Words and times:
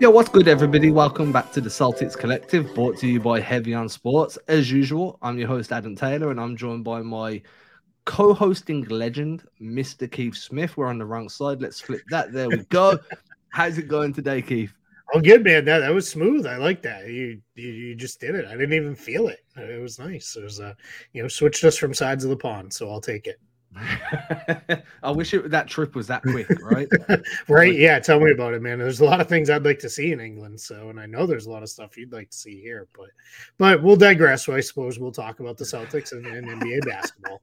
Yo, 0.00 0.08
what's 0.10 0.28
good, 0.28 0.46
everybody? 0.46 0.92
Welcome 0.92 1.32
back 1.32 1.50
to 1.50 1.60
the 1.60 1.68
Celtics 1.68 2.16
Collective, 2.16 2.72
brought 2.72 2.96
to 2.98 3.08
you 3.08 3.18
by 3.18 3.40
Heavy 3.40 3.74
on 3.74 3.88
Sports. 3.88 4.38
As 4.46 4.70
usual, 4.70 5.18
I'm 5.22 5.36
your 5.40 5.48
host, 5.48 5.72
Adam 5.72 5.96
Taylor, 5.96 6.30
and 6.30 6.40
I'm 6.40 6.56
joined 6.56 6.84
by 6.84 7.02
my 7.02 7.42
co 8.04 8.32
hosting 8.32 8.84
legend, 8.84 9.42
Mr. 9.60 10.08
Keith 10.08 10.36
Smith. 10.36 10.76
We're 10.76 10.86
on 10.86 10.98
the 10.98 11.04
wrong 11.04 11.28
side. 11.28 11.60
Let's 11.60 11.80
flip 11.80 12.02
that. 12.10 12.32
There 12.32 12.48
we 12.48 12.58
go. 12.68 12.96
How's 13.48 13.76
it 13.78 13.88
going 13.88 14.12
today, 14.12 14.40
Keith? 14.40 14.72
Oh, 15.14 15.20
good, 15.20 15.42
man. 15.42 15.64
That, 15.64 15.80
that 15.80 15.92
was 15.92 16.08
smooth. 16.08 16.46
I 16.46 16.58
like 16.58 16.80
that. 16.82 17.08
You, 17.08 17.40
you 17.56 17.68
you 17.68 17.94
just 17.96 18.20
did 18.20 18.36
it. 18.36 18.46
I 18.46 18.52
didn't 18.52 18.74
even 18.74 18.94
feel 18.94 19.26
it. 19.26 19.40
It 19.56 19.82
was 19.82 19.98
nice. 19.98 20.36
It 20.36 20.44
was, 20.44 20.60
uh, 20.60 20.74
you 21.12 21.22
know, 21.22 21.28
switched 21.28 21.64
us 21.64 21.76
from 21.76 21.92
sides 21.92 22.22
of 22.22 22.30
the 22.30 22.36
pond, 22.36 22.72
so 22.72 22.88
I'll 22.88 23.00
take 23.00 23.26
it. 23.26 23.40
I 25.02 25.10
wish 25.10 25.34
it, 25.34 25.50
that 25.50 25.68
trip 25.68 25.94
was 25.94 26.06
that 26.06 26.22
quick, 26.22 26.48
right? 26.62 26.88
right. 27.48 27.74
Yeah. 27.74 27.98
Tell 27.98 28.20
me 28.20 28.32
about 28.32 28.54
it, 28.54 28.62
man. 28.62 28.78
There's 28.78 29.00
a 29.00 29.04
lot 29.04 29.20
of 29.20 29.28
things 29.28 29.50
I'd 29.50 29.64
like 29.64 29.78
to 29.80 29.90
see 29.90 30.12
in 30.12 30.20
England. 30.20 30.60
So, 30.60 30.88
and 30.88 30.98
I 30.98 31.06
know 31.06 31.26
there's 31.26 31.46
a 31.46 31.50
lot 31.50 31.62
of 31.62 31.68
stuff 31.68 31.96
you'd 31.96 32.12
like 32.12 32.30
to 32.30 32.36
see 32.36 32.60
here, 32.60 32.88
but, 32.96 33.08
but 33.58 33.82
we'll 33.82 33.96
digress. 33.96 34.46
So 34.46 34.54
I 34.54 34.60
suppose 34.60 34.98
we'll 34.98 35.12
talk 35.12 35.40
about 35.40 35.58
the 35.58 35.64
Celtics 35.64 36.12
and, 36.12 36.26
and 36.26 36.48
NBA 36.48 36.84
basketball. 36.86 37.40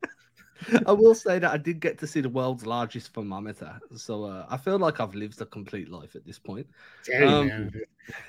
I 0.86 0.92
will 0.92 1.16
say 1.16 1.40
that 1.40 1.52
I 1.52 1.58
did 1.58 1.80
get 1.80 1.98
to 2.00 2.08
see 2.08 2.22
the 2.22 2.30
world's 2.30 2.66
largest 2.66 3.14
thermometer, 3.14 3.80
so 3.96 4.24
uh, 4.24 4.46
I 4.50 4.58
feel 4.58 4.80
like 4.80 5.00
I've 5.00 5.14
lived 5.14 5.40
a 5.42 5.46
complete 5.46 5.90
life 5.90 6.16
at 6.16 6.26
this 6.26 6.40
point. 6.40 6.66
Hey, 7.06 7.26
um, 7.26 7.48
man, 7.48 7.82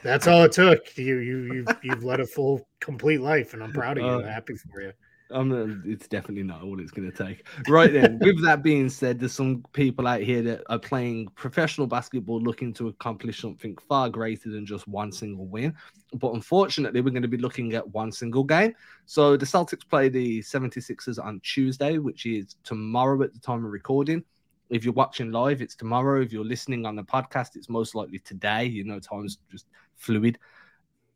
that's 0.02 0.26
all 0.26 0.42
it 0.42 0.52
took. 0.52 0.96
You 0.98 1.18
you 1.18 1.54
you've, 1.54 1.76
you've 1.82 2.04
led 2.04 2.20
a 2.20 2.26
full, 2.26 2.66
complete 2.80 3.20
life, 3.20 3.54
and 3.54 3.62
I'm 3.62 3.72
proud 3.72 3.98
of 3.98 4.04
you. 4.04 4.10
Uh, 4.10 4.30
happy 4.30 4.54
for 4.56 4.82
you. 4.82 4.92
Um, 5.30 5.82
it's 5.84 6.06
definitely 6.06 6.44
not 6.44 6.62
all 6.62 6.80
it's 6.80 6.90
going 6.90 7.10
to 7.10 7.24
take. 7.24 7.46
Right 7.68 7.92
then, 7.92 8.18
with 8.22 8.42
that 8.44 8.62
being 8.62 8.88
said, 8.88 9.18
there's 9.18 9.32
some 9.32 9.64
people 9.72 10.06
out 10.06 10.20
here 10.20 10.42
that 10.42 10.62
are 10.68 10.78
playing 10.78 11.28
professional 11.34 11.86
basketball 11.86 12.40
looking 12.40 12.72
to 12.74 12.88
accomplish 12.88 13.40
something 13.40 13.76
far 13.88 14.08
greater 14.08 14.50
than 14.50 14.64
just 14.64 14.86
one 14.86 15.10
single 15.10 15.46
win. 15.46 15.74
But 16.14 16.34
unfortunately, 16.34 17.00
we're 17.00 17.10
going 17.10 17.22
to 17.22 17.28
be 17.28 17.36
looking 17.36 17.74
at 17.74 17.88
one 17.88 18.12
single 18.12 18.44
game. 18.44 18.74
So 19.06 19.36
the 19.36 19.46
Celtics 19.46 19.88
play 19.88 20.08
the 20.08 20.40
76ers 20.40 21.22
on 21.22 21.40
Tuesday, 21.40 21.98
which 21.98 22.26
is 22.26 22.56
tomorrow 22.62 23.22
at 23.22 23.32
the 23.32 23.40
time 23.40 23.64
of 23.64 23.72
recording. 23.72 24.24
If 24.70 24.84
you're 24.84 24.94
watching 24.94 25.30
live, 25.30 25.62
it's 25.62 25.76
tomorrow. 25.76 26.20
If 26.20 26.32
you're 26.32 26.44
listening 26.44 26.86
on 26.86 26.96
the 26.96 27.04
podcast, 27.04 27.56
it's 27.56 27.68
most 27.68 27.94
likely 27.94 28.18
today. 28.20 28.64
You 28.64 28.84
know, 28.84 28.98
time's 28.98 29.38
just 29.50 29.66
fluid. 29.96 30.38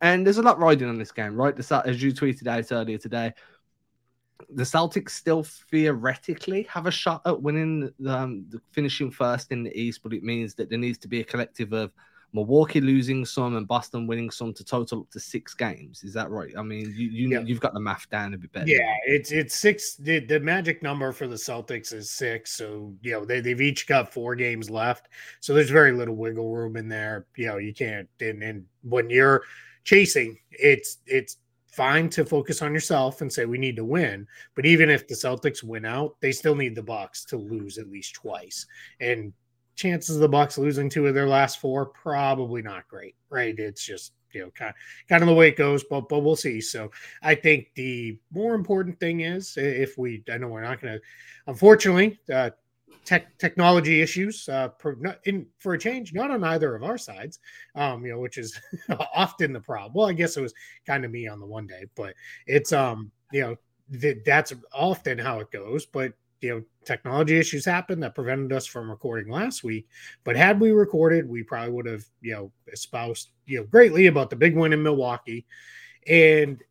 And 0.02 0.24
there's 0.24 0.38
a 0.38 0.42
lot 0.42 0.58
riding 0.58 0.88
on 0.88 0.98
this 0.98 1.12
game, 1.12 1.34
right? 1.36 1.54
The, 1.54 1.82
as 1.84 2.02
you 2.02 2.12
tweeted 2.12 2.46
out 2.46 2.72
earlier 2.72 2.96
today, 2.96 3.34
the 4.48 4.62
Celtics 4.62 5.10
still 5.10 5.44
theoretically 5.70 6.62
have 6.64 6.86
a 6.86 6.90
shot 6.90 7.22
at 7.26 7.40
winning, 7.40 7.92
um, 8.06 8.44
the 8.48 8.60
finishing 8.72 9.10
first 9.10 9.52
in 9.52 9.62
the 9.62 9.78
East, 9.78 10.02
but 10.02 10.12
it 10.12 10.22
means 10.22 10.54
that 10.54 10.70
there 10.70 10.78
needs 10.78 10.98
to 10.98 11.08
be 11.08 11.20
a 11.20 11.24
collective 11.24 11.72
of 11.72 11.92
Milwaukee 12.32 12.80
losing 12.80 13.24
some 13.24 13.56
and 13.56 13.66
Boston 13.66 14.06
winning 14.06 14.30
some 14.30 14.54
to 14.54 14.64
total 14.64 15.00
up 15.00 15.10
to 15.10 15.20
six 15.20 15.52
games. 15.54 16.04
Is 16.04 16.14
that 16.14 16.30
right? 16.30 16.52
I 16.56 16.62
mean, 16.62 16.94
you, 16.96 17.08
you 17.08 17.28
yeah. 17.28 17.40
you've 17.40 17.60
got 17.60 17.74
the 17.74 17.80
math 17.80 18.08
down 18.08 18.34
a 18.34 18.38
bit 18.38 18.52
better. 18.52 18.68
Yeah, 18.68 18.94
it's 19.04 19.32
it's 19.32 19.56
six. 19.56 19.96
The, 19.96 20.20
the 20.20 20.38
magic 20.38 20.82
number 20.82 21.10
for 21.12 21.26
the 21.26 21.36
Celtics 21.36 21.92
is 21.92 22.10
six. 22.10 22.52
So 22.52 22.94
you 23.02 23.12
know 23.12 23.24
they 23.24 23.40
they've 23.40 23.60
each 23.60 23.86
got 23.86 24.12
four 24.12 24.36
games 24.36 24.70
left. 24.70 25.08
So 25.40 25.54
there's 25.54 25.70
very 25.70 25.92
little 25.92 26.14
wiggle 26.14 26.54
room 26.54 26.76
in 26.76 26.88
there. 26.88 27.26
You 27.36 27.48
know 27.48 27.56
you 27.58 27.74
can't. 27.74 28.08
And, 28.20 28.42
and 28.42 28.64
when 28.82 29.10
you're 29.10 29.42
chasing, 29.82 30.38
it's 30.50 30.98
it's 31.06 31.38
fine 31.70 32.08
to 32.10 32.24
focus 32.24 32.62
on 32.62 32.74
yourself 32.74 33.20
and 33.20 33.32
say 33.32 33.44
we 33.44 33.58
need 33.58 33.76
to 33.76 33.84
win. 33.84 34.26
But 34.54 34.66
even 34.66 34.90
if 34.90 35.06
the 35.06 35.14
celtics 35.14 35.62
win 35.62 35.84
out 35.84 36.16
they 36.20 36.32
still 36.32 36.54
need 36.54 36.74
the 36.74 36.82
bucks 36.82 37.24
to 37.26 37.36
lose 37.36 37.78
at 37.78 37.90
least 37.90 38.14
twice. 38.14 38.66
And 39.00 39.32
chances 39.76 40.16
of 40.16 40.20
the 40.20 40.28
bucks 40.28 40.58
losing 40.58 40.90
two 40.90 41.06
of 41.06 41.14
their 41.14 41.28
last 41.28 41.60
four 41.60 41.86
probably 41.86 42.60
not 42.60 42.86
great 42.88 43.14
right? 43.30 43.58
It's 43.58 43.84
just 43.84 44.12
you 44.32 44.42
know 44.42 44.50
kind 44.50 44.70
of, 44.70 44.74
kind 45.08 45.22
of 45.22 45.28
the 45.28 45.34
way 45.34 45.48
it 45.48 45.56
goes 45.56 45.84
but 45.84 46.08
but 46.08 46.20
we'll 46.20 46.36
see. 46.36 46.60
So 46.60 46.90
i 47.22 47.34
think 47.34 47.70
the 47.74 48.18
more 48.32 48.54
important 48.54 48.98
thing 49.00 49.20
is 49.20 49.56
if 49.56 49.96
we 49.98 50.22
i 50.30 50.38
know 50.38 50.48
we're 50.48 50.62
not 50.62 50.80
going 50.80 50.94
to 50.94 51.00
unfortunately 51.46 52.18
uh, 52.32 52.50
tech 53.04 53.36
technology 53.38 54.00
issues 54.00 54.48
uh, 54.48 54.68
per, 54.68 54.96
in, 55.24 55.46
for 55.58 55.74
a 55.74 55.78
change, 55.78 56.14
not 56.14 56.30
on 56.30 56.44
either 56.44 56.74
of 56.74 56.82
our 56.82 56.98
sides, 56.98 57.40
um, 57.74 58.04
you 58.04 58.12
know, 58.12 58.18
which 58.18 58.38
is 58.38 58.60
often 59.14 59.52
the 59.52 59.60
problem. 59.60 59.92
Well, 59.94 60.08
I 60.08 60.12
guess 60.12 60.36
it 60.36 60.42
was 60.42 60.54
kind 60.86 61.04
of 61.04 61.10
me 61.10 61.26
on 61.26 61.40
the 61.40 61.46
one 61.46 61.66
day, 61.66 61.86
but 61.96 62.14
it's 62.46 62.72
um, 62.72 63.10
you 63.32 63.40
know, 63.42 63.56
th- 64.00 64.18
that's 64.24 64.52
often 64.72 65.18
how 65.18 65.40
it 65.40 65.50
goes. 65.50 65.86
But 65.86 66.12
you 66.40 66.50
know, 66.50 66.62
technology 66.84 67.38
issues 67.38 67.64
happened 67.64 68.02
that 68.02 68.14
prevented 68.14 68.52
us 68.52 68.66
from 68.66 68.90
recording 68.90 69.30
last 69.30 69.62
week. 69.62 69.88
But 70.24 70.36
had 70.36 70.58
we 70.58 70.70
recorded, 70.70 71.28
we 71.28 71.42
probably 71.42 71.72
would 71.72 71.86
have 71.86 72.04
you 72.20 72.32
know 72.32 72.52
espoused 72.72 73.30
you 73.46 73.58
know 73.58 73.64
greatly 73.64 74.06
about 74.06 74.30
the 74.30 74.36
big 74.36 74.56
win 74.56 74.72
in 74.72 74.82
Milwaukee, 74.82 75.46
and 76.06 76.62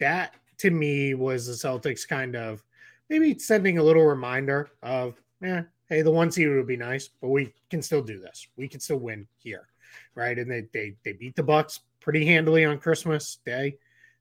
that 0.00 0.34
to 0.58 0.70
me 0.70 1.14
was 1.14 1.46
the 1.46 1.52
Celtics 1.52 2.06
kind 2.06 2.36
of 2.36 2.64
maybe 3.08 3.38
sending 3.38 3.78
a 3.78 3.82
little 3.82 4.04
reminder 4.04 4.70
of 4.82 5.20
yeah, 5.44 5.62
hey, 5.88 6.02
the 6.02 6.10
one 6.10 6.30
seed 6.30 6.48
would 6.48 6.66
be 6.66 6.76
nice, 6.76 7.08
but 7.20 7.28
we 7.28 7.52
can 7.70 7.82
still 7.82 8.02
do 8.02 8.18
this. 8.18 8.48
We 8.56 8.66
can 8.68 8.80
still 8.80 8.98
win 8.98 9.26
here, 9.36 9.68
right? 10.14 10.38
And 10.38 10.50
they 10.50 10.66
they 10.72 10.94
they 11.04 11.12
beat 11.12 11.36
the 11.36 11.42
Bucks 11.42 11.80
pretty 12.00 12.24
handily 12.24 12.64
on 12.64 12.78
Christmas 12.78 13.38
Day. 13.44 13.76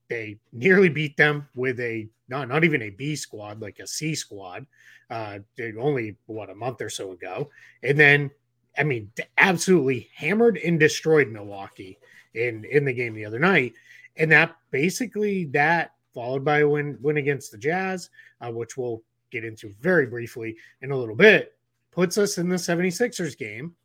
They 0.10 0.38
nearly 0.52 0.90
beat 0.90 1.16
them 1.18 1.48
with 1.56 1.80
a 1.80 2.08
not 2.28 2.50
not 2.50 2.64
even 2.64 2.82
a 2.84 2.90
B 2.90 3.16
squad, 3.16 3.62
like 3.62 3.80
a 3.80 3.88
C 3.88 4.16
squad. 4.16 4.66
Uh, 5.10 5.40
only 5.80 6.18
what 6.26 6.50
a 6.50 6.56
month 6.56 6.82
or 6.82 6.90
so 6.90 7.12
ago, 7.12 7.50
and 7.84 8.00
then 8.00 8.32
I 8.78 8.84
mean, 8.84 9.12
absolutely 9.38 10.10
hammered 10.16 10.58
and 10.58 10.80
destroyed 10.80 11.30
Milwaukee 11.30 12.00
in 12.34 12.66
in 12.66 12.86
the 12.86 12.94
game 12.94 13.14
the 13.14 13.26
other 13.26 13.40
night, 13.40 13.74
and 14.18 14.32
that 14.32 14.56
basically 14.72 15.46
that 15.46 15.92
followed 16.14 16.44
by 16.44 16.60
a 16.60 16.68
win 16.68 16.98
win 17.02 17.18
against 17.18 17.52
the 17.52 17.58
Jazz, 17.58 18.10
uh, 18.42 18.52
which 18.52 18.76
we'll 18.78 19.04
get 19.34 19.44
into 19.44 19.74
very 19.82 20.06
briefly 20.06 20.56
in 20.82 20.92
a 20.92 20.98
little 20.98 21.16
bit, 21.16 21.58
puts 21.92 22.18
us 22.18 22.38
in 22.38 22.48
the 22.48 22.56
76ers 22.56 23.38
game. 23.38 23.76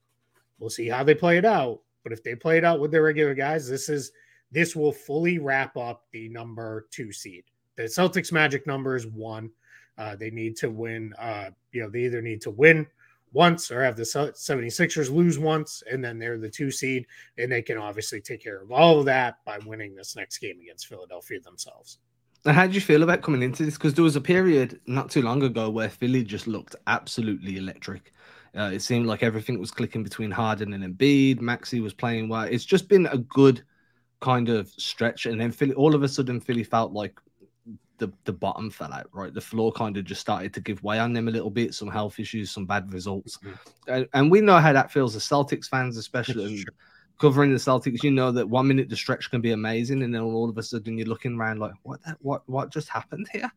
We'll 0.58 0.70
see 0.70 0.88
how 0.88 1.02
they 1.02 1.14
play 1.14 1.38
it 1.38 1.44
out. 1.44 1.80
But 2.04 2.12
if 2.12 2.22
they 2.22 2.34
play 2.34 2.58
it 2.58 2.64
out 2.64 2.80
with 2.80 2.90
their 2.90 3.02
regular 3.02 3.34
guys, 3.34 3.68
this 3.68 3.88
is 3.88 4.12
this 4.50 4.74
will 4.74 4.92
fully 4.92 5.38
wrap 5.38 5.76
up 5.76 6.04
the 6.12 6.28
number 6.28 6.86
two 6.90 7.12
seed. 7.12 7.44
The 7.76 7.84
Celtics 7.84 8.32
magic 8.32 8.66
number 8.66 8.96
is 8.96 9.06
one. 9.06 9.50
Uh, 9.98 10.16
they 10.16 10.30
need 10.30 10.56
to 10.56 10.70
win. 10.70 11.12
Uh, 11.18 11.50
you 11.72 11.82
know, 11.82 11.90
they 11.90 12.04
either 12.04 12.22
need 12.22 12.40
to 12.42 12.50
win 12.50 12.86
once 13.32 13.70
or 13.70 13.82
have 13.82 13.96
the 13.96 14.02
76ers 14.02 15.10
lose 15.10 15.38
once, 15.38 15.82
and 15.90 16.02
then 16.02 16.18
they're 16.18 16.38
the 16.38 16.48
two 16.48 16.70
seed, 16.70 17.06
and 17.36 17.52
they 17.52 17.60
can 17.60 17.76
obviously 17.76 18.20
take 18.20 18.42
care 18.42 18.62
of 18.62 18.72
all 18.72 19.00
of 19.00 19.04
that 19.04 19.44
by 19.44 19.58
winning 19.66 19.94
this 19.94 20.16
next 20.16 20.38
game 20.38 20.58
against 20.60 20.86
Philadelphia 20.86 21.40
themselves. 21.40 21.98
And 22.48 22.56
how 22.56 22.64
did 22.64 22.74
you 22.74 22.80
feel 22.80 23.02
about 23.02 23.20
coming 23.20 23.42
into 23.42 23.62
this? 23.62 23.74
Because 23.74 23.92
there 23.92 24.02
was 24.02 24.16
a 24.16 24.22
period 24.22 24.80
not 24.86 25.10
too 25.10 25.20
long 25.20 25.42
ago 25.42 25.68
where 25.68 25.90
Philly 25.90 26.24
just 26.24 26.46
looked 26.46 26.74
absolutely 26.86 27.58
electric. 27.58 28.14
Uh, 28.56 28.70
it 28.72 28.80
seemed 28.80 29.04
like 29.04 29.22
everything 29.22 29.58
was 29.58 29.70
clicking 29.70 30.02
between 30.02 30.30
Harden 30.30 30.72
and 30.72 30.82
Embiid. 30.82 31.42
Maxey 31.42 31.80
was 31.80 31.92
playing 31.92 32.26
well. 32.26 32.44
It's 32.44 32.64
just 32.64 32.88
been 32.88 33.04
a 33.04 33.18
good 33.18 33.62
kind 34.20 34.48
of 34.48 34.70
stretch, 34.70 35.26
and 35.26 35.38
then 35.38 35.52
Philly, 35.52 35.74
all 35.74 35.94
of 35.94 36.02
a 36.02 36.08
sudden, 36.08 36.40
Philly 36.40 36.64
felt 36.64 36.94
like 36.94 37.20
the 37.98 38.10
the 38.24 38.32
bottom 38.32 38.70
fell 38.70 38.94
out. 38.94 39.10
Right, 39.12 39.34
the 39.34 39.42
floor 39.42 39.70
kind 39.70 39.98
of 39.98 40.04
just 40.04 40.22
started 40.22 40.54
to 40.54 40.62
give 40.62 40.82
way 40.82 40.98
on 40.98 41.12
them 41.12 41.28
a 41.28 41.30
little 41.30 41.50
bit. 41.50 41.74
Some 41.74 41.88
health 41.88 42.18
issues, 42.18 42.50
some 42.50 42.64
bad 42.64 42.90
results, 42.94 43.36
mm-hmm. 43.44 43.92
and, 43.92 44.08
and, 44.14 44.30
we 44.30 44.40
know 44.40 44.56
how 44.56 44.72
that 44.72 44.90
feels 44.90 45.14
as 45.14 45.22
Celtics 45.22 45.68
fans, 45.68 45.98
especially 45.98 46.64
covering 47.18 47.52
the 47.52 47.58
Celtics, 47.58 48.02
you 48.02 48.10
know 48.10 48.30
that 48.32 48.48
one 48.48 48.68
minute 48.68 48.88
the 48.88 48.96
stretch 48.96 49.30
can 49.30 49.40
be 49.40 49.52
amazing, 49.52 50.02
and 50.02 50.14
then 50.14 50.22
all 50.22 50.48
of 50.48 50.56
a 50.58 50.62
sudden 50.62 50.96
you're 50.96 51.06
looking 51.06 51.36
around 51.36 51.58
like, 51.58 51.74
what, 51.82 52.00
what, 52.20 52.42
what 52.48 52.70
just 52.70 52.88
happened 52.88 53.28
here? 53.32 53.50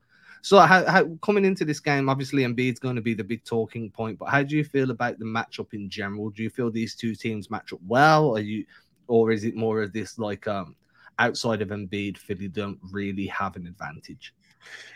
So, 0.44 0.60
how, 0.60 0.84
how, 0.86 1.06
coming 1.22 1.46
into 1.46 1.66
this 1.66 1.80
game, 1.80 2.10
obviously 2.10 2.44
Embiid's 2.44 2.80
going 2.80 2.96
to 2.96 3.02
be 3.02 3.14
the 3.14 3.24
big 3.24 3.44
talking 3.44 3.92
point. 3.92 4.18
But 4.18 4.30
how 4.30 4.42
do 4.42 4.58
you 4.58 4.64
feel 4.64 4.90
about 4.90 5.20
the 5.20 5.26
matchup 5.26 5.74
in 5.74 5.88
general? 5.88 6.32
Do 6.32 6.42
you 6.42 6.50
feel 6.50 6.72
these 6.72 6.96
two 6.96 7.14
teams 7.14 7.52
match 7.52 7.74
up 7.74 7.80
well, 7.86 8.26
or 8.26 8.40
you, 8.40 8.66
or 9.08 9.32
is 9.32 9.44
it 9.44 9.56
more 9.56 9.84
of 9.84 9.94
this 9.94 10.18
like 10.18 10.48
um 10.48 10.76
outside 11.20 11.62
of 11.62 11.70
Embiid, 11.70 12.18
Philly 12.18 12.48
don't 12.48 12.80
really 12.92 13.28
have 13.28 13.56
an 13.56 13.68
advantage? 13.68 14.34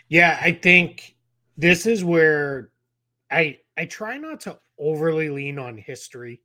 Yeah, 0.08 0.38
I 0.40 0.52
think 0.52 1.14
this 1.56 1.86
is 1.86 2.04
where 2.04 2.70
I 3.30 3.58
I 3.76 3.84
try 3.84 4.18
not 4.18 4.40
to 4.40 4.58
overly 4.78 5.30
lean 5.30 5.60
on 5.60 5.78
history 5.78 6.40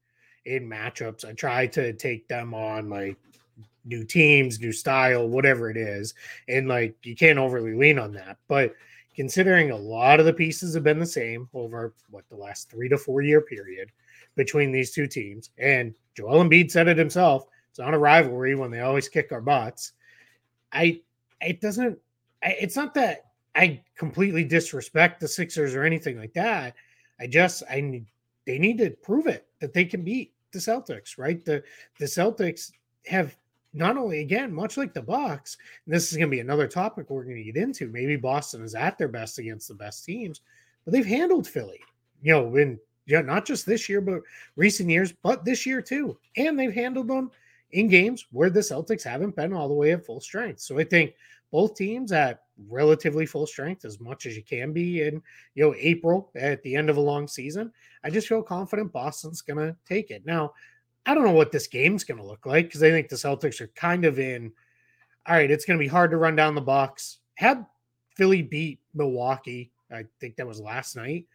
in 0.45 0.67
matchups. 0.67 1.25
I 1.25 1.33
try 1.33 1.67
to 1.67 1.93
take 1.93 2.27
them 2.27 2.53
on 2.53 2.89
like 2.89 3.17
new 3.85 4.03
teams, 4.03 4.59
new 4.59 4.71
style, 4.71 5.27
whatever 5.27 5.69
it 5.69 5.77
is. 5.77 6.13
And 6.47 6.67
like 6.67 6.95
you 7.03 7.15
can't 7.15 7.39
overly 7.39 7.73
lean 7.73 7.99
on 7.99 8.13
that. 8.13 8.37
But 8.47 8.73
considering 9.15 9.71
a 9.71 9.77
lot 9.77 10.19
of 10.19 10.25
the 10.25 10.33
pieces 10.33 10.73
have 10.73 10.83
been 10.83 10.99
the 10.99 11.05
same 11.05 11.49
over 11.53 11.93
what 12.09 12.27
the 12.29 12.35
last 12.35 12.69
three 12.69 12.89
to 12.89 12.97
four 12.97 13.21
year 13.21 13.41
period 13.41 13.91
between 14.35 14.71
these 14.71 14.91
two 14.91 15.07
teams, 15.07 15.49
and 15.57 15.93
Joel 16.15 16.43
Embiid 16.43 16.71
said 16.71 16.87
it 16.87 16.97
himself, 16.97 17.47
it's 17.69 17.79
not 17.79 17.93
a 17.93 17.97
rivalry 17.97 18.55
when 18.55 18.71
they 18.71 18.81
always 18.81 19.09
kick 19.09 19.31
our 19.31 19.41
butts. 19.41 19.93
I 20.71 21.01
it 21.41 21.61
doesn't 21.61 21.97
I, 22.43 22.55
it's 22.59 22.75
not 22.75 22.93
that 22.95 23.25
I 23.55 23.81
completely 23.97 24.43
disrespect 24.43 25.19
the 25.19 25.27
Sixers 25.27 25.75
or 25.75 25.83
anything 25.83 26.17
like 26.17 26.33
that. 26.33 26.75
I 27.19 27.27
just 27.27 27.63
I 27.69 28.03
they 28.51 28.59
need 28.59 28.77
to 28.79 28.89
prove 28.89 29.27
it 29.27 29.47
that 29.61 29.73
they 29.73 29.85
can 29.85 30.03
beat 30.03 30.33
the 30.51 30.59
Celtics, 30.59 31.17
right? 31.17 31.43
The 31.43 31.63
the 31.99 32.05
Celtics 32.05 32.71
have 33.05 33.37
not 33.73 33.95
only 33.95 34.19
again, 34.19 34.53
much 34.53 34.75
like 34.75 34.93
the 34.93 35.01
Bucks, 35.01 35.55
this 35.87 36.11
is 36.11 36.17
going 36.17 36.29
to 36.29 36.35
be 36.35 36.41
another 36.41 36.67
topic 36.67 37.09
we're 37.09 37.23
going 37.23 37.37
to 37.37 37.43
get 37.43 37.55
into. 37.55 37.87
Maybe 37.87 38.17
Boston 38.17 38.61
is 38.61 38.75
at 38.75 38.97
their 38.97 39.07
best 39.07 39.39
against 39.39 39.69
the 39.69 39.73
best 39.73 40.03
teams, 40.03 40.41
but 40.83 40.91
they've 40.91 41.05
handled 41.05 41.47
Philly, 41.47 41.79
you 42.21 42.33
know, 42.33 42.57
in 42.57 42.77
yeah, 43.05 43.21
not 43.21 43.45
just 43.45 43.65
this 43.65 43.87
year, 43.87 44.01
but 44.01 44.21
recent 44.57 44.89
years, 44.89 45.13
but 45.23 45.45
this 45.45 45.65
year 45.65 45.81
too. 45.81 46.17
And 46.35 46.59
they've 46.59 46.73
handled 46.73 47.07
them 47.07 47.31
in 47.73 47.87
games 47.87 48.25
where 48.31 48.49
the 48.49 48.59
Celtics 48.59 49.03
haven't 49.03 49.35
been 49.35 49.53
all 49.53 49.67
the 49.67 49.73
way 49.73 49.91
at 49.91 50.05
full 50.05 50.19
strength. 50.19 50.61
So 50.61 50.79
I 50.79 50.83
think 50.83 51.13
both 51.51 51.75
teams 51.75 52.11
at 52.11 52.43
relatively 52.69 53.25
full 53.25 53.47
strength 53.47 53.85
as 53.85 53.99
much 53.99 54.25
as 54.25 54.35
you 54.35 54.43
can 54.43 54.71
be 54.71 55.01
in 55.01 55.21
you 55.55 55.63
know 55.63 55.75
April 55.77 56.31
at 56.35 56.61
the 56.63 56.75
end 56.75 56.89
of 56.89 56.97
a 56.97 57.01
long 57.01 57.27
season. 57.27 57.71
I 58.03 58.09
just 58.09 58.27
feel 58.27 58.43
confident 58.43 58.93
Boston's 58.93 59.41
going 59.41 59.57
to 59.57 59.75
take 59.85 60.11
it. 60.11 60.25
Now, 60.25 60.53
I 61.05 61.13
don't 61.13 61.25
know 61.25 61.31
what 61.31 61.51
this 61.51 61.67
game's 61.67 62.03
going 62.03 62.19
to 62.19 62.25
look 62.25 62.45
like 62.45 62.65
because 62.65 62.83
I 62.83 62.91
think 62.91 63.09
the 63.09 63.15
Celtics 63.15 63.61
are 63.61 63.67
kind 63.75 64.05
of 64.05 64.19
in. 64.19 64.51
All 65.27 65.35
right, 65.35 65.51
it's 65.51 65.65
going 65.65 65.77
to 65.77 65.83
be 65.83 65.89
hard 65.89 66.11
to 66.11 66.17
run 66.17 66.35
down 66.35 66.55
the 66.55 66.61
box. 66.61 67.19
Had 67.35 67.65
Philly 68.15 68.41
beat 68.41 68.79
Milwaukee, 68.93 69.71
I 69.91 70.05
think 70.19 70.35
that 70.35 70.47
was 70.47 70.59
last 70.59 70.95
night. 70.95 71.25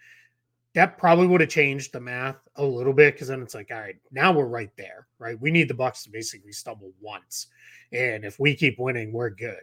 That 0.77 0.99
probably 0.99 1.27
would 1.27 1.41
have 1.41 1.51
changed 1.51 1.93
the 1.93 2.01
math 2.01 2.37
a 2.55 2.65
little 2.65 2.93
bit 2.93 3.15
because 3.15 3.29
then 3.29 3.43
it's 3.43 3.55
like, 3.55 3.71
all 3.73 3.81
right, 3.81 3.97
now 4.13 4.31
we're 4.31 4.47
right 4.47 4.71
there, 4.79 5.09
right? 5.19 5.41
We 5.41 5.51
need 5.51 5.69
the 5.69 5.75
Bucks 5.75 6.05
to 6.05 6.11
basically 6.11 6.53
stumble 6.53 6.93
once, 7.01 7.49
and 7.93 8.25
if 8.25 8.39
we 8.39 8.55
keep 8.55 8.79
winning, 8.79 9.13
we're 9.13 9.31
good 9.31 9.63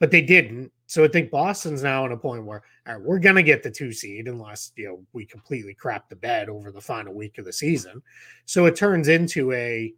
but 0.00 0.10
they 0.10 0.22
didn't. 0.22 0.72
So 0.86 1.04
I 1.04 1.08
think 1.08 1.30
Boston's 1.30 1.84
now 1.84 2.04
in 2.06 2.12
a 2.12 2.16
point 2.16 2.44
where 2.44 2.64
all 2.88 2.94
right, 2.94 3.02
we're 3.02 3.20
gonna 3.20 3.42
get 3.42 3.62
the 3.62 3.70
two 3.70 3.92
seed 3.92 4.26
unless 4.26 4.72
you 4.74 4.88
know 4.88 5.02
we 5.12 5.24
completely 5.24 5.74
crap 5.74 6.08
the 6.08 6.16
bed 6.16 6.48
over 6.48 6.72
the 6.72 6.80
final 6.80 7.14
week 7.14 7.38
of 7.38 7.44
the 7.44 7.52
season. 7.52 8.02
So 8.46 8.66
it 8.66 8.74
turns 8.74 9.06
into 9.06 9.52
a 9.52 9.94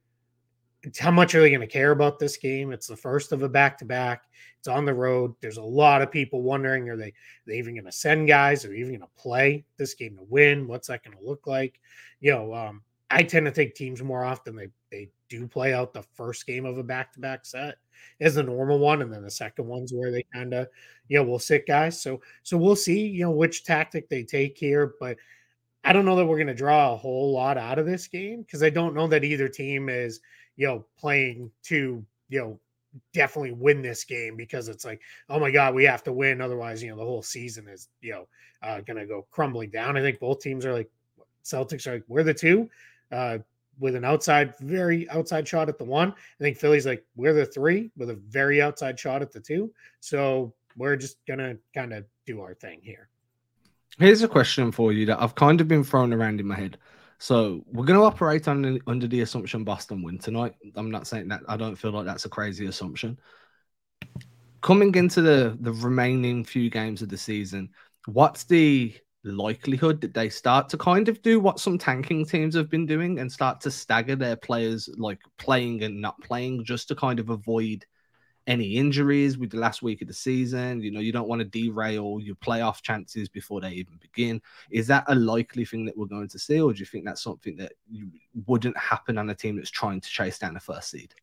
how 0.98 1.10
much 1.10 1.34
are 1.34 1.40
they 1.40 1.50
going 1.50 1.60
to 1.60 1.66
care 1.66 1.92
about 1.92 2.18
this 2.18 2.36
game? 2.36 2.72
It's 2.72 2.86
the 2.86 2.96
first 2.96 3.32
of 3.32 3.42
a 3.42 3.48
back 3.48 3.78
to 3.78 3.84
back. 3.84 4.24
It's 4.58 4.68
on 4.68 4.84
the 4.84 4.94
road. 4.94 5.34
There's 5.40 5.56
a 5.58 5.62
lot 5.62 6.02
of 6.02 6.10
people 6.10 6.42
wondering: 6.42 6.88
Are 6.88 6.96
they 6.96 7.08
are 7.08 7.12
they 7.46 7.58
even 7.58 7.74
going 7.74 7.84
to 7.84 7.92
send 7.92 8.28
guys? 8.28 8.64
Are 8.64 8.68
they 8.68 8.76
even 8.76 8.98
going 8.98 9.00
to 9.00 9.22
play 9.22 9.64
this 9.76 9.94
game 9.94 10.16
to 10.16 10.24
win? 10.28 10.66
What's 10.66 10.88
that 10.88 11.04
going 11.04 11.16
to 11.16 11.24
look 11.24 11.46
like? 11.46 11.80
You 12.20 12.32
know, 12.32 12.54
um, 12.54 12.82
I 13.10 13.22
tend 13.22 13.46
to 13.46 13.52
think 13.52 13.74
teams 13.74 14.02
more 14.02 14.24
often 14.24 14.56
they 14.56 14.68
they 14.90 15.10
do 15.28 15.46
play 15.46 15.72
out 15.72 15.92
the 15.92 16.04
first 16.14 16.46
game 16.46 16.64
of 16.64 16.78
a 16.78 16.82
back 16.82 17.12
to 17.12 17.20
back 17.20 17.44
set 17.44 17.76
as 18.20 18.34
the 18.34 18.42
normal 18.42 18.78
one, 18.78 19.02
and 19.02 19.12
then 19.12 19.22
the 19.22 19.30
second 19.30 19.66
one's 19.66 19.92
where 19.92 20.10
they 20.10 20.24
kind 20.34 20.52
of 20.52 20.68
you 21.08 21.18
know 21.18 21.24
will 21.24 21.38
sit 21.38 21.66
guys. 21.66 22.00
So 22.00 22.20
so 22.42 22.56
we'll 22.56 22.76
see 22.76 23.06
you 23.06 23.24
know 23.24 23.30
which 23.30 23.64
tactic 23.64 24.08
they 24.08 24.24
take 24.24 24.58
here, 24.58 24.94
but 24.98 25.16
I 25.84 25.92
don't 25.92 26.04
know 26.04 26.16
that 26.16 26.26
we're 26.26 26.36
going 26.36 26.46
to 26.46 26.54
draw 26.54 26.92
a 26.92 26.96
whole 26.96 27.32
lot 27.32 27.58
out 27.58 27.78
of 27.78 27.86
this 27.86 28.06
game 28.06 28.42
because 28.42 28.62
I 28.62 28.70
don't 28.70 28.94
know 28.94 29.08
that 29.08 29.24
either 29.24 29.48
team 29.48 29.88
is 29.88 30.20
you 30.56 30.66
know 30.66 30.84
playing 30.98 31.50
to 31.64 32.04
you 32.28 32.40
know 32.40 32.58
definitely 33.14 33.52
win 33.52 33.80
this 33.80 34.04
game 34.04 34.36
because 34.36 34.68
it's 34.68 34.84
like 34.84 35.00
oh 35.30 35.40
my 35.40 35.50
god 35.50 35.74
we 35.74 35.84
have 35.84 36.02
to 36.02 36.12
win 36.12 36.42
otherwise 36.42 36.82
you 36.82 36.90
know 36.90 36.96
the 36.96 37.04
whole 37.04 37.22
season 37.22 37.66
is 37.68 37.88
you 38.02 38.12
know 38.12 38.26
uh, 38.62 38.80
going 38.80 38.96
to 38.96 39.06
go 39.06 39.26
crumbling 39.30 39.70
down. 39.70 39.96
I 39.96 40.00
think 40.00 40.20
both 40.20 40.40
teams 40.40 40.64
are 40.64 40.72
like 40.72 40.90
Celtics 41.44 41.86
are 41.86 41.94
like 41.94 42.04
we're 42.08 42.22
the 42.22 42.34
two. 42.34 42.70
Uh, 43.10 43.38
with 43.78 43.96
an 43.96 44.04
outside, 44.04 44.54
very 44.58 45.08
outside 45.10 45.48
shot 45.48 45.68
at 45.68 45.78
the 45.78 45.84
one. 45.84 46.10
I 46.10 46.42
think 46.42 46.56
Philly's 46.56 46.86
like, 46.86 47.04
we're 47.16 47.32
the 47.32 47.46
three 47.46 47.90
with 47.96 48.10
a 48.10 48.14
very 48.14 48.60
outside 48.60 49.00
shot 49.00 49.22
at 49.22 49.32
the 49.32 49.40
two. 49.40 49.72
So 50.00 50.52
we're 50.76 50.94
just 50.94 51.16
going 51.26 51.38
to 51.38 51.58
kind 51.74 51.92
of 51.92 52.04
do 52.26 52.42
our 52.42 52.54
thing 52.54 52.80
here. 52.82 53.08
Here's 53.98 54.22
a 54.22 54.28
question 54.28 54.72
for 54.72 54.92
you 54.92 55.06
that 55.06 55.20
I've 55.20 55.34
kind 55.34 55.60
of 55.60 55.68
been 55.68 55.84
thrown 55.84 56.12
around 56.12 56.38
in 56.38 56.46
my 56.46 56.54
head. 56.54 56.78
So 57.22 57.64
we're 57.70 57.84
going 57.84 58.00
to 58.00 58.04
operate 58.04 58.48
on 58.48 58.80
under 58.88 59.06
the 59.06 59.20
assumption 59.20 59.62
Boston 59.62 60.02
win 60.02 60.18
tonight. 60.18 60.56
I'm 60.74 60.90
not 60.90 61.06
saying 61.06 61.28
that 61.28 61.42
I 61.46 61.56
don't 61.56 61.76
feel 61.76 61.92
like 61.92 62.04
that's 62.04 62.24
a 62.24 62.28
crazy 62.28 62.66
assumption. 62.66 63.16
Coming 64.60 64.92
into 64.96 65.22
the 65.22 65.56
the 65.60 65.72
remaining 65.72 66.42
few 66.42 66.68
games 66.68 67.00
of 67.00 67.10
the 67.10 67.16
season, 67.16 67.70
what's 68.06 68.42
the 68.42 68.92
likelihood 69.22 70.00
that 70.00 70.14
they 70.14 70.28
start 70.28 70.68
to 70.70 70.76
kind 70.76 71.08
of 71.08 71.22
do 71.22 71.38
what 71.38 71.60
some 71.60 71.78
tanking 71.78 72.26
teams 72.26 72.56
have 72.56 72.68
been 72.68 72.86
doing 72.86 73.20
and 73.20 73.30
start 73.30 73.60
to 73.60 73.70
stagger 73.70 74.16
their 74.16 74.34
players 74.34 74.88
like 74.96 75.20
playing 75.38 75.84
and 75.84 76.00
not 76.00 76.20
playing 76.22 76.64
just 76.64 76.88
to 76.88 76.96
kind 76.96 77.20
of 77.20 77.30
avoid 77.30 77.86
any 78.46 78.76
injuries 78.76 79.38
with 79.38 79.50
the 79.50 79.58
last 79.58 79.82
week 79.82 80.02
of 80.02 80.08
the 80.08 80.14
season. 80.14 80.80
You 80.80 80.90
know, 80.90 81.00
you 81.00 81.12
don't 81.12 81.28
want 81.28 81.40
to 81.40 81.44
derail 81.44 82.18
your 82.20 82.34
playoff 82.36 82.82
chances 82.82 83.28
before 83.28 83.60
they 83.60 83.70
even 83.70 83.98
begin. 84.00 84.40
Is 84.70 84.86
that 84.88 85.04
a 85.08 85.14
likely 85.14 85.64
thing 85.64 85.84
that 85.86 85.96
we're 85.96 86.06
going 86.06 86.28
to 86.28 86.38
see, 86.38 86.60
or 86.60 86.72
do 86.72 86.80
you 86.80 86.86
think 86.86 87.04
that's 87.04 87.22
something 87.22 87.56
that 87.56 87.72
wouldn't 88.46 88.76
happen 88.76 89.18
on 89.18 89.30
a 89.30 89.34
team 89.34 89.56
that's 89.56 89.70
trying 89.70 90.00
to 90.00 90.08
chase 90.08 90.38
down 90.38 90.54
the 90.54 90.60
first 90.60 90.90
seed? 90.90 91.14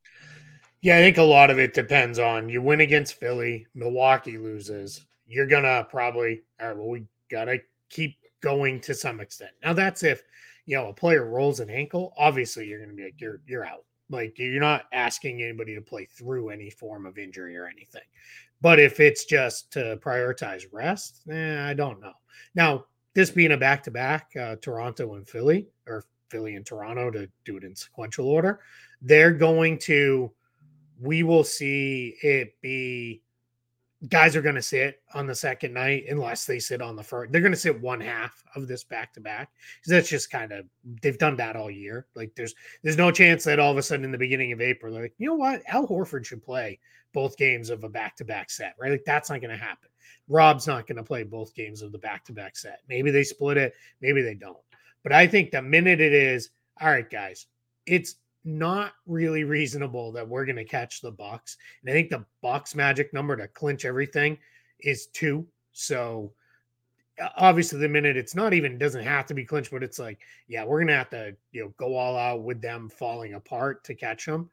Yeah, 0.81 0.97
I 0.97 1.01
think 1.01 1.17
a 1.17 1.23
lot 1.23 1.49
of 1.49 1.59
it 1.59 1.73
depends 1.73 2.19
on 2.19 2.47
you 2.47 2.61
win 2.61 2.79
against 2.79 3.15
Philly, 3.15 3.67
Milwaukee 3.73 4.37
loses. 4.37 5.05
You're 5.27 5.47
gonna 5.47 5.85
probably 5.89 6.41
all 6.61 6.67
right. 6.67 6.77
Well, 6.77 6.87
we 6.87 7.05
gotta 7.29 7.59
keep 7.89 8.15
going 8.41 8.79
to 8.81 8.93
some 8.93 9.19
extent. 9.19 9.51
Now 9.63 9.73
that's 9.73 10.03
if 10.03 10.23
you 10.65 10.77
know 10.77 10.87
a 10.87 10.93
player 10.93 11.25
rolls 11.25 11.59
an 11.59 11.69
ankle, 11.69 12.13
obviously 12.17 12.67
you're 12.67 12.79
going 12.79 12.91
to 12.91 12.95
be 12.95 13.03
like 13.03 13.19
you're 13.19 13.41
you're 13.45 13.65
out. 13.65 13.85
Like 14.09 14.37
you're 14.39 14.59
not 14.59 14.85
asking 14.91 15.41
anybody 15.41 15.75
to 15.75 15.81
play 15.81 16.05
through 16.05 16.49
any 16.49 16.69
form 16.69 17.05
of 17.05 17.17
injury 17.17 17.55
or 17.57 17.67
anything. 17.67 18.01
But 18.61 18.79
if 18.79 18.99
it's 18.99 19.25
just 19.25 19.71
to 19.73 19.97
prioritize 20.03 20.63
rest, 20.71 21.21
eh, 21.31 21.69
I 21.69 21.73
don't 21.73 22.01
know. 22.01 22.13
Now 22.55 22.85
this 23.13 23.29
being 23.29 23.51
a 23.51 23.57
back 23.57 23.83
to 23.83 23.91
back, 23.91 24.31
Toronto 24.61 25.15
and 25.15 25.27
Philly, 25.27 25.67
or 25.87 26.05
Philly 26.29 26.55
and 26.55 26.65
Toronto 26.65 27.11
to 27.11 27.29
do 27.43 27.57
it 27.57 27.63
in 27.63 27.75
sequential 27.75 28.27
order, 28.27 28.59
they're 29.01 29.33
going 29.33 29.77
to. 29.79 30.31
We 31.01 31.23
will 31.23 31.45
see 31.45 32.17
it 32.21 32.59
be 32.61 33.21
guys 34.07 34.35
are 34.35 34.41
going 34.41 34.55
to 34.55 34.61
sit 34.61 35.01
on 35.13 35.27
the 35.27 35.35
second 35.35 35.73
night 35.73 36.05
unless 36.07 36.45
they 36.45 36.59
sit 36.59 36.81
on 36.81 36.95
the 36.95 37.03
first. 37.03 37.31
They're 37.31 37.41
going 37.41 37.51
to 37.51 37.57
sit 37.57 37.81
one 37.81 37.99
half 37.99 38.43
of 38.55 38.67
this 38.67 38.83
back 38.83 39.13
to 39.13 39.19
back 39.19 39.51
because 39.77 39.91
that's 39.91 40.09
just 40.09 40.31
kind 40.31 40.53
of 40.53 40.65
they've 41.01 41.17
done 41.17 41.35
that 41.37 41.57
all 41.57 41.69
year. 41.69 42.07
Like 42.15 42.33
there's 42.35 42.55
there's 42.81 42.97
no 42.97 43.11
chance 43.11 43.43
that 43.43 43.59
all 43.59 43.71
of 43.71 43.77
a 43.77 43.83
sudden 43.83 44.05
in 44.05 44.11
the 44.11 44.17
beginning 44.17 44.53
of 44.53 44.61
April, 44.61 44.93
they're 44.93 45.03
like 45.03 45.15
you 45.17 45.27
know 45.27 45.35
what, 45.35 45.61
Al 45.67 45.87
Horford 45.87 46.25
should 46.25 46.43
play 46.43 46.79
both 47.13 47.37
games 47.37 47.69
of 47.69 47.83
a 47.83 47.89
back 47.89 48.15
to 48.17 48.25
back 48.25 48.49
set, 48.49 48.75
right? 48.79 48.91
Like 48.91 49.03
that's 49.05 49.29
not 49.29 49.41
going 49.41 49.51
to 49.51 49.57
happen. 49.57 49.89
Rob's 50.29 50.67
not 50.67 50.87
going 50.87 50.97
to 50.97 51.03
play 51.03 51.23
both 51.23 51.53
games 51.53 51.81
of 51.81 51.91
the 51.91 51.97
back 51.97 52.23
to 52.25 52.33
back 52.33 52.55
set. 52.55 52.79
Maybe 52.87 53.11
they 53.11 53.23
split 53.23 53.57
it, 53.57 53.73
maybe 53.99 54.21
they 54.21 54.35
don't. 54.35 54.57
But 55.03 55.11
I 55.11 55.27
think 55.27 55.51
the 55.51 55.61
minute 55.61 55.99
it 55.99 56.13
is, 56.13 56.49
all 56.79 56.89
right, 56.89 57.09
guys, 57.09 57.47
it's 57.85 58.15
not 58.49 58.93
really 59.05 59.43
reasonable 59.43 60.11
that 60.11 60.27
we're 60.27 60.45
going 60.45 60.55
to 60.55 60.65
catch 60.65 61.01
the 61.01 61.11
Bucks. 61.11 61.57
And 61.81 61.89
I 61.89 61.93
think 61.93 62.09
the 62.09 62.25
Bucks 62.41 62.75
magic 62.75 63.13
number 63.13 63.37
to 63.37 63.47
clinch 63.47 63.85
everything 63.85 64.37
is 64.79 65.07
two. 65.07 65.47
So 65.71 66.33
obviously 67.37 67.79
the 67.79 67.89
minute 67.89 68.17
it's 68.17 68.35
not 68.35 68.53
even 68.53 68.77
doesn't 68.77 69.03
have 69.03 69.25
to 69.27 69.33
be 69.33 69.45
clinched, 69.45 69.71
but 69.71 69.83
it's 69.83 69.99
like, 69.99 70.19
yeah, 70.47 70.63
we're 70.63 70.79
gonna 70.79 70.97
have 70.97 71.09
to, 71.09 71.35
you 71.51 71.63
know, 71.63 71.73
go 71.77 71.95
all 71.95 72.17
out 72.17 72.43
with 72.43 72.61
them 72.61 72.89
falling 72.89 73.33
apart 73.33 73.83
to 73.85 73.93
catch 73.93 74.25
them. 74.25 74.49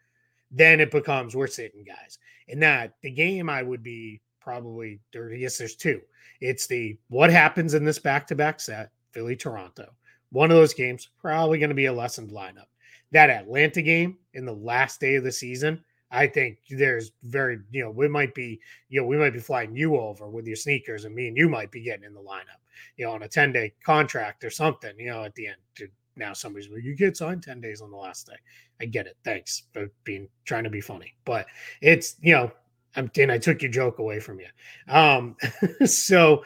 Then 0.51 0.81
it 0.81 0.91
becomes 0.91 1.35
we're 1.35 1.47
sitting 1.47 1.85
guys. 1.85 2.19
And 2.49 2.63
that 2.63 2.95
the 3.03 3.11
game 3.11 3.49
I 3.49 3.63
would 3.63 3.83
be 3.83 4.21
probably. 4.41 5.01
Yes, 5.13 5.59
there's 5.59 5.75
two. 5.75 6.01
It's 6.41 6.69
the 6.69 6.97
what 7.09 7.31
happens 7.31 7.75
in 7.75 7.85
this 7.85 7.99
back-to-back 7.99 8.61
set, 8.61 8.93
Philly 9.11 9.35
Toronto. 9.35 9.91
One 10.31 10.51
of 10.51 10.57
those 10.57 10.75
games, 10.75 11.09
probably 11.21 11.59
going 11.59 11.71
to 11.71 11.75
be 11.75 11.87
a 11.87 11.93
lessened 11.93 12.31
lineup 12.31 12.67
that 13.13 13.31
Atlanta 13.31 13.83
game 13.83 14.19
in 14.35 14.45
the 14.45 14.53
last 14.53 15.01
day 15.01 15.15
of 15.15 15.25
the 15.25 15.33
season, 15.33 15.83
I 16.11 16.27
think 16.27 16.59
there's 16.71 17.13
very, 17.25 17.59
you 17.71 17.83
know, 17.83 17.91
we 17.91 18.09
might 18.09 18.35
be, 18.35 18.61
you 18.89 19.01
know, 19.01 19.07
we 19.07 19.17
might 19.17 19.33
be 19.33 19.41
flying 19.41 19.75
you 19.75 19.97
over 19.97 20.29
with 20.29 20.47
your 20.47 20.57
sneakers 20.57 21.05
and 21.05 21.15
me 21.15 21.29
and 21.29 21.37
you 21.37 21.49
might 21.49 21.71
be 21.71 21.83
getting 21.83 22.05
in 22.05 22.15
the 22.15 22.21
lineup, 22.21 22.61
you 22.97 23.07
know, 23.07 23.13
on 23.13 23.23
a 23.23 23.29
10 23.29 23.53
day 23.53 23.73
contract 23.85 24.45
or 24.45 24.51
something, 24.51 24.93
you 24.99 25.11
know, 25.11 25.25
at 25.25 25.35
the 25.35 25.49
end. 25.49 25.91
Now 26.19 26.33
somebody's 26.33 26.71
like, 26.71 26.83
you 26.83 26.95
get 26.95 27.17
signed 27.17 27.43
10 27.43 27.61
days 27.61 27.83
on 27.83 27.91
the 27.91 27.97
last 27.97 28.27
day. 28.27 28.37
I 28.81 28.87
get 28.87 29.07
it. 29.07 29.17
Thanks 29.25 29.65
for 29.73 29.91
being 30.05 30.29
trying 30.45 30.65
to 30.65 30.71
be 30.71 30.81
funny. 30.81 31.15
But 31.25 31.47
it's, 31.83 32.17
you 32.21 32.33
know, 32.33 32.51
I'm 32.97 33.11
and 33.19 33.33
I 33.33 33.39
took 33.39 33.63
your 33.63 33.71
joke 33.71 33.99
away 33.99 34.21
from 34.21 34.41
you. 34.41 34.47
Um, 34.93 35.37
so 35.87 36.45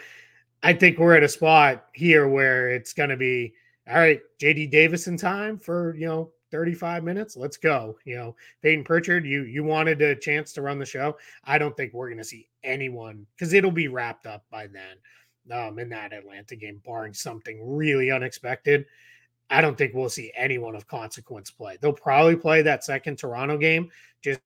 I 0.63 0.73
think 0.73 0.99
we're 0.99 1.17
at 1.17 1.23
a 1.23 1.29
spot 1.29 1.87
here 1.95 2.29
where 2.29 2.71
it's 2.71 2.93
gonna 2.93 3.17
be 3.17 3.55
all 3.89 3.99
right, 3.99 4.21
JD 4.41 4.71
Davison 4.71 5.17
time 5.17 5.59
for 5.59 5.95
you 5.97 6.07
know 6.07 6.31
35 6.51 7.05
minutes. 7.05 7.37
Let's 7.37 7.57
go. 7.57 7.97
You 8.05 8.17
know, 8.17 8.37
Payton 8.63 8.85
Pritchard, 8.85 9.25
you 9.25 9.43
you 9.45 9.65
wanted 9.65 10.01
a 10.03 10.15
chance 10.15 10.53
to 10.55 10.63
run 10.63 10.79
the 10.79 10.87
show. 10.87 11.17
I 11.45 11.59
don't 11.59 11.77
think 11.77 11.93
we're 11.93 12.09
going 12.09 12.19
to 12.19 12.25
see 12.25 12.49
anyone 12.63 13.27
because 13.35 13.53
it'll 13.53 13.71
be 13.71 13.89
wrapped 13.89 14.27
up 14.27 14.45
by 14.51 14.67
then. 14.67 14.97
Um, 15.53 15.79
in 15.81 15.89
that 15.89 16.13
Atlanta 16.13 16.55
game, 16.55 16.81
barring 16.85 17.15
something 17.15 17.61
really 17.67 18.11
unexpected, 18.13 18.87
I 19.49 19.61
don't 19.61 19.77
think 19.77 19.95
we'll 19.95 20.09
see 20.09 20.31
anyone 20.37 20.77
of 20.77 20.87
consequence 20.87 21.51
play. 21.51 21.77
They'll 21.81 21.93
probably 21.93 22.37
play 22.37 22.63
that 22.63 22.85
second 22.85 23.17
Toronto 23.17 23.57
game 23.57 23.91
just 24.23 24.41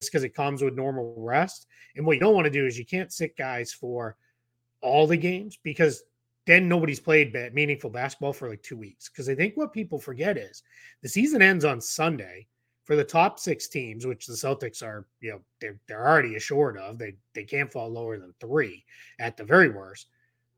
because 0.00 0.24
it 0.24 0.34
comes 0.34 0.62
with 0.62 0.74
normal 0.74 1.14
rest. 1.18 1.66
And 1.96 2.06
what 2.06 2.14
you 2.14 2.20
don't 2.20 2.34
want 2.34 2.46
to 2.46 2.50
do 2.50 2.66
is 2.66 2.78
you 2.78 2.86
can't 2.86 3.12
sit 3.12 3.36
guys 3.36 3.72
for 3.72 4.16
all 4.80 5.06
the 5.06 5.16
games 5.16 5.58
because 5.62 6.02
then 6.46 6.68
nobody's 6.68 7.00
played 7.00 7.34
meaningful 7.52 7.90
basketball 7.90 8.32
for 8.32 8.48
like 8.48 8.62
two 8.62 8.76
weeks. 8.76 9.08
Because 9.08 9.28
I 9.28 9.34
think 9.34 9.56
what 9.56 9.72
people 9.72 9.98
forget 9.98 10.36
is 10.36 10.62
the 11.02 11.08
season 11.08 11.42
ends 11.42 11.64
on 11.64 11.80
Sunday 11.80 12.46
for 12.84 12.96
the 12.96 13.04
top 13.04 13.38
six 13.38 13.68
teams, 13.68 14.06
which 14.06 14.26
the 14.26 14.34
Celtics 14.34 14.82
are, 14.82 15.06
you 15.20 15.30
know, 15.30 15.40
they're, 15.60 15.78
they're 15.86 16.06
already 16.06 16.34
assured 16.34 16.76
of. 16.78 16.98
They 16.98 17.14
they 17.34 17.44
can't 17.44 17.72
fall 17.72 17.90
lower 17.90 18.18
than 18.18 18.34
three 18.40 18.84
at 19.20 19.36
the 19.36 19.44
very 19.44 19.68
worst 19.68 20.08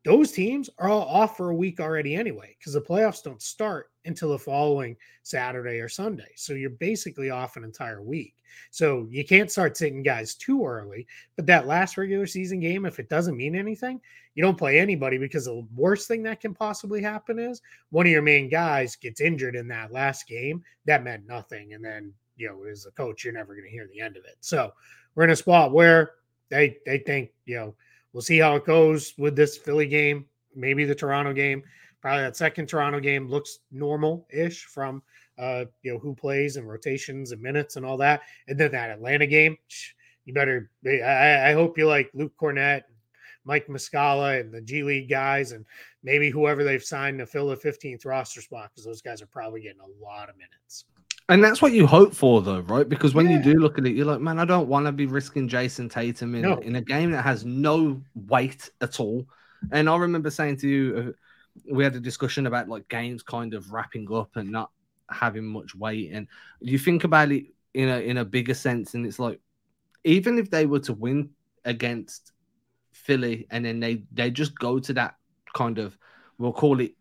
those 0.05 0.31
teams 0.31 0.69
are 0.77 0.87
all 0.87 1.01
off 1.01 1.35
for 1.35 1.49
a 1.49 1.55
week 1.55 1.79
already 1.79 2.15
anyway 2.15 2.55
because 2.59 2.73
the 2.73 2.81
playoffs 2.81 3.23
don't 3.23 3.41
start 3.41 3.89
until 4.05 4.29
the 4.29 4.39
following 4.39 4.95
Saturday 5.23 5.79
or 5.79 5.89
Sunday. 5.89 6.29
So 6.35 6.53
you're 6.53 6.69
basically 6.69 7.31
off 7.31 7.57
an 7.57 7.63
entire 7.63 8.03
week. 8.03 8.35
So 8.69 9.07
you 9.09 9.25
can't 9.25 9.51
start 9.51 9.75
sitting 9.75 10.03
guys 10.03 10.35
too 10.35 10.63
early. 10.63 11.07
But 11.35 11.47
that 11.47 11.65
last 11.65 11.97
regular 11.97 12.27
season 12.27 12.59
game, 12.59 12.85
if 12.85 12.99
it 12.99 13.09
doesn't 13.09 13.35
mean 13.35 13.55
anything, 13.55 13.99
you 14.35 14.43
don't 14.43 14.57
play 14.57 14.79
anybody 14.79 15.17
because 15.17 15.45
the 15.45 15.65
worst 15.75 16.07
thing 16.07 16.21
that 16.23 16.39
can 16.39 16.53
possibly 16.53 17.01
happen 17.01 17.39
is 17.39 17.61
one 17.89 18.05
of 18.05 18.11
your 18.11 18.21
main 18.21 18.47
guys 18.47 18.95
gets 18.95 19.21
injured 19.21 19.55
in 19.55 19.67
that 19.69 19.91
last 19.91 20.27
game. 20.27 20.63
That 20.85 21.03
meant 21.03 21.25
nothing. 21.25 21.73
And 21.73 21.83
then, 21.83 22.13
you 22.37 22.47
know, 22.47 22.63
as 22.69 22.85
a 22.85 22.91
coach, 22.91 23.23
you're 23.23 23.33
never 23.33 23.55
going 23.55 23.65
to 23.65 23.71
hear 23.71 23.89
the 23.91 24.01
end 24.01 24.17
of 24.17 24.25
it. 24.25 24.37
So 24.41 24.71
we're 25.15 25.23
in 25.23 25.31
a 25.31 25.35
spot 25.35 25.71
where 25.71 26.11
they 26.49 26.77
they 26.85 26.99
think, 26.99 27.31
you 27.45 27.55
know, 27.55 27.75
We'll 28.15 28.21
see 28.21 28.37
how 28.37 28.55
it 28.55 28.63
goes 28.63 29.13
with 29.17 29.35
this 29.35 29.57
Philly 29.57 29.87
game, 29.87 30.25
maybe 30.55 30.85
the 30.85 30.95
Toronto 30.95 31.33
game. 31.33 31.61
Probably 32.01 32.21
that 32.21 32.37
second 32.37 32.67
Toronto 32.67 33.01
game 33.01 33.27
looks 33.27 33.59
normal-ish 33.73 34.63
from 34.63 35.03
uh, 35.37 35.65
you 35.81 35.91
know 35.91 35.99
who 35.99 36.15
plays 36.15 36.55
and 36.55 36.65
rotations 36.65 37.33
and 37.33 37.41
minutes 37.41 37.75
and 37.75 37.85
all 37.85 37.97
that. 37.97 38.21
And 38.47 38.57
then 38.57 38.71
that 38.71 38.89
Atlanta 38.89 39.27
game, 39.27 39.57
you 40.23 40.33
better. 40.33 40.71
I, 40.85 41.49
I 41.49 41.51
hope 41.51 41.77
you 41.77 41.87
like 41.87 42.09
Luke 42.13 42.31
Kornet, 42.39 42.83
Mike 43.43 43.67
Muscala, 43.67 44.39
and 44.39 44.49
the 44.49 44.61
G 44.61 44.81
League 44.81 45.09
guys, 45.09 45.51
and 45.51 45.65
maybe 46.01 46.29
whoever 46.29 46.63
they've 46.63 46.81
signed 46.81 47.19
to 47.19 47.25
fill 47.25 47.49
the 47.49 47.57
15th 47.57 48.05
roster 48.05 48.41
spot 48.41 48.69
because 48.71 48.85
those 48.85 49.01
guys 49.01 49.21
are 49.21 49.27
probably 49.27 49.59
getting 49.59 49.81
a 49.81 50.01
lot 50.01 50.29
of 50.29 50.37
minutes. 50.37 50.85
And 51.27 51.43
that's 51.43 51.61
what 51.61 51.71
you 51.71 51.87
hope 51.87 52.13
for, 52.13 52.41
though, 52.41 52.59
right? 52.59 52.87
Because 52.87 53.15
when 53.15 53.27
yeah. 53.27 53.37
you 53.37 53.43
do 53.43 53.59
look 53.59 53.79
at 53.79 53.85
it, 53.85 53.95
you're 53.95 54.05
like, 54.05 54.21
man, 54.21 54.37
I 54.37 54.45
don't 54.45 54.67
want 54.67 54.85
to 54.85 54.91
be 54.91 55.07
risking 55.07 55.47
Jayson 55.47 55.89
Tatum 55.89 56.35
in, 56.35 56.41
no. 56.43 56.57
in 56.57 56.75
a 56.75 56.81
game 56.81 57.11
that 57.11 57.23
has 57.23 57.43
no 57.43 57.99
weight 58.13 58.69
at 58.81 58.99
all. 58.99 59.25
And 59.71 59.89
I 59.89 59.97
remember 59.97 60.29
saying 60.29 60.57
to 60.57 60.67
you, 60.67 61.15
uh, 61.15 61.71
we 61.73 61.83
had 61.83 61.95
a 61.95 61.99
discussion 61.99 62.45
about 62.45 62.69
like 62.69 62.87
games 62.89 63.23
kind 63.23 63.53
of 63.53 63.71
wrapping 63.71 64.13
up 64.13 64.35
and 64.35 64.51
not 64.51 64.69
having 65.09 65.45
much 65.45 65.73
weight. 65.73 66.11
And 66.13 66.27
you 66.59 66.77
think 66.77 67.03
about 67.05 67.31
it 67.31 67.45
in 67.73 67.89
a 67.89 67.99
in 67.99 68.17
a 68.17 68.25
bigger 68.25 68.53
sense, 68.53 68.93
and 68.93 69.05
it's 69.05 69.19
like, 69.19 69.39
even 70.03 70.37
if 70.37 70.49
they 70.51 70.65
were 70.65 70.79
to 70.81 70.93
win 70.93 71.31
against 71.63 72.33
Philly, 72.91 73.47
and 73.49 73.65
then 73.65 73.79
they 73.79 74.03
they 74.11 74.29
just 74.29 74.57
go 74.59 74.79
to 74.79 74.93
that 74.93 75.15
kind 75.53 75.79
of, 75.79 75.97
we'll 76.37 76.53
call 76.53 76.79
it 76.81 76.93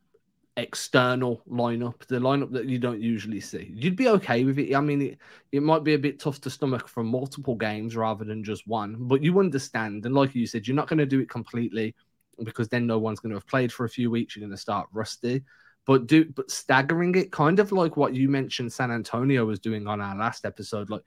external 0.56 1.42
lineup, 1.50 2.06
the 2.06 2.18
lineup 2.18 2.52
that 2.52 2.66
you 2.66 2.78
don't 2.78 3.00
usually 3.00 3.40
see. 3.40 3.72
You'd 3.74 3.96
be 3.96 4.08
okay 4.08 4.44
with 4.44 4.58
it. 4.58 4.74
I 4.74 4.80
mean, 4.80 5.02
it, 5.02 5.18
it 5.52 5.62
might 5.62 5.82
be 5.82 5.94
a 5.94 5.98
bit 5.98 6.20
tough 6.20 6.40
to 6.42 6.50
stomach 6.50 6.86
from 6.86 7.06
multiple 7.06 7.56
games 7.56 7.96
rather 7.96 8.24
than 8.24 8.44
just 8.44 8.66
one, 8.66 8.96
but 8.98 9.22
you 9.22 9.38
understand. 9.40 10.06
And 10.06 10.14
like 10.14 10.34
you 10.34 10.46
said, 10.46 10.66
you're 10.66 10.76
not 10.76 10.88
going 10.88 10.98
to 10.98 11.06
do 11.06 11.20
it 11.20 11.28
completely 11.28 11.94
because 12.42 12.68
then 12.68 12.86
no 12.86 12.98
one's 12.98 13.20
going 13.20 13.30
to 13.30 13.36
have 13.36 13.46
played 13.46 13.72
for 13.72 13.84
a 13.84 13.88
few 13.90 14.10
weeks. 14.10 14.36
You're 14.36 14.42
going 14.42 14.56
to 14.56 14.60
start 14.60 14.88
rusty. 14.92 15.42
But 15.86 16.06
do 16.06 16.24
but 16.24 16.50
staggering 16.50 17.14
it, 17.14 17.30
kind 17.30 17.58
of 17.58 17.70
like 17.70 17.96
what 17.96 18.14
you 18.14 18.28
mentioned 18.28 18.72
San 18.72 18.90
Antonio 18.90 19.44
was 19.44 19.58
doing 19.58 19.86
on 19.86 20.00
our 20.00 20.16
last 20.16 20.46
episode. 20.46 20.88
Like 20.88 21.02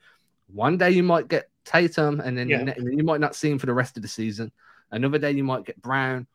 one 0.48 0.78
day 0.78 0.92
you 0.92 1.02
might 1.02 1.28
get 1.28 1.50
Tatum, 1.66 2.20
and 2.20 2.38
then 2.38 2.48
yeah. 2.48 2.74
you 2.78 3.04
might 3.04 3.20
not 3.20 3.36
see 3.36 3.50
him 3.50 3.58
for 3.58 3.66
the 3.66 3.74
rest 3.74 3.98
of 3.98 4.04
the 4.04 4.08
season. 4.08 4.52
Another 4.92 5.18
day 5.18 5.32
you 5.32 5.44
might 5.44 5.66
get 5.66 5.82
Brown. 5.82 6.28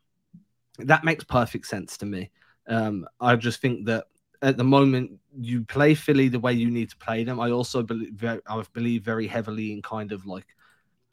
That 0.78 1.04
makes 1.04 1.22
perfect 1.22 1.66
sense 1.66 1.98
to 1.98 2.06
me. 2.06 2.30
Um, 2.68 3.06
I 3.20 3.36
just 3.36 3.60
think 3.60 3.86
that 3.86 4.04
at 4.40 4.56
the 4.56 4.64
moment 4.64 5.18
you 5.38 5.64
play 5.64 5.94
Philly 5.94 6.28
the 6.28 6.40
way 6.40 6.52
you 6.52 6.70
need 6.70 6.90
to 6.90 6.96
play 6.96 7.24
them. 7.24 7.40
I 7.40 7.50
also 7.50 7.82
believe 7.82 8.12
very, 8.12 8.40
I 8.46 8.62
believe 8.72 9.02
very 9.02 9.26
heavily 9.26 9.72
in 9.72 9.82
kind 9.82 10.12
of 10.12 10.26
like 10.26 10.46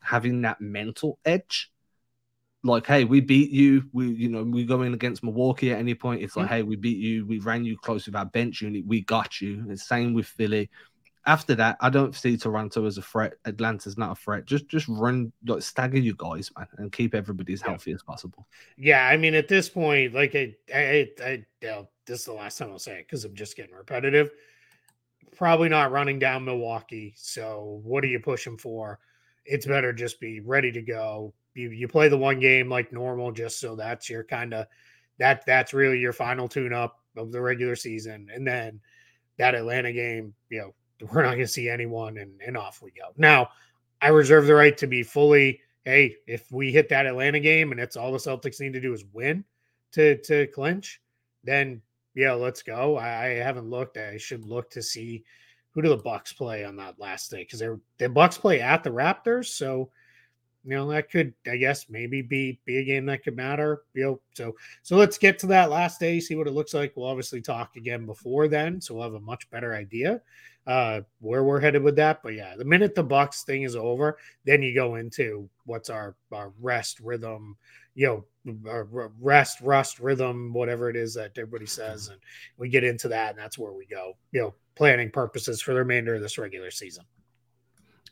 having 0.01 0.41
that 0.41 0.60
mental 0.60 1.20
edge. 1.25 1.72
Like, 2.63 2.86
hey, 2.86 3.06
we 3.06 3.22
beat 3.22 3.51
you. 3.51 3.84
We, 3.94 4.10
you 4.10 4.27
know, 4.27 4.44
we 4.44 4.65
go 4.65 4.82
in 4.82 4.94
against 4.94 5.24
Milwaukee 5.24 5.72
at 5.72 5.79
any 5.79 5.96
point. 5.96 6.22
It's 6.22 6.36
like, 6.36 6.48
mm-hmm. 6.48 6.56
hey, 6.56 6.63
we 6.63 6.75
beat 6.75 6.98
you. 6.98 7.25
We 7.25 7.39
ran 7.39 7.63
you 7.63 7.77
close 7.77 8.06
with 8.06 8.15
our 8.15 8.25
bench 8.25 8.62
unit. 8.62 8.86
We 8.86 9.01
got 9.01 9.39
you. 9.39 9.63
The 9.65 9.77
same 9.77 10.13
with 10.13 10.25
Philly 10.25 10.70
after 11.26 11.56
that, 11.56 11.78
I 11.82 11.90
don't 11.90 12.16
see 12.16 12.38
Toronto 12.38 12.86
as 12.86 12.98
a 12.98 13.02
threat. 13.02 13.34
Atlanta's 13.46 13.98
not 13.98 14.12
a 14.12 14.16
threat. 14.16 14.46
Just 14.46 14.68
just 14.68 14.88
run 14.88 15.32
like 15.46 15.62
stagger 15.62 16.00
you 16.00 16.16
guys, 16.18 16.52
man, 16.58 16.68
and 16.78 16.92
keep 16.92 17.14
everybody 17.14 17.54
as 17.54 17.62
healthy 17.62 17.92
yeah. 17.92 17.96
as 17.96 18.04
possible. 18.04 18.48
Yeah, 18.78 19.08
I 19.08 19.18
mean, 19.18 19.36
at 19.36 19.48
this 19.48 19.70
point, 19.70 20.14
like 20.14 20.36
I, 20.36 20.56
I, 20.74 20.80
I, 20.80 21.10
I 21.24 21.30
you 21.62 21.68
know, 21.68 21.90
this 22.06 22.22
is 22.22 22.26
the 22.26 22.34
last 22.34 22.58
time 22.58 22.72
I'll 22.72 22.80
say 22.80 23.00
it 23.00 23.08
because 23.08 23.26
I'm 23.26 23.36
just 23.36 23.58
getting 23.58 23.76
repetitive. 23.76 24.32
Probably 25.36 25.70
not 25.70 25.92
running 25.92 26.20
down 26.20 26.46
Milwaukee. 26.46 27.14
So 27.18 27.82
what 27.84 28.04
are 28.04 28.08
you 28.08 28.20
pushing 28.20 28.58
for? 28.58 29.00
It's 29.46 29.66
better 29.66 29.94
just 29.94 30.20
be 30.20 30.40
ready 30.40 30.72
to 30.72 30.82
go. 30.82 31.34
You 31.54 31.72
you 31.72 31.88
play 31.88 32.08
the 32.08 32.18
one 32.18 32.40
game 32.40 32.70
like 32.70 32.94
normal, 32.94 33.32
just 33.32 33.60
so 33.60 33.76
that's 33.76 34.10
your 34.10 34.24
kind 34.24 34.54
of 34.54 34.68
that 35.18 35.46
that's 35.46 35.74
really 35.74 36.00
your 36.00 36.14
final 36.14 36.48
tune 36.48 36.74
up 36.74 37.00
of 37.18 37.32
the 37.32 37.42
regular 37.42 37.76
season, 37.76 38.30
and 38.34 38.48
then 38.48 38.80
that 39.38 39.56
Atlanta 39.56 39.92
game, 39.92 40.34
you 40.50 40.60
know, 40.60 40.74
we're 41.01 41.24
not 41.24 41.32
going 41.32 41.39
to 41.39 41.48
see 41.48 41.70
anyone, 41.70 42.18
and, 42.18 42.39
and 42.46 42.58
off 42.58 42.82
we 42.82 42.91
go. 42.91 43.10
Now, 43.18 43.50
I 44.01 44.10
reserve 44.10 44.48
the 44.48 44.56
right 44.56 44.77
to 44.77 44.88
be 44.88 45.03
fully, 45.03 45.62
hey, 45.86 46.15
if 46.27 46.51
we 46.51 46.72
hit 46.72 46.89
that 46.89 47.06
Atlanta 47.06 47.39
game 47.39 47.72
and 47.72 47.79
it's 47.79 47.98
all 47.98 48.12
the 48.12 48.18
Celtics 48.18 48.60
need 48.60 48.74
to 48.74 48.82
do 48.82 48.94
is 48.94 49.06
win 49.13 49.44
to 49.91 50.18
to 50.24 50.48
clinch, 50.48 51.01
then 51.44 51.82
yeah, 52.15 52.34
let's 52.34 52.62
go. 52.62 52.98
I, 52.98 53.25
I 53.25 53.27
haven't 53.36 53.70
looked. 53.70 53.98
I 53.98 54.18
should 54.18 54.46
look 54.46 54.70
to 54.72 54.82
see 54.82 55.24
who 55.72 55.82
do 55.82 55.89
the 55.89 55.98
Bucks 55.98 56.34
play 56.34 56.63
on 56.63 56.75
that 56.77 57.00
last 57.00 57.32
day 57.32 57.39
because 57.39 57.60
they're 57.60 57.79
the 57.98 58.10
Bucks 58.10 58.38
play 58.38 58.62
at 58.62 58.84
the 58.84 58.89
Raptors, 58.89 59.48
so 59.48 59.89
you 60.63 60.72
know 60.72 60.88
that 60.89 61.10
could 61.10 61.34
i 61.48 61.56
guess 61.56 61.89
maybe 61.89 62.22
be 62.22 62.60
be 62.65 62.77
a 62.77 62.84
game 62.84 63.06
that 63.06 63.24
could 63.24 63.36
matter 63.36 63.84
you 63.94 64.03
know 64.03 64.20
so 64.34 64.56
so 64.84 64.98
let's 64.98 65.18
get 65.18 65.39
to 65.39 65.48
that 65.48 65.70
last 65.70 66.00
day 66.00 66.20
see 66.20 66.36
what 66.36 66.48
it 66.48 66.53
looks 66.53 66.74
like 66.74 66.91
we'll 66.96 67.08
obviously 67.08 67.41
talk 67.41 67.75
again 67.75 68.06
before 68.06 68.48
then 68.48 68.82
so 68.82 68.94
we'll 68.94 69.03
have 69.03 69.13
a 69.13 69.20
much 69.22 69.50
better 69.50 69.74
idea 69.74 70.22
uh 70.70 71.02
where 71.20 71.44
we're 71.44 71.60
headed 71.60 71.82
with 71.82 71.96
that 71.96 72.22
but 72.22 72.36
yeah 72.36 72.56
the 72.56 72.64
minute 72.64 72.94
the 72.94 73.04
bucks 73.04 73.44
thing 73.44 73.64
is 73.64 73.76
over 73.76 74.18
then 74.46 74.62
you 74.62 74.74
go 74.74 74.96
into 74.96 75.50
what's 75.66 75.90
our 75.90 76.16
our 76.32 76.54
rest 76.62 77.00
rhythm 77.00 77.58
you 77.96 78.06
know 78.06 78.26
rest 79.20 79.60
rust 79.62 80.00
rhythm 80.00 80.54
whatever 80.54 80.88
it 80.88 80.96
is 80.96 81.16
that 81.16 81.32
everybody 81.38 81.66
says 81.66 82.10
and 82.10 82.20
we 82.58 82.70
get 82.70 82.84
into 82.84 83.08
that 83.08 83.32
and 83.32 83.40
that's 83.40 83.58
where 83.58 83.74
we 83.74 83.88
go 83.88 84.14
you 84.32 84.40
know 84.40 84.54
planning 84.76 85.10
purposes 85.10 85.60
for 85.60 85.74
the 85.74 85.80
remainder 85.80 86.14
of 86.14 86.22
this 86.22 86.38
regular 86.38 86.70
season 86.70 87.04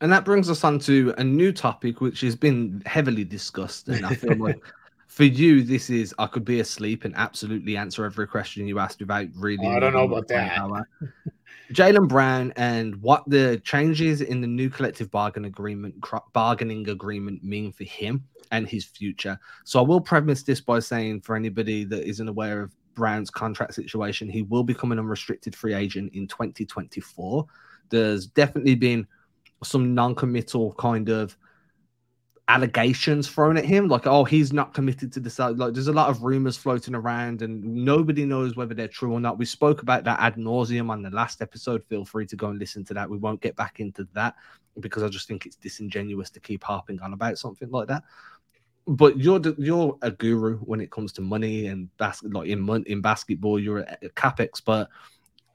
and 0.01 0.11
that 0.11 0.25
brings 0.25 0.49
us 0.49 0.63
on 0.63 0.79
to 0.79 1.13
a 1.17 1.23
new 1.23 1.51
topic, 1.51 2.01
which 2.01 2.21
has 2.21 2.35
been 2.35 2.83
heavily 2.85 3.23
discussed. 3.23 3.89
And 3.89 4.05
I 4.05 4.13
feel 4.13 4.37
like 4.37 4.61
for 5.07 5.23
you, 5.23 5.63
this 5.63 5.89
is 5.89 6.13
I 6.19 6.27
could 6.27 6.45
be 6.45 6.59
asleep 6.59 7.03
and 7.03 7.15
absolutely 7.15 7.75
answer 7.77 8.05
every 8.05 8.27
question 8.27 8.67
you 8.67 8.77
asked 8.77 8.99
without 8.99 9.27
really. 9.35 9.65
Oh, 9.65 9.71
I 9.71 9.79
don't 9.79 9.93
know 9.93 10.03
about 10.03 10.27
that. 10.27 10.59
Jaylen 11.71 12.07
Brown 12.07 12.53
and 12.55 12.95
what 13.01 13.23
the 13.27 13.61
changes 13.63 14.21
in 14.21 14.41
the 14.41 14.47
new 14.47 14.69
collective 14.69 15.11
bargain 15.11 15.45
agreement 15.45 15.95
bargaining 16.33 16.89
agreement 16.89 17.43
mean 17.43 17.71
for 17.71 17.83
him 17.83 18.23
and 18.51 18.67
his 18.67 18.85
future. 18.85 19.39
So 19.65 19.79
I 19.79 19.83
will 19.83 20.01
premise 20.01 20.43
this 20.43 20.61
by 20.61 20.79
saying 20.79 21.21
for 21.21 21.35
anybody 21.35 21.83
that 21.85 22.07
isn't 22.07 22.27
aware 22.27 22.61
of 22.61 22.75
Brown's 22.95 23.29
contract 23.29 23.75
situation, 23.75 24.29
he 24.29 24.43
will 24.43 24.63
become 24.63 24.91
an 24.91 24.99
unrestricted 24.99 25.55
free 25.55 25.73
agent 25.73 26.13
in 26.13 26.27
2024. 26.27 27.45
There's 27.89 28.27
definitely 28.27 28.75
been 28.75 29.07
some 29.63 29.93
non-committal 29.93 30.73
kind 30.73 31.09
of 31.09 31.37
allegations 32.49 33.27
thrown 33.27 33.57
at 33.57 33.65
him 33.65 33.89
like 33.89 34.07
oh 34.07 34.23
he's 34.23 34.53
not 34.53 34.73
committed 34.73 35.11
to 35.11 35.19
this 35.19 35.37
like 35.37 35.73
there's 35.73 35.89
a 35.89 35.93
lot 35.93 36.09
of 36.09 36.23
rumors 36.23 36.55
floating 36.55 36.95
around 36.95 37.41
and 37.41 37.61
nobody 37.61 38.23
knows 38.23 38.55
whether 38.55 38.73
they're 38.73 38.87
true 38.87 39.11
or 39.11 39.19
not. 39.19 39.37
We 39.37 39.43
spoke 39.43 39.81
about 39.81 40.05
that 40.05 40.19
ad 40.21 40.35
nauseum 40.35 40.89
on 40.89 41.01
the 41.01 41.09
last 41.09 41.41
episode. 41.41 41.83
Feel 41.83 42.05
free 42.05 42.25
to 42.27 42.37
go 42.37 42.47
and 42.47 42.57
listen 42.57 42.85
to 42.85 42.93
that. 42.93 43.09
We 43.09 43.17
won't 43.17 43.41
get 43.41 43.57
back 43.57 43.81
into 43.81 44.07
that 44.13 44.35
because 44.79 45.01
i 45.01 45.09
just 45.09 45.27
think 45.27 45.45
it's 45.45 45.55
disingenuous 45.55 46.29
to 46.29 46.39
keep 46.39 46.63
harping 46.63 47.01
on 47.01 47.13
about 47.13 47.37
something 47.37 47.69
like 47.69 47.89
that. 47.89 48.03
But 48.87 49.17
you're 49.17 49.41
you're 49.57 49.97
a 50.01 50.11
guru 50.11 50.57
when 50.59 50.79
it 50.79 50.89
comes 50.89 51.11
to 51.13 51.21
money 51.21 51.67
and 51.67 51.95
basket 51.97 52.31
like 52.31 52.47
in 52.47 52.85
in 52.87 53.01
basketball 53.01 53.59
you're 53.59 53.79
a, 53.79 54.09
cap 54.15 54.39
expert. 54.39 54.87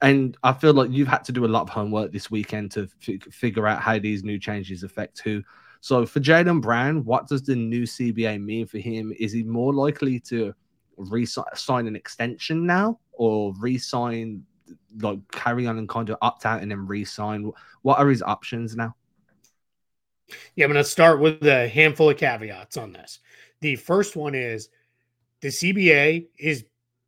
And 0.03 0.37
I 0.43 0.53
feel 0.53 0.75
like 0.75 0.91
you've 0.91 1.09
had 1.09 1.25
to 1.25 1.33
do 1.33 1.47
a 1.47 1.55
lot 1.55 1.63
of 1.63 1.71
homework 1.71 2.13
this 2.13 2.31
weekend 2.31 2.73
to 2.73 2.89
f- 3.09 3.33
figure 3.33 3.67
out 3.67 3.81
how 3.81 3.99
these 3.99 4.25
new 4.25 4.39
changes 4.39 4.83
affect 4.83 5.21
who. 5.21 5.43
So 5.83 6.07
for 6.07 6.21
Jaylen 6.21 6.63
Brown, 6.63 7.05
what 7.05 7.27
does 7.27 7.43
the 7.43 7.57
new 7.57 7.83
CBA 7.83 8.41
mean 8.41 8.67
for 8.67 8.79
him? 8.79 9.13
Is 9.19 9.33
he 9.33 9.43
more 9.43 9.75
likely 9.75 10.21
to 10.21 10.55
re-sign 10.97 11.89
an 11.89 11.97
extension 11.97 12.65
now, 12.65 13.01
or 13.11 13.53
re-sign, 13.59 14.45
like 15.01 15.19
carry 15.33 15.67
on 15.67 15.79
and 15.79 15.89
kind 15.89 16.09
of 16.09 16.19
opt 16.23 16.47
out 16.47 16.63
and 16.63 16.71
then 16.71 16.87
re-sign? 16.87 17.51
What 17.83 17.99
are 17.99 18.09
his 18.09 18.23
options 18.23 18.77
now? 18.77 18.95
Yeah, 20.55 20.67
I'm 20.67 20.73
going 20.73 20.83
to 20.83 20.89
start 20.89 21.19
with 21.19 21.43
a 21.43 21.67
handful 21.67 22.11
of 22.11 22.17
caveats 22.17 22.77
on 22.77 22.93
this. 22.93 23.19
The 23.61 23.75
first 23.75 24.15
one 24.15 24.37
is 24.37 24.69
the 25.41 25.49
CBA 25.49 26.29
is 26.39 26.65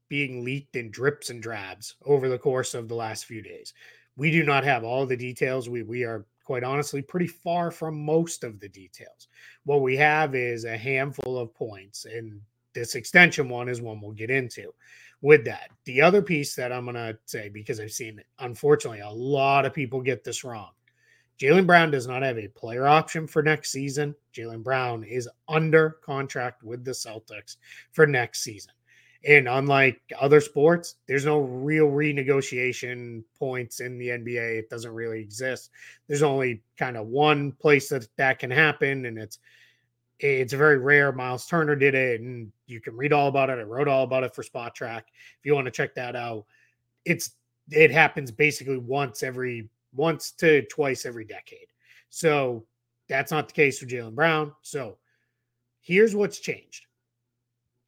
being 0.09 0.45
leaked 0.45 0.75
in 0.75 0.90
drips 0.90 1.31
and 1.31 1.40
drabs 1.40 1.95
over 2.04 2.28
the 2.28 2.38
course 2.40 2.75
of 2.75 2.88
the 2.88 2.97
last 2.97 3.26
few 3.26 3.40
days. 3.40 3.73
We 4.16 4.33
do 4.33 4.43
not 4.43 4.64
have 4.64 4.83
all 4.83 5.07
the 5.07 5.16
details. 5.16 5.69
We 5.69 5.85
we 5.85 6.02
are 6.02 6.26
quite 6.45 6.63
honestly 6.65 7.03
pretty 7.03 7.27
far 7.27 7.71
from 7.71 8.05
most 8.05 8.45
of 8.45 8.61
the 8.61 8.69
details. 8.69 9.29
What 9.65 9.83
we 9.83 9.97
have 9.97 10.35
is 10.35 10.65
a 10.65 10.77
handful 10.77 11.39
of 11.39 11.55
points, 11.55 12.05
and 12.05 12.41
this 12.75 12.95
extension 12.95 13.49
one 13.49 13.69
is 13.69 13.81
one 13.81 14.01
we'll 14.01 14.13
get 14.13 14.31
into. 14.31 14.73
With 15.21 15.45
that, 15.47 15.71
the 15.85 16.03
other 16.03 16.21
piece 16.21 16.55
that 16.57 16.71
I'm 16.71 16.85
going 16.85 16.97
to 16.97 17.19
say, 17.25 17.49
because 17.49 17.81
I've 17.81 17.93
seen, 17.93 18.23
unfortunately, 18.41 19.01
a 19.01 19.09
lot 19.09 19.65
of 19.65 19.73
people 19.73 20.03
get 20.03 20.23
this 20.23 20.45
wrong. 20.45 20.71
Jaylen 21.41 21.67
Brown 21.67 21.91
does 21.91 22.07
not 22.07 22.23
have 22.23 22.39
a 22.39 22.49
player 22.49 22.87
option 22.87 23.27
for 23.27 23.43
next 23.43 23.71
season. 23.71 24.15
Jaylen 24.33 24.63
Brown 24.63 25.03
is 25.03 25.29
under 25.49 25.99
contract 26.05 26.63
with 26.63 26.85
the 26.85 26.93
Celtics 26.93 27.57
for 27.93 28.07
next 28.07 28.43
season. 28.43 28.73
And 29.26 29.49
unlike 29.49 30.00
other 30.21 30.40
sports, 30.40 30.97
there's 31.07 31.25
no 31.25 31.40
real 31.40 31.87
renegotiation 31.87 33.25
points 33.38 33.81
in 33.81 33.97
the 33.97 34.09
NBA. 34.09 34.59
It 34.59 34.69
doesn't 34.69 34.93
really 34.93 35.21
exist. 35.21 35.71
There's 36.07 36.23
only 36.23 36.62
kind 36.76 36.97
of 36.97 37.07
one 37.07 37.52
place 37.52 37.88
that 37.88 38.07
that 38.16 38.38
can 38.38 38.50
happen, 38.50 39.07
and 39.07 39.19
it's 39.19 39.38
it's 40.21 40.52
a 40.52 40.59
very 40.59 40.78
rare. 40.78 41.11
Myles 41.11 41.47
Turner 41.47 41.75
did 41.75 41.95
it, 41.95 42.21
and 42.21 42.52
you 42.66 42.81
can 42.81 42.97
read 42.97 43.12
all 43.12 43.28
about 43.28 43.50
it. 43.50 43.59
I 43.59 43.62
wrote 43.62 43.88
all 43.88 44.04
about 44.04 44.25
it 44.25 44.35
for 44.35 44.43
Spotrac. 44.43 45.02
If 45.09 45.45
you 45.45 45.54
want 45.54 45.66
to 45.66 45.71
check 45.71 45.95
that 45.95 46.16
out, 46.16 46.45
it's 47.07 47.33
it 47.71 47.90
happens 47.90 48.31
basically 48.31 48.78
once 48.78 49.23
every 49.23 49.71
once 49.95 50.33
to 50.33 50.62
twice 50.66 51.07
every 51.07 51.25
decade. 51.25 51.69
So 52.11 52.66
that's 53.09 53.33
not 53.33 53.49
the 53.49 53.54
case 53.54 53.78
for 53.78 53.87
Jaylen 53.87 54.14
Brown. 54.14 54.52
So 54.62 54.99
here's 55.81 56.14
what's 56.14 56.40
changed 56.40 56.87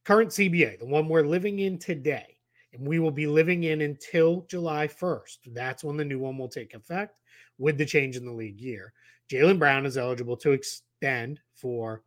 current 0.07 0.29
CBA, 0.29 0.79
the 0.79 0.85
one 0.85 1.09
we're 1.09 1.27
living 1.27 1.59
in 1.59 1.77
today, 1.77 2.37
and 2.71 2.87
we 2.87 2.97
will 2.97 3.11
be 3.11 3.27
living 3.27 3.65
in 3.65 3.81
until 3.81 4.45
July 4.49 4.87
1st. 4.87 5.37
That's 5.47 5.83
when 5.83 5.97
the 5.97 6.05
new 6.05 6.17
one 6.17 6.37
will 6.37 6.47
take 6.47 6.73
effect 6.73 7.19
with 7.57 7.77
the 7.77 7.85
change 7.85 8.15
in 8.15 8.23
the 8.25 8.31
league 8.31 8.61
year. 8.61 8.93
Jaylen 9.29 9.59
Brown 9.59 9.85
is 9.85 9.97
eligible 9.97 10.37
to 10.37 10.53
extend 10.53 11.41
for 11.55 12.03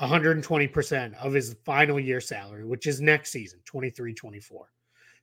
120% 0.00 1.14
of 1.22 1.34
his 1.34 1.54
final 1.66 2.00
year 2.00 2.22
salary, 2.22 2.64
which 2.64 2.86
is 2.86 3.02
next 3.02 3.30
season, 3.30 3.60
23 3.66 4.14
24. 4.14 4.70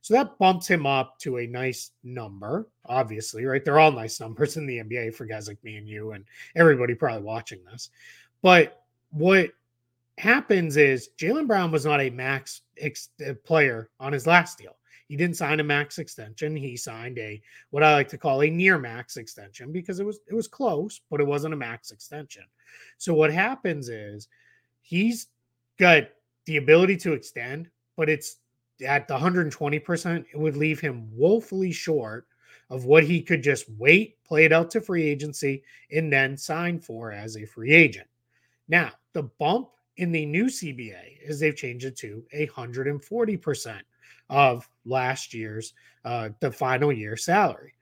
So 0.00 0.14
that 0.14 0.38
bumps 0.38 0.68
him 0.68 0.86
up 0.86 1.18
to 1.20 1.38
a 1.38 1.48
nice 1.48 1.90
number, 2.04 2.68
obviously, 2.84 3.44
right? 3.44 3.64
They're 3.64 3.80
all 3.80 3.90
nice 3.90 4.20
numbers 4.20 4.56
in 4.56 4.66
the 4.66 4.78
NBA 4.78 5.12
for 5.16 5.26
guys 5.26 5.48
like 5.48 5.62
me 5.64 5.76
and 5.76 5.88
you 5.88 6.12
and 6.12 6.24
everybody 6.54 6.94
probably 6.94 7.22
watching 7.22 7.64
this. 7.64 7.90
But 8.42 8.84
what 9.10 9.50
happens 10.18 10.76
is 10.76 11.10
Jaylen 11.18 11.46
Brown 11.46 11.70
was 11.70 11.84
not 11.84 12.00
a 12.00 12.10
max 12.10 12.62
ex- 12.78 13.10
uh, 13.26 13.34
player 13.44 13.90
on 14.00 14.12
his 14.12 14.26
last 14.26 14.58
deal. 14.58 14.76
He 15.08 15.16
didn't 15.16 15.36
sign 15.36 15.60
a 15.60 15.64
max 15.64 15.98
extension. 15.98 16.56
He 16.56 16.76
signed 16.76 17.18
a 17.18 17.40
what 17.70 17.84
I 17.84 17.92
like 17.94 18.08
to 18.08 18.18
call 18.18 18.42
a 18.42 18.50
near 18.50 18.78
max 18.78 19.16
extension 19.16 19.72
because 19.72 20.00
it 20.00 20.06
was 20.06 20.18
it 20.28 20.34
was 20.34 20.48
close, 20.48 21.00
but 21.10 21.20
it 21.20 21.26
wasn't 21.26 21.54
a 21.54 21.56
max 21.56 21.92
extension. 21.92 22.42
So 22.98 23.14
what 23.14 23.32
happens 23.32 23.88
is 23.88 24.28
he's 24.80 25.28
got 25.78 26.08
the 26.46 26.56
ability 26.56 26.96
to 26.98 27.12
extend, 27.12 27.70
but 27.96 28.08
it's 28.08 28.38
at 28.84 29.08
the 29.08 29.16
120%, 29.16 30.24
it 30.32 30.38
would 30.38 30.56
leave 30.56 30.80
him 30.80 31.08
woefully 31.16 31.72
short 31.72 32.26
of 32.68 32.84
what 32.84 33.04
he 33.04 33.22
could 33.22 33.42
just 33.42 33.66
wait, 33.78 34.16
play 34.24 34.44
it 34.44 34.52
out 34.52 34.70
to 34.72 34.80
free 34.80 35.04
agency, 35.04 35.62
and 35.92 36.12
then 36.12 36.36
sign 36.36 36.80
for 36.80 37.12
as 37.12 37.36
a 37.36 37.46
free 37.46 37.72
agent. 37.72 38.08
Now, 38.68 38.90
the 39.12 39.22
bump 39.22 39.68
in 39.96 40.12
the 40.12 40.26
new 40.26 40.46
CBA 40.46 41.18
is 41.22 41.40
they've 41.40 41.56
changed 41.56 41.86
it 41.86 41.96
to 41.98 42.22
a 42.32 42.46
140% 42.48 43.80
of 44.28 44.68
last 44.84 45.32
year's 45.32 45.74
uh, 46.04 46.30
the 46.40 46.50
final 46.50 46.92
year 46.92 47.16
salary. 47.16 47.72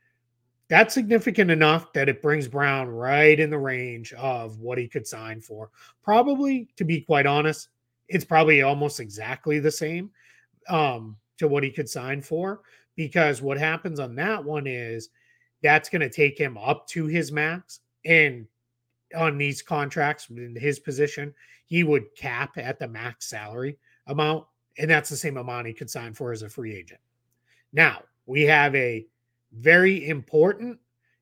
That's 0.69 0.95
significant 0.95 1.51
enough 1.51 1.93
that 1.93 2.09
it 2.09 2.23
brings 2.23 2.49
Brown 2.49 2.89
right 2.89 3.39
in 3.39 3.51
the 3.51 3.59
range 3.59 4.13
of 4.15 4.61
what 4.61 4.79
he 4.79 4.89
could 4.89 5.07
sign 5.07 5.41
for. 5.41 5.71
Probably, 6.03 6.69
to 6.77 6.85
be 6.85 7.03
quite 7.03 7.27
honest, 7.27 7.69
it's 8.09 8.25
probably 8.25 8.63
almost 8.63 9.01
exactly 9.01 9.59
the 9.59 9.71
same 9.71 10.11
um, 10.69 11.17
to 11.39 11.49
what 11.49 11.65
he 11.65 11.71
could 11.71 11.89
sign 11.89 12.23
for 12.23 12.63
because 12.97 13.43
what 13.43 13.59
happens 13.59 13.99
on 13.99 14.15
that 14.15 14.43
one 14.43 14.67
is 14.67 15.11
that's 15.63 15.89
going 15.89 16.01
to 16.01 16.11
take 16.11 16.39
him 16.39 16.57
up 16.57 16.87
to 16.89 17.07
his 17.07 17.33
max 17.33 17.81
and 18.05 18.47
on 19.15 19.39
these 19.39 19.63
contracts 19.63 20.29
in 20.31 20.57
his 20.57 20.79
position 20.79 21.35
he 21.67 21.83
would 21.83 22.15
cap 22.17 22.57
at 22.57 22.79
the 22.79 22.89
max 22.89 23.29
salary 23.29 23.79
amount, 24.07 24.45
and 24.79 24.91
that's 24.91 25.11
the 25.11 25.17
same 25.17 25.37
amount 25.37 25.67
he 25.67 25.73
could 25.73 25.91
sign 25.91 26.15
for 26.15 26.33
as 26.33 26.43
a 26.43 26.49
free 26.49 26.75
agent. 26.75 27.01
Now, 27.73 28.03
we 28.27 28.43
have 28.43 28.75
a 28.75 29.07
very 29.53 30.09
important 30.09 30.79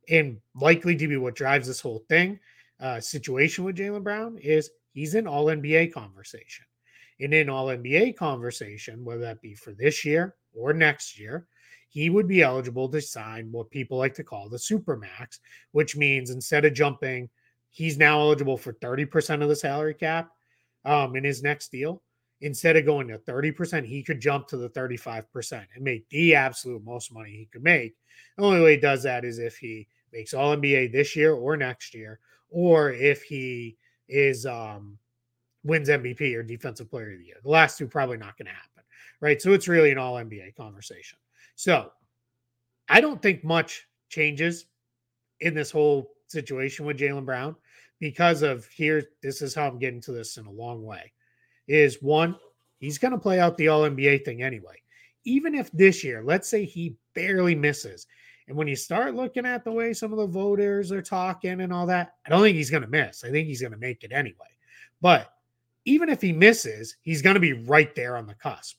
and 0.09 0.39
likely 0.55 0.97
to 0.97 1.09
be 1.09 1.17
what 1.17 1.35
drives 1.35 1.69
this 1.69 1.81
whole 1.81 2.05
thing 2.09 2.39
uh, 2.81 3.01
situation 3.01 3.65
with 3.65 3.77
Jaylen 3.77 4.03
Brown 4.03 4.37
is 4.39 4.71
he's 4.93 5.15
in 5.15 5.27
all 5.27 5.47
NBA 5.47 5.93
conversation. 5.93 6.65
And 7.21 7.33
in 7.33 7.49
all 7.49 7.67
NBA 7.67 8.17
conversation, 8.17 9.05
whether 9.05 9.21
that 9.21 9.41
be 9.41 9.55
for 9.55 9.73
this 9.73 10.05
year 10.05 10.35
or 10.55 10.73
next 10.73 11.19
year, 11.21 11.47
he 11.89 12.11
would 12.11 12.27
be 12.27 12.43
eligible 12.43 12.89
to 12.89 13.01
sign 13.01 13.53
what 13.53 13.71
people 13.71 13.99
like 13.99 14.15
to 14.15 14.25
call 14.25 14.49
the 14.49 14.59
super 14.59 14.97
max, 14.97 15.39
which 15.71 15.97
means 15.97 16.31
instead 16.31 16.65
of 16.65 16.75
jumping– 16.75 17.29
he's 17.73 17.99
now 17.99 18.21
eligible 18.21 18.57
for 18.57 18.75
30% 18.75 19.43
of 19.43 19.49
the 19.49 19.57
salary 19.57 19.95
cap 19.95 20.31
um, 20.85 21.17
in 21.17 21.25
his 21.25 21.43
next 21.43 21.73
deal. 21.73 22.03
Instead 22.43 22.77
of 22.77 22.85
going 22.85 23.09
to 23.09 23.19
30%, 23.19 23.85
he 23.85 24.03
could 24.03 24.21
jump 24.21 24.47
to 24.49 24.57
the 24.57 24.69
35% 24.71 25.65
and 25.75 25.85
make 25.85 26.09
the 26.09 26.35
absolute 26.35 26.85
most 26.85 27.13
money 27.13 27.31
he 27.31 27.47
could 27.47 27.63
make. 27.63 27.95
The 28.37 28.45
only 28.45 28.61
way 28.61 28.75
he 28.75 28.81
does 28.81 29.03
that 29.05 29.25
is 29.25 29.39
if 29.39 29.57
he 29.57 29.89
makes 30.13 30.35
all 30.35 30.57
NBA 30.57 30.93
this 30.93 31.17
year 31.17 31.35
or 31.35 31.57
next 31.57 31.95
year, 31.95 32.21
or 32.51 32.93
if 32.93 33.23
he 33.23 33.79
is 34.09 34.45
um, 34.45 34.99
wins 35.65 35.89
MVP 35.89 36.35
or 36.35 36.43
defensive 36.43 36.91
player 36.91 37.13
of 37.13 37.19
the 37.19 37.27
year. 37.27 37.37
The 37.43 37.51
last 37.51 37.79
two 37.79 37.87
probably 37.87 38.19
not 38.19 38.37
going 38.37 38.47
to 38.47 38.53
happen. 38.53 38.83
Right. 39.21 39.41
So 39.41 39.53
it's 39.53 39.69
really 39.69 39.93
an 39.93 39.99
all 39.99 40.15
NBA 40.15 40.57
conversation. 40.57 41.19
So 41.55 41.93
I 42.89 43.01
don't 43.01 43.23
think 43.23 43.45
much 43.45 43.87
changes 44.09 44.67
in 45.41 45.55
this 45.55 45.71
whole 45.71 46.11
situation 46.33 46.85
with 46.87 46.99
Jaylen 46.99 47.25
Brown 47.25 47.57
because 48.01 48.43
of 48.43 48.67
here. 48.67 49.03
This 49.23 49.43
is 49.43 49.55
how 49.55 49.69
I'm 49.69 49.79
getting 49.79 50.01
to 50.03 50.13
this 50.13 50.37
in 50.37 50.47
a 50.47 50.51
long 50.51 50.83
way. 50.85 51.13
Is 51.69 52.03
one, 52.03 52.37
he's 52.79 52.99
going 52.99 53.13
to 53.13 53.19
play 53.19 53.39
out 53.39 53.57
the 53.57 53.69
All 53.69 53.83
NBA 53.83 54.25
thing 54.25 54.43
anyway. 54.43 54.75
Even 55.25 55.55
if 55.55 55.71
this 55.71 56.03
year, 56.03 56.23
let's 56.25 56.49
say 56.49 56.65
he 56.65 56.97
barely 57.15 57.55
misses, 57.55 58.07
and 58.49 58.57
when 58.57 58.67
you 58.67 58.75
start 58.75 59.15
looking 59.15 59.47
at 59.47 59.65
the 59.65 59.71
way 59.71 59.93
some 59.93 60.13
of 60.13 60.19
the 60.19 60.27
voters 60.27 60.91
are 60.91 61.03
talking 61.03 61.61
and 61.61 61.73
all 61.73 61.87
that, 61.87 62.15
I 62.27 62.31
don't 62.31 62.43
think 62.43 62.57
he's 62.57 62.71
going 62.71 62.83
to 62.83 62.89
miss. 62.89 63.25
I 63.25 63.31
think 63.31 63.47
he's 63.47 63.61
going 63.61 63.73
to 63.73 63.79
make 63.79 64.03
it 64.03 64.13
anyway. 64.13 64.49
But 65.01 65.33
even 65.85 66.09
if 66.09 66.21
he 66.21 66.33
misses, 66.33 66.97
he's 67.03 67.23
going 67.23 67.35
to 67.35 67.41
be 67.41 67.53
right 67.53 67.95
there 67.95 68.17
on 68.17 68.27
the 68.27 68.35
cusp. 68.35 68.77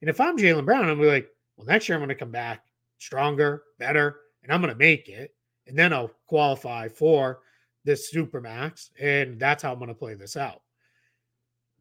And 0.00 0.10
if 0.10 0.20
I'm 0.20 0.36
Jaylen 0.36 0.64
Brown, 0.64 0.88
I'm 0.88 1.00
be 1.00 1.06
like, 1.06 1.28
well, 1.56 1.66
next 1.66 1.88
year 1.88 1.96
I'm 1.96 2.00
going 2.00 2.10
to 2.10 2.14
come 2.14 2.30
back 2.30 2.64
stronger, 2.98 3.62
better, 3.78 4.20
and 4.42 4.52
I'm 4.52 4.60
going 4.60 4.72
to 4.72 4.78
make 4.78 5.08
it 5.08 5.34
and 5.66 5.78
then 5.78 5.92
I'll 5.92 6.12
qualify 6.26 6.88
for 6.88 7.40
this 7.84 8.12
supermax, 8.12 8.90
and 9.00 9.38
that's 9.38 9.62
how 9.62 9.72
I'm 9.72 9.78
going 9.78 9.88
to 9.88 9.94
play 9.94 10.14
this 10.14 10.36
out. 10.36 10.62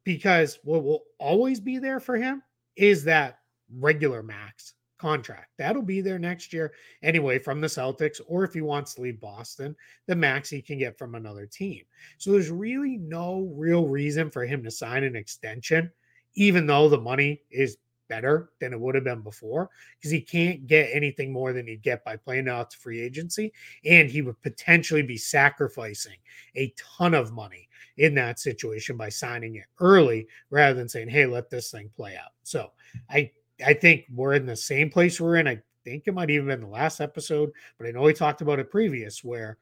Because 0.04 0.60
what 0.64 0.84
will 0.84 1.04
always 1.20 1.60
be 1.60 1.80
there 1.80 2.00
for 2.00 2.16
him 2.16 2.44
is 2.76 3.04
that 3.06 3.40
regular 3.80 4.22
max 4.22 4.76
contract. 4.98 5.50
That'll 5.58 5.82
be 5.82 6.02
there 6.02 6.20
next 6.20 6.54
year 6.54 6.74
anyway 7.04 7.40
from 7.40 7.60
the 7.60 7.68
Celtics, 7.68 8.22
or 8.28 8.44
if 8.44 8.54
he 8.54 8.62
wants 8.62 8.94
to 8.94 9.02
leave 9.02 9.20
Boston, 9.20 9.76
the 10.08 10.16
max 10.16 10.50
he 10.50 10.62
can 10.62 10.78
get 10.78 10.98
from 10.98 11.16
another 11.16 11.46
team. 11.46 11.84
So 12.18 12.32
there's 12.32 12.50
really 12.50 12.98
no 12.98 13.52
real 13.56 13.88
reason 13.88 14.30
for 14.30 14.46
him 14.46 14.64
to 14.64 14.72
sign 14.72 15.04
an 15.04 15.16
extension, 15.16 15.92
even 16.36 16.66
though 16.66 16.88
the 16.88 17.02
money 17.02 17.42
is 17.50 17.78
better 18.08 18.50
than 18.60 18.74
it 18.74 18.80
would 18.80 18.96
have 18.96 19.04
been 19.04 19.22
before 19.22 19.70
because 19.98 20.12
he 20.12 20.22
can't 20.22 20.68
get 20.68 20.90
anything 20.92 21.32
more 21.32 21.54
than 21.54 21.68
he'd 21.68 21.82
get 21.82 22.04
by 22.04 22.16
playing 22.16 22.48
out 22.48 22.70
to 22.72 22.78
free 22.78 23.02
agency. 23.02 23.52
And 23.86 24.10
he 24.10 24.22
would 24.22 24.42
potentially 24.42 25.04
be 25.04 25.18
sacrificing 25.18 26.18
a 26.56 26.74
ton 26.78 27.14
of 27.14 27.34
money 27.34 27.70
in 27.98 28.14
that 28.16 28.40
situation 28.40 28.98
by 28.98 29.10
signing 29.10 29.56
it 29.56 29.66
early 29.80 30.28
rather 30.50 30.74
than 30.74 30.90
saying, 30.90 31.10
hey, 31.10 31.26
let 31.26 31.50
this 31.50 31.72
thing 31.72 31.90
play 31.96 32.16
out. 32.16 32.32
So 32.44 32.72
I 33.10 33.32
I 33.66 33.74
think 33.74 34.06
we're 34.14 34.34
in 34.34 34.46
the 34.46 34.56
same 34.56 34.90
place 34.90 35.20
we're 35.20 35.38
in. 35.38 35.48
I 35.48 35.62
think 35.84 36.04
it 36.06 36.14
might 36.14 36.30
even 36.30 36.48
been 36.48 36.62
the 36.62 36.68
last 36.68 37.00
episode, 37.00 37.52
but 37.78 37.88
I 37.88 37.92
know 37.92 38.02
we 38.02 38.14
talked 38.14 38.42
about 38.42 38.60
it 38.60 38.70
previous 38.70 39.24
where 39.24 39.58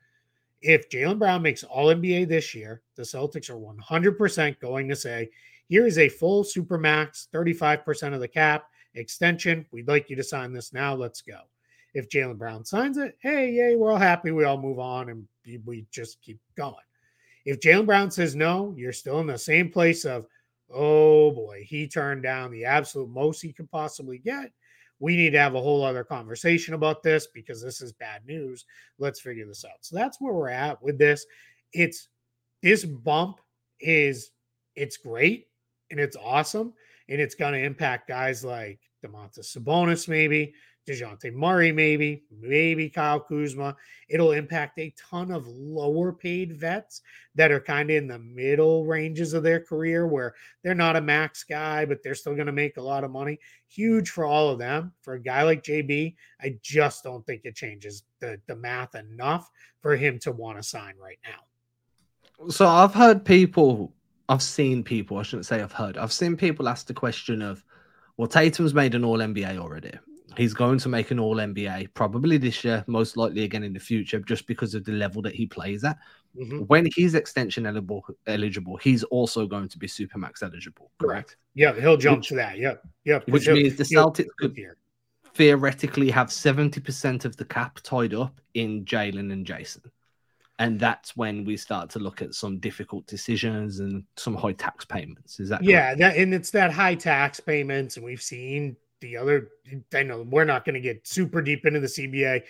if 0.62 0.89
Jaylen 0.89 1.19
Brown 1.19 1.41
makes 1.41 1.63
all 1.63 1.93
NBA 1.93 2.27
this 2.27 2.56
year, 2.56 2.82
the 2.95 3.03
Celtics 3.03 3.49
are 3.49 3.56
100% 3.56 4.60
going 4.60 4.88
to 4.88 4.95
say, 4.95 5.29
here 5.69 5.86
is 5.86 5.97
a 5.97 6.10
full 6.10 6.43
super 6.43 6.78
max, 6.78 7.28
35% 7.34 8.13
of 8.13 8.19
the 8.19 8.28
cap 8.28 8.65
extension. 8.95 9.65
We'd 9.71 9.88
like 9.88 10.10
you 10.10 10.15
to 10.15 10.23
sign 10.23 10.54
this 10.54 10.73
now. 10.73 10.93
Let's 10.93 11.21
go. 11.21 11.39
If 11.93 12.10
Jaylen 12.10 12.38
Brown 12.38 12.65
signs 12.65 12.97
it, 12.97 13.17
hey, 13.21 13.52
yay, 13.52 13.76
we're 13.76 13.91
all 13.91 13.97
happy. 13.97 14.32
We 14.32 14.45
all 14.45 14.58
move 14.58 14.80
on 14.80 15.10
and 15.10 15.28
we 15.65 15.86
just 15.91 16.21
keep 16.21 16.39
going. 16.56 16.76
If 17.45 17.60
Jaylen 17.60 17.86
Brown 17.86 18.10
says 18.10 18.36
no, 18.36 18.73
you're 18.78 18.93
still 18.93 19.19
in 19.19 19.28
the 19.28 19.38
same 19.38 19.69
place 19.69 20.06
of, 20.06 20.26
Oh 20.73 21.32
boy, 21.32 21.63
he 21.67 21.88
turned 21.88 22.23
down 22.23 22.52
the 22.52 22.65
absolute 22.65 23.10
most 23.10 23.41
he 23.41 23.54
could 23.54 23.69
possibly 23.69 24.17
get. 24.17 24.52
We 24.99 25.15
need 25.15 25.32
to 25.32 25.39
have 25.39 25.56
a 25.56 25.62
whole 25.62 25.84
other 25.84 26.04
conversation 26.04 26.73
about 26.73 27.04
this 27.04 27.28
because 27.28 27.62
this 27.62 27.82
is 27.82 27.91
bad 27.91 28.26
news. 28.26 28.65
Let's 28.97 29.19
figure 29.19 29.45
this 29.45 29.65
out. 29.65 29.78
So 29.82 29.95
that's 29.95 30.19
where 30.19 30.34
we're 30.34 30.49
at 30.49 30.82
with 30.82 30.97
this. 30.97 31.26
It's 31.73 32.08
this 32.62 32.86
bump 32.86 33.39
is 33.80 34.32
it's 34.76 34.97
great 34.97 35.47
and 35.93 36.01
it's 36.01 36.17
awesome 36.17 36.73
and 37.08 37.21
it's 37.21 37.36
going 37.36 37.53
to 37.53 37.63
impact 37.63 38.08
guys 38.08 38.43
like 38.43 38.79
Domantas 39.06 39.56
Sabonis, 39.56 40.08
maybe 40.08 40.56
Dejounte 40.88 41.32
Murray, 41.32 41.71
maybe, 41.71 42.23
maybe 42.41 42.89
Kyle 42.89 43.19
Kuzma. 43.19 43.75
It'll 44.10 44.32
impact 44.32 44.79
a 44.79 44.91
ton 44.97 45.29
of 45.29 45.47
lower 45.47 46.12
paid 46.12 46.58
vets 46.58 47.01
that 47.36 47.51
are 47.51 47.60
kind 47.60 47.91
of 47.91 47.95
in 47.97 48.08
the 48.08 48.17
middle 48.17 48.86
ranges 48.86 49.34
of 49.34 49.43
their 49.43 49.60
career 49.60 50.08
where 50.08 50.34
they're 50.63 50.73
not 50.73 50.95
a 50.95 51.01
max 51.01 51.43
guy, 51.43 51.86
but 51.86 51.99
they're 52.03 52.15
still 52.15 52.34
going 52.34 52.47
to 52.47 52.51
make 52.51 52.77
a 52.77 52.82
lot 52.82 53.03
of 53.03 53.12
money. 53.12 53.39
Huge 53.69 54.10
for 54.10 54.25
all 54.25 54.49
of 54.49 54.58
them. 54.58 54.93
For 55.01 55.13
a 55.13 55.21
guy 55.21 55.43
like 55.43 55.63
JB, 55.63 56.15
I 56.41 56.58
just 56.63 57.03
don't 57.03 57.23
think 57.27 57.41
it 57.43 57.56
changes 57.56 58.01
the, 58.19 58.41
the 58.47 58.56
math 58.56 58.95
enough 58.95 59.51
for 59.79 59.95
him 59.95 60.17
to 60.19 60.32
want 60.32 60.58
to 60.58 60.63
sign 60.63 60.95
right 60.99 61.19
now. 61.23 62.49
So 62.49 62.67
I've 62.67 62.95
heard 62.95 63.23
people, 63.23 63.93
I've 64.29 64.41
seen 64.41 64.83
people, 64.83 65.17
I 65.17 65.23
shouldn't 65.23 65.45
say 65.45 65.62
I've 65.62 65.71
heard, 65.71 65.97
I've 65.97 66.13
seen 66.13 66.38
people 66.38 66.69
ask 66.69 66.88
the 66.88 66.93
question 66.93 67.41
of, 67.41 67.63
well, 68.17 68.27
Tatum's 68.27 68.73
made 68.73 68.95
an 68.95 69.03
all 69.03 69.17
NBA 69.17 69.57
already. 69.57 69.91
He's 70.38 70.53
going 70.53 70.79
to 70.79 70.89
make 70.89 71.12
an 71.12 71.19
all 71.19 71.36
NBA 71.36 71.93
probably 71.93 72.38
this 72.38 72.63
year, 72.63 72.83
most 72.88 73.17
likely 73.17 73.43
again 73.43 73.63
in 73.63 73.73
the 73.73 73.79
future, 73.79 74.19
just 74.19 74.47
because 74.47 74.73
of 74.73 74.83
the 74.83 74.91
level 74.91 75.21
that 75.21 75.36
he 75.36 75.45
plays 75.45 75.83
at. 75.83 75.97
Mm-hmm. 76.36 76.59
When 76.62 76.88
he's 76.95 77.13
extension 77.13 77.67
eligible, 77.67 78.03
eligible, 78.25 78.77
he's 78.77 79.03
also 79.03 79.45
going 79.45 79.69
to 79.69 79.77
be 79.77 79.88
supermax 79.88 80.41
eligible. 80.41 80.89
Correct? 80.99 81.38
Yeah, 81.53 81.79
he'll 81.79 81.97
jump 81.97 82.19
which, 82.19 82.29
to 82.29 82.36
that. 82.36 82.57
Yep, 82.57 82.83
yep. 83.05 83.27
Which 83.27 83.47
means 83.47 83.75
the 83.75 83.83
Celtics 83.83 84.25
could 84.39 84.57
theoretically 85.36 86.09
have 86.09 86.31
seventy 86.31 86.81
percent 86.81 87.25
of 87.25 87.38
the 87.38 87.45
cap 87.45 87.79
tied 87.83 88.15
up 88.15 88.41
in 88.55 88.86
Jaylen 88.86 89.31
and 89.31 89.45
Jayson, 89.45 89.83
and 90.59 90.79
that's 90.79 91.15
when 91.17 91.45
we 91.45 91.57
start 91.57 91.89
to 91.91 91.99
look 91.99 92.21
at 92.21 92.35
some 92.35 92.59
difficult 92.59 93.07
decisions 93.07 93.79
and 93.79 94.03
some 94.17 94.35
high 94.35 94.53
tax 94.53 94.85
payments. 94.85 95.39
Is 95.39 95.49
that 95.49 95.63
yeah? 95.63 95.95
That 95.95 96.15
and 96.15 96.33
it's 96.33 96.51
that 96.51 96.71
high 96.71 96.95
tax 96.95 97.39
payments, 97.39 97.97
and 97.97 98.05
we've 98.05 98.21
seen 98.21 98.75
the 99.01 99.17
other 99.17 99.49
I 99.93 100.03
know 100.03 100.21
we're 100.23 100.45
not 100.45 100.65
going 100.65 100.75
to 100.75 100.81
get 100.81 101.07
super 101.07 101.41
deep 101.41 101.65
into 101.65 101.79
the 101.79 101.87
CBA. 101.87 102.43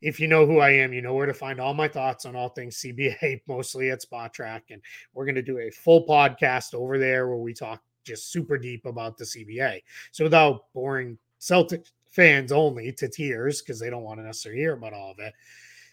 If 0.00 0.20
you 0.20 0.28
know 0.28 0.46
who 0.46 0.60
I 0.60 0.70
am, 0.70 0.92
you 0.92 1.02
know 1.02 1.14
where 1.14 1.26
to 1.26 1.34
find 1.34 1.60
all 1.60 1.74
my 1.74 1.88
thoughts 1.88 2.24
on 2.24 2.36
all 2.36 2.50
things 2.50 2.76
CBA, 2.76 3.40
mostly 3.48 3.90
at 3.90 4.00
Spotrac. 4.00 4.62
And 4.70 4.80
we're 5.12 5.24
going 5.24 5.34
to 5.34 5.42
do 5.42 5.58
a 5.58 5.70
full 5.70 6.06
podcast 6.06 6.74
over 6.74 6.98
there 6.98 7.28
where 7.28 7.36
we 7.36 7.52
talk 7.52 7.82
just 8.04 8.30
super 8.30 8.56
deep 8.56 8.86
about 8.86 9.18
the 9.18 9.24
CBA. 9.24 9.82
So 10.12 10.24
without 10.24 10.72
boring 10.72 11.18
Celtic 11.40 11.86
fans 12.10 12.52
only 12.52 12.92
to 12.92 13.08
tears, 13.08 13.60
because 13.60 13.80
they 13.80 13.90
don't 13.90 14.04
want 14.04 14.20
to 14.20 14.24
necessarily 14.24 14.60
hear 14.60 14.74
about 14.74 14.92
all 14.92 15.10
of 15.10 15.18
it, 15.18 15.34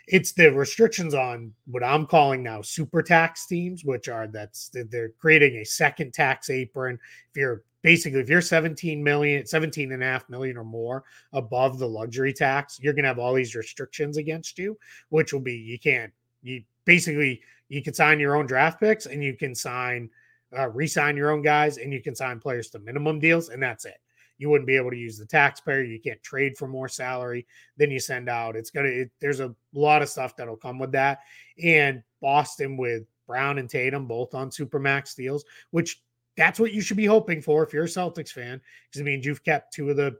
it's 0.08 0.34
the 0.34 0.52
restrictions 0.52 1.14
on 1.14 1.54
what 1.66 1.84
I'm 1.84 2.06
calling 2.06 2.44
now 2.44 2.62
super 2.62 3.02
tax 3.02 3.48
teams, 3.48 3.84
which 3.84 4.08
are 4.08 4.28
that's 4.28 4.70
they're 4.90 5.10
creating 5.10 5.58
a 5.58 5.66
second 5.66 6.14
tax 6.14 6.50
apron. 6.50 7.00
If 7.32 7.38
you're 7.38 7.64
basically 7.86 8.20
if 8.20 8.28
you're 8.28 8.42
17 8.42 9.04
million 9.04 9.46
17 9.46 9.92
and 9.92 10.02
a 10.02 10.06
half 10.08 10.28
million 10.28 10.58
or 10.58 10.64
more 10.64 11.04
above 11.34 11.78
the 11.78 11.88
luxury 11.88 12.34
tax 12.34 12.80
you're 12.82 12.94
to 12.94 13.04
have 13.04 13.20
all 13.20 13.36
these 13.36 13.54
restrictions 13.54 14.18
against 14.18 14.58
you 14.58 14.76
which 15.10 15.32
will 15.32 15.40
be 15.40 15.54
you 15.54 15.78
can't 15.78 16.12
you 16.42 16.64
basically 16.86 17.40
you 17.70 17.84
can 17.84 17.94
sign 17.94 18.20
your 18.20 18.36
own 18.36 18.48
draft 18.48 18.80
picks 18.80 19.06
and 19.06 19.24
you 19.24 19.36
can 19.36 19.54
sign 19.54 20.10
uh, 20.58 20.68
re-sign 20.70 21.16
your 21.16 21.30
own 21.30 21.44
guys 21.44 21.78
and 21.78 21.94
you 21.94 22.02
can 22.02 22.16
sign 22.16 22.40
players 22.40 22.72
to 22.72 22.80
minimum 22.80 23.20
deals 23.20 23.50
and 23.50 23.62
that's 23.62 23.86
it 23.86 24.00
you 24.38 24.50
wouldn't 24.50 24.68
be 24.68 24.76
able 24.76 24.92
to 24.92 24.98
use 24.98 25.18
the 25.18 25.26
taxpayer 25.26 25.84
you 25.84 26.00
can't 26.00 26.22
trade 26.24 26.58
for 26.58 26.68
more 26.68 26.88
salary 26.88 27.46
than 27.78 27.92
you 27.92 28.00
send 28.00 28.30
out 28.30 28.56
it's 28.56 28.70
gonna 28.70 28.88
it, 28.88 29.12
there's 29.20 29.40
a 29.40 29.54
lot 29.74 30.02
of 30.02 30.10
stuff 30.10 30.36
that'll 30.36 30.58
come 30.58 30.80
with 30.80 30.92
that 30.92 31.20
and 31.64 32.04
boston 32.22 32.78
with 32.78 33.04
brown 33.28 33.58
and 33.58 33.70
tatum 33.70 34.08
both 34.08 34.34
on 34.34 34.50
supermax 34.50 35.16
deals 35.16 35.46
which 35.72 36.02
that's 36.38 36.60
what 36.60 36.74
you 36.74 36.82
should 36.82 36.98
be 36.98 37.06
hoping 37.06 37.42
for 37.42 37.64
if 37.64 37.74
you're 37.74 37.86
a 37.86 37.88
Celtics 37.88 38.32
fan, 38.32 38.62
because 38.88 39.02
it 39.02 39.06
means 39.06 39.26
you've 39.26 39.44
kept 39.44 39.74
two 39.74 39.90
of 39.90 39.98
the 39.98 40.18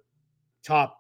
top 0.64 1.00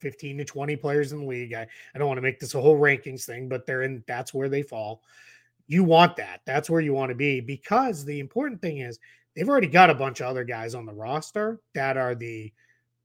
15 0.00 0.38
to 0.38 0.44
20 0.44 0.76
players 0.76 1.12
in 1.12 1.20
the 1.20 1.26
league. 1.26 1.54
I, 1.54 1.66
I 1.94 1.98
don't 1.98 2.08
want 2.08 2.18
to 2.18 2.22
make 2.22 2.38
this 2.38 2.54
a 2.54 2.60
whole 2.60 2.78
rankings 2.78 3.24
thing, 3.24 3.48
but 3.48 3.66
they're 3.66 3.82
in 3.82 4.04
that's 4.06 4.32
where 4.32 4.48
they 4.48 4.62
fall. 4.62 5.02
You 5.66 5.82
want 5.82 6.16
that. 6.16 6.42
That's 6.46 6.70
where 6.70 6.80
you 6.80 6.94
want 6.94 7.10
to 7.10 7.16
be 7.16 7.40
because 7.40 8.04
the 8.04 8.20
important 8.20 8.60
thing 8.60 8.78
is 8.78 8.98
they've 9.36 9.48
already 9.48 9.66
got 9.66 9.90
a 9.90 9.94
bunch 9.94 10.20
of 10.20 10.26
other 10.26 10.44
guys 10.44 10.74
on 10.74 10.86
the 10.86 10.94
roster 10.94 11.60
that 11.74 11.96
are 11.96 12.14
the 12.14 12.52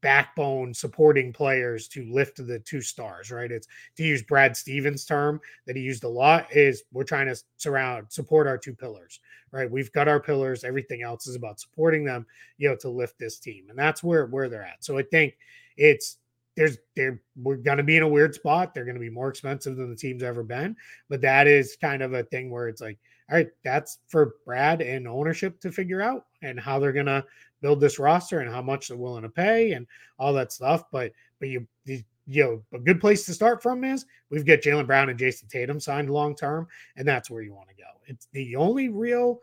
backbone 0.01 0.73
supporting 0.73 1.31
players 1.31 1.87
to 1.87 2.11
lift 2.11 2.45
the 2.45 2.59
two 2.59 2.81
stars, 2.81 3.31
right? 3.31 3.51
It's 3.51 3.67
to 3.97 4.03
use 4.03 4.23
Brad 4.23 4.57
Stevens' 4.57 5.05
term 5.05 5.39
that 5.67 5.75
he 5.75 5.81
used 5.81 6.03
a 6.03 6.09
lot 6.09 6.47
is 6.55 6.83
we're 6.91 7.03
trying 7.03 7.27
to 7.27 7.39
surround 7.57 8.07
support 8.09 8.47
our 8.47 8.57
two 8.57 8.73
pillars, 8.73 9.19
right? 9.51 9.69
We've 9.69 9.91
got 9.91 10.07
our 10.07 10.19
pillars, 10.19 10.63
everything 10.63 11.03
else 11.03 11.27
is 11.27 11.35
about 11.35 11.59
supporting 11.59 12.03
them, 12.03 12.25
you 12.57 12.67
know, 12.69 12.75
to 12.77 12.89
lift 12.89 13.19
this 13.19 13.37
team. 13.37 13.67
And 13.69 13.77
that's 13.77 14.03
where 14.03 14.25
where 14.25 14.49
they're 14.49 14.63
at. 14.63 14.83
So 14.83 14.97
I 14.97 15.03
think 15.03 15.37
it's 15.77 16.17
there's 16.55 16.77
they're 16.95 17.21
we're 17.35 17.57
gonna 17.57 17.83
be 17.83 17.97
in 17.97 18.03
a 18.03 18.07
weird 18.07 18.35
spot. 18.35 18.73
They're 18.73 18.85
gonna 18.85 18.99
be 18.99 19.09
more 19.09 19.29
expensive 19.29 19.77
than 19.77 19.89
the 19.89 19.95
team's 19.95 20.23
ever 20.23 20.43
been, 20.43 20.75
but 21.09 21.21
that 21.21 21.47
is 21.47 21.77
kind 21.79 22.01
of 22.01 22.13
a 22.13 22.23
thing 22.23 22.49
where 22.49 22.67
it's 22.67 22.81
like, 22.81 22.97
all 23.29 23.37
right, 23.37 23.47
that's 23.63 23.99
for 24.07 24.35
Brad 24.45 24.81
and 24.81 25.07
ownership 25.07 25.59
to 25.61 25.71
figure 25.71 26.01
out 26.01 26.25
and 26.41 26.59
how 26.59 26.79
they're 26.79 26.91
gonna 26.91 27.23
build 27.61 27.79
this 27.79 27.99
roster 27.99 28.39
and 28.39 28.49
how 28.49 28.61
much 28.61 28.87
they're 28.87 28.97
willing 28.97 29.23
to 29.23 29.29
pay 29.29 29.73
and 29.73 29.87
all 30.19 30.33
that 30.33 30.51
stuff. 30.51 30.83
But 30.91 31.11
but 31.39 31.49
you 31.49 31.67
you 31.85 32.43
know 32.43 32.77
a 32.77 32.79
good 32.81 33.01
place 33.01 33.25
to 33.25 33.33
start 33.33 33.61
from 33.61 33.83
is 33.83 34.05
we've 34.29 34.45
got 34.45 34.59
Jaylen 34.59 34.87
Brown 34.87 35.09
and 35.09 35.19
Jayson 35.19 35.49
Tatum 35.49 35.79
signed 35.79 36.09
long 36.09 36.35
term, 36.35 36.67
and 36.95 37.07
that's 37.07 37.29
where 37.29 37.41
you 37.41 37.53
want 37.53 37.69
to 37.69 37.75
go. 37.75 37.89
It's 38.05 38.27
the 38.33 38.55
only 38.55 38.89
real. 38.89 39.39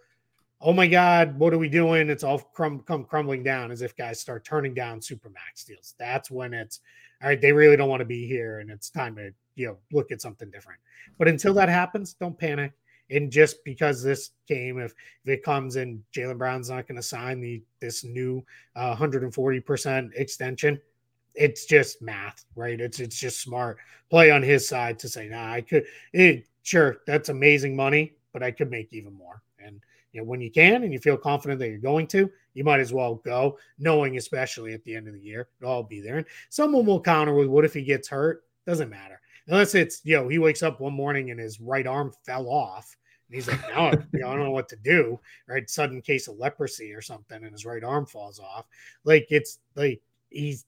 Oh 0.61 0.73
my 0.73 0.89
God, 0.89 1.39
what 1.39 1.55
are 1.55 1.59
we 1.59 1.69
doing? 1.69 2.11
It's 2.11 2.25
all 2.25 2.39
crum- 2.39 2.81
come 2.81 3.05
crumbling 3.05 3.45
down 3.45 3.71
as 3.71 3.81
if 3.81 3.97
guys 3.97 4.21
start 4.21 4.45
turning 4.45 4.75
down 4.75 5.01
super 5.01 5.31
max 5.31 5.65
deals. 5.65 5.95
That's 5.99 6.31
when 6.31 6.53
it's 6.53 6.81
all 7.23 7.29
right. 7.29 7.41
They 7.41 7.53
really 7.53 7.77
don't 7.77 7.89
want 7.89 8.01
to 8.01 8.07
be 8.07 8.27
here, 8.27 8.59
and 8.59 8.71
it's 8.71 8.91
time 8.91 9.15
to 9.17 9.31
you 9.55 9.69
know 9.69 9.79
look 9.93 10.11
at 10.11 10.21
something 10.21 10.51
different. 10.51 10.81
But 11.17 11.29
until 11.29 11.55
that 11.55 11.69
happens, 11.69 12.15
don't 12.15 12.39
panic. 12.39 12.73
And 13.11 13.31
just 13.31 13.65
because 13.65 14.03
this 14.03 14.31
game, 14.47 14.79
if, 14.79 14.93
if 15.25 15.39
it 15.39 15.43
comes 15.43 15.77
and 15.77 16.03
Jaylen 16.15 16.37
Brown's 16.37 16.69
not 16.69 16.87
going 16.87 16.97
to 16.97 17.03
sign 17.03 17.41
the 17.41 17.63
this 17.81 18.05
new 18.05 18.45
uh, 18.77 18.95
140% 18.95 20.11
extension, 20.15 20.79
it's 21.35 21.65
just 21.65 22.03
math, 22.03 22.45
right? 22.57 22.81
It's 22.81 23.01
it's 23.01 23.19
just 23.19 23.41
smart 23.41 23.79
play 24.11 24.31
on 24.31 24.43
his 24.43 24.69
side 24.69 24.99
to 24.99 25.09
say, 25.09 25.29
nah, 25.29 25.53
I 25.53 25.61
could. 25.61 25.85
It, 26.13 26.47
sure, 26.63 26.99
that's 27.07 27.29
amazing 27.29 27.77
money, 27.77 28.15
but 28.33 28.43
I 28.43 28.51
could 28.51 28.71
make 28.71 28.93
even 28.93 29.13
more. 29.15 29.43
And 29.59 29.81
you 30.13 30.21
know, 30.21 30.25
when 30.25 30.41
you 30.41 30.51
can 30.51 30.83
and 30.83 30.93
you 30.93 30.99
feel 30.99 31.17
confident 31.17 31.61
that 31.61 31.69
you're 31.69 31.79
going 31.79 32.07
to, 32.09 32.31
you 32.55 32.65
might 32.65 32.81
as 32.81 32.93
well 32.93 33.17
go, 33.17 33.59
knowing 33.79 34.17
especially 34.17 34.73
at 34.73 34.83
the 34.85 34.95
end 34.95 35.07
of 35.07 35.15
the 35.15 35.21
year, 35.21 35.49
it'll 35.61 35.73
all 35.73 35.83
be 35.83 36.01
there. 36.01 36.17
And 36.17 36.27
someone 36.49 36.87
will 36.87 37.01
counter 37.01 37.35
with, 37.35 37.49
"What 37.49 37.65
if 37.65 37.75
he 37.75 37.83
gets 37.83 38.09
hurt?" 38.09 38.45
Doesn't 38.67 38.91
matter 38.91 39.21
unless 39.49 39.75
it's 39.75 40.01
you 40.05 40.17
know 40.17 40.29
he 40.29 40.39
wakes 40.39 40.63
up 40.63 40.81
one 40.81 40.93
morning 40.93 41.31
and 41.31 41.41
his 41.41 41.61
right 41.61 41.87
arm 41.87 42.13
fell 42.25 42.49
off 42.49 42.97
and 43.29 43.35
he's 43.35 43.49
like 43.49 43.61
now 43.71 43.91
you 44.13 44.21
know, 44.21 44.29
i 44.29 44.35
don't 44.35 44.45
know 44.45 44.51
what 44.51 44.69
to 44.69 44.77
do 44.77 45.19
right 45.49 45.69
sudden 45.69 46.01
case 46.01 46.29
of 46.29 46.39
leprosy 46.39 46.93
or 46.93 47.03
something 47.03 47.43
and 47.43 47.53
his 47.53 47.67
right 47.67 47.85
arm 47.85 48.07
falls 48.07 48.39
off 48.39 48.67
like 49.05 49.27
it's 49.31 49.59
like 49.75 50.01
he's 50.31 50.65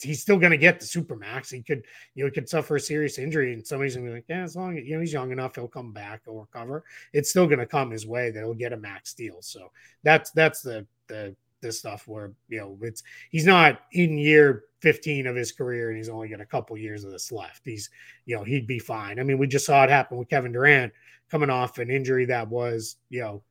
he's 0.00 0.22
still 0.22 0.38
going 0.38 0.50
to 0.50 0.56
get 0.56 0.80
the 0.80 0.86
super 0.86 1.16
max. 1.16 1.50
He 1.50 1.62
could, 1.62 1.84
you 2.14 2.24
know, 2.24 2.30
he 2.30 2.34
could 2.34 2.48
suffer 2.48 2.76
a 2.76 2.80
serious 2.80 3.18
injury, 3.18 3.52
and 3.52 3.66
somebody's 3.66 3.96
going 3.96 4.06
to 4.06 4.12
be 4.12 4.16
like, 4.16 4.24
yeah, 4.28 4.42
as 4.42 4.56
long 4.56 4.78
as 4.78 4.84
you 4.84 4.94
know 4.94 5.00
he's 5.00 5.12
young 5.12 5.32
enough, 5.32 5.54
he'll 5.54 5.68
come 5.68 5.92
back, 5.92 6.22
he'll 6.24 6.40
recover. 6.40 6.84
It's 7.12 7.30
still 7.30 7.46
going 7.46 7.58
to 7.58 7.66
come 7.66 7.90
his 7.90 8.06
way 8.06 8.30
that 8.30 8.38
he'll 8.40 8.54
get 8.54 8.72
a 8.72 8.76
max 8.76 9.14
deal. 9.14 9.38
So 9.40 9.70
that's 10.02 10.30
that's 10.32 10.62
the 10.62 10.86
the 11.08 11.34
this 11.62 11.78
stuff 11.78 12.06
where 12.06 12.32
you 12.48 12.58
know 12.58 12.78
it's 12.82 13.02
he's 13.30 13.46
not 13.46 13.80
in 13.92 14.18
year 14.18 14.64
15 14.80 15.26
of 15.26 15.36
his 15.36 15.52
career 15.52 15.88
and 15.88 15.96
he's 15.96 16.08
only 16.08 16.28
got 16.28 16.40
a 16.40 16.46
couple 16.46 16.76
years 16.76 17.04
of 17.04 17.10
this 17.10 17.32
left. 17.32 17.62
He's 17.64 17.90
you 18.24 18.36
know 18.36 18.44
he'd 18.44 18.66
be 18.66 18.78
fine. 18.78 19.18
I 19.18 19.22
mean, 19.22 19.38
we 19.38 19.46
just 19.46 19.66
saw 19.66 19.84
it 19.84 19.90
happen 19.90 20.18
with 20.18 20.28
Kevin 20.28 20.52
Durant 20.52 20.92
coming 21.30 21.50
off 21.50 21.78
an 21.78 21.90
injury 21.90 22.24
that 22.26 22.48
was 22.48 22.96
you 23.10 23.20
know 23.20 23.42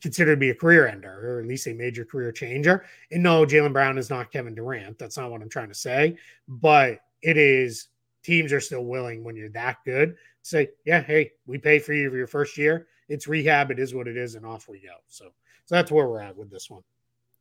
considered 0.00 0.36
to 0.36 0.40
be 0.40 0.50
a 0.50 0.54
career 0.54 0.86
ender 0.86 1.36
or 1.36 1.40
at 1.40 1.46
least 1.46 1.66
a 1.66 1.74
major 1.74 2.04
career 2.04 2.32
changer. 2.32 2.84
And 3.10 3.22
no, 3.22 3.44
Jaylen 3.44 3.72
Brown 3.72 3.98
is 3.98 4.10
not 4.10 4.32
Kevin 4.32 4.54
Durant. 4.54 4.98
That's 4.98 5.16
not 5.16 5.30
what 5.30 5.42
I'm 5.42 5.48
trying 5.48 5.68
to 5.68 5.74
say, 5.74 6.16
but 6.48 7.00
it 7.22 7.36
is 7.36 7.88
teams 8.22 8.52
are 8.52 8.60
still 8.60 8.84
willing 8.84 9.24
when 9.24 9.36
you're 9.36 9.50
that 9.50 9.78
good 9.84 10.10
to 10.10 10.16
say, 10.48 10.70
yeah, 10.84 11.02
hey, 11.02 11.32
we 11.46 11.58
pay 11.58 11.78
for 11.78 11.92
you 11.92 12.10
for 12.10 12.16
your 12.16 12.26
first 12.26 12.56
year. 12.56 12.86
It's 13.08 13.26
rehab. 13.26 13.70
It 13.70 13.78
is 13.78 13.94
what 13.94 14.08
it 14.08 14.16
is, 14.16 14.36
and 14.36 14.46
off 14.46 14.68
we 14.68 14.78
go. 14.78 14.94
So, 15.08 15.26
so 15.64 15.74
that's 15.74 15.90
where 15.90 16.08
we're 16.08 16.20
at 16.20 16.36
with 16.36 16.50
this 16.50 16.70
one. 16.70 16.82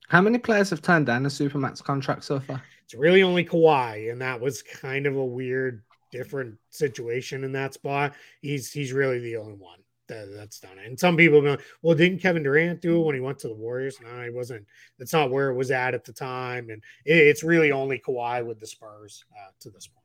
How 0.08 0.22
many 0.22 0.40
players 0.40 0.72
have 0.72 0.82
turned 0.82 1.06
down 1.06 1.26
a 1.26 1.30
Supermax 1.30 1.84
contract 1.84 2.24
so 2.24 2.40
far? 2.40 2.64
It's 2.84 2.96
really 2.96 3.22
only 3.22 3.46
Kawhi, 3.46 4.12
and 4.12 4.20
that 4.22 4.42
was 4.42 4.64
kind 4.64 5.06
of 5.06 5.16
a 5.16 5.24
weird, 5.24 5.84
different 6.12 6.58
situation 6.72 7.44
in 7.44 7.52
that 7.52 7.76
spot. 7.76 8.16
He's 8.42 8.72
he's 8.72 8.92
really 8.92 9.20
the 9.20 9.38
only 9.38 9.54
one 9.54 9.80
that, 10.10 10.30
that's 10.36 10.60
done. 10.60 10.78
And 10.84 11.00
some 11.00 11.16
people 11.16 11.42
go, 11.42 11.58
well, 11.82 11.96
didn't 11.96 12.20
Kevin 12.20 12.44
Durant 12.44 12.82
do 12.82 13.00
it 13.00 13.06
when 13.06 13.16
he 13.16 13.22
went 13.22 13.40
to 13.40 13.48
the 13.48 13.56
Warriors? 13.56 13.98
No, 14.02 14.24
he 14.24 14.30
wasn't. 14.30 14.66
That's 14.98 15.14
not 15.14 15.32
where 15.32 15.50
it 15.50 15.56
was 15.56 15.72
at 15.72 15.94
at 15.94 16.04
the 16.04 16.14
time. 16.14 16.70
And 16.70 16.84
it, 17.06 17.18
it's 17.18 17.44
really 17.44 17.72
only 17.72 18.00
Kawhi 18.00 18.46
with 18.46 18.60
the 18.60 18.68
Spurs 18.68 19.24
uh, 19.34 19.52
to 19.62 19.70
this 19.70 19.88
point. 19.88 20.00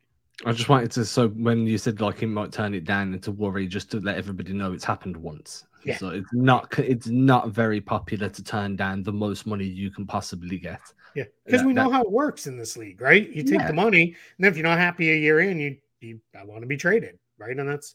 I 0.44 0.52
just 0.52 0.68
wanted 0.68 0.90
to 0.92 1.04
so 1.04 1.28
when 1.28 1.66
you 1.66 1.78
said 1.78 2.00
like 2.00 2.18
he 2.18 2.26
might 2.26 2.50
turn 2.50 2.74
it 2.74 2.84
down 2.84 3.14
into 3.14 3.30
worry, 3.30 3.68
just 3.68 3.90
to 3.92 4.00
let 4.00 4.16
everybody 4.16 4.52
know 4.52 4.72
it's 4.72 4.84
happened 4.84 5.16
once. 5.16 5.64
Yeah. 5.84 5.96
So 5.96 6.08
it's 6.08 6.32
not 6.32 6.76
it's 6.78 7.06
not 7.06 7.50
very 7.50 7.80
popular 7.80 8.28
to 8.28 8.42
turn 8.42 8.74
down 8.74 9.02
the 9.02 9.12
most 9.12 9.46
money 9.46 9.64
you 9.64 9.90
can 9.90 10.06
possibly 10.06 10.58
get. 10.58 10.80
Yeah, 11.14 11.24
because 11.46 11.62
we 11.62 11.72
know 11.72 11.84
that, 11.84 11.92
how 11.92 12.02
it 12.02 12.10
works 12.10 12.48
in 12.48 12.56
this 12.56 12.76
league, 12.76 13.00
right? 13.00 13.30
You 13.30 13.44
take 13.44 13.60
yeah. 13.60 13.68
the 13.68 13.74
money, 13.74 14.02
and 14.02 14.44
then 14.44 14.50
if 14.50 14.56
you're 14.56 14.66
not 14.66 14.78
happy 14.78 15.12
a 15.12 15.16
year 15.16 15.38
in, 15.38 15.60
you 15.60 15.76
you 16.00 16.20
I 16.38 16.44
want 16.44 16.62
to 16.62 16.66
be 16.66 16.76
traded, 16.76 17.18
right? 17.38 17.56
And 17.56 17.68
that's 17.68 17.94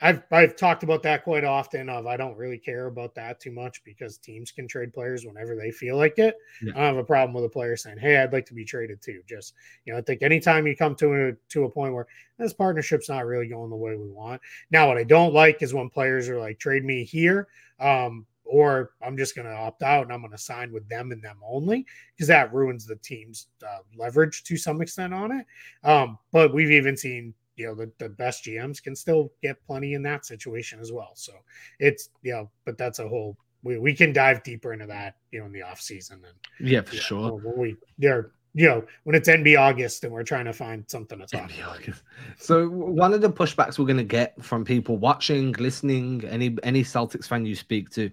I've 0.00 0.22
I've 0.30 0.54
talked 0.54 0.84
about 0.84 1.02
that 1.02 1.24
quite 1.24 1.44
often. 1.44 1.88
Of 1.88 2.06
I 2.06 2.16
don't 2.16 2.36
really 2.36 2.58
care 2.58 2.86
about 2.86 3.14
that 3.16 3.40
too 3.40 3.50
much 3.50 3.82
because 3.84 4.16
teams 4.18 4.52
can 4.52 4.68
trade 4.68 4.92
players 4.92 5.26
whenever 5.26 5.56
they 5.56 5.70
feel 5.70 5.96
like 5.96 6.18
it. 6.18 6.36
Yeah. 6.62 6.72
I 6.72 6.76
don't 6.76 6.84
have 6.84 6.96
a 6.98 7.04
problem 7.04 7.34
with 7.34 7.44
a 7.44 7.48
player 7.48 7.76
saying, 7.76 7.98
"Hey, 7.98 8.18
I'd 8.18 8.32
like 8.32 8.46
to 8.46 8.54
be 8.54 8.64
traded 8.64 9.02
too." 9.02 9.22
Just 9.26 9.54
you 9.84 9.92
know, 9.92 9.98
I 9.98 10.02
think 10.02 10.22
anytime 10.22 10.66
you 10.66 10.76
come 10.76 10.94
to 10.96 11.28
a 11.28 11.32
to 11.50 11.64
a 11.64 11.70
point 11.70 11.94
where 11.94 12.06
this 12.38 12.52
partnership's 12.52 13.08
not 13.08 13.26
really 13.26 13.48
going 13.48 13.70
the 13.70 13.76
way 13.76 13.96
we 13.96 14.08
want. 14.08 14.40
Now, 14.70 14.88
what 14.88 14.98
I 14.98 15.04
don't 15.04 15.34
like 15.34 15.62
is 15.62 15.74
when 15.74 15.90
players 15.90 16.28
are 16.28 16.38
like, 16.38 16.60
"Trade 16.60 16.84
me 16.84 17.02
here," 17.02 17.48
um, 17.80 18.24
or 18.44 18.92
I'm 19.02 19.16
just 19.16 19.34
going 19.34 19.46
to 19.46 19.54
opt 19.54 19.82
out 19.82 20.04
and 20.04 20.12
I'm 20.12 20.20
going 20.20 20.32
to 20.32 20.38
sign 20.38 20.72
with 20.72 20.88
them 20.88 21.12
and 21.12 21.22
them 21.22 21.38
only 21.44 21.86
because 22.14 22.28
that 22.28 22.52
ruins 22.52 22.86
the 22.86 22.96
team's 22.96 23.48
uh, 23.66 23.80
leverage 23.96 24.42
to 24.44 24.56
some 24.56 24.80
extent 24.80 25.12
on 25.12 25.32
it. 25.32 25.46
Um, 25.84 26.18
but 26.32 26.54
we've 26.54 26.70
even 26.70 26.96
seen 26.96 27.34
you 27.58 27.66
know 27.66 27.74
the, 27.74 27.90
the 27.98 28.08
best 28.08 28.44
GMs 28.44 28.82
can 28.82 28.94
still 28.94 29.32
get 29.42 29.62
plenty 29.66 29.94
in 29.94 30.02
that 30.02 30.24
situation 30.24 30.80
as 30.80 30.92
well. 30.92 31.10
So 31.14 31.32
it's 31.80 32.10
you 32.22 32.32
know, 32.32 32.50
but 32.64 32.78
that's 32.78 33.00
a 33.00 33.08
whole 33.08 33.36
we, 33.62 33.78
we 33.78 33.94
can 33.94 34.12
dive 34.12 34.42
deeper 34.42 34.72
into 34.72 34.86
that 34.86 35.16
you 35.32 35.40
know 35.40 35.46
in 35.46 35.52
the 35.52 35.62
off 35.62 35.80
season 35.80 36.22
and 36.24 36.70
yeah 36.70 36.80
for 36.80 36.96
sure 36.96 37.32
when 37.32 37.58
we 37.58 37.76
they're 37.98 38.30
you 38.54 38.66
know 38.66 38.84
when 39.02 39.16
it's 39.16 39.28
NB 39.28 39.58
August 39.58 40.04
and 40.04 40.12
we're 40.12 40.22
trying 40.22 40.44
to 40.44 40.52
find 40.52 40.84
something 40.88 41.18
to 41.18 41.26
talk 41.26 41.50
about. 41.52 42.00
So 42.38 42.68
one 42.68 43.12
of 43.12 43.20
the 43.20 43.30
pushbacks 43.30 43.78
we're 43.78 43.86
going 43.86 43.98
to 43.98 44.04
get 44.04 44.42
from 44.42 44.64
people 44.64 44.96
watching, 44.96 45.52
listening, 45.52 46.24
any 46.24 46.56
any 46.62 46.82
Celtics 46.82 47.26
fan 47.26 47.44
you 47.44 47.54
speak 47.54 47.90
to, 47.90 48.10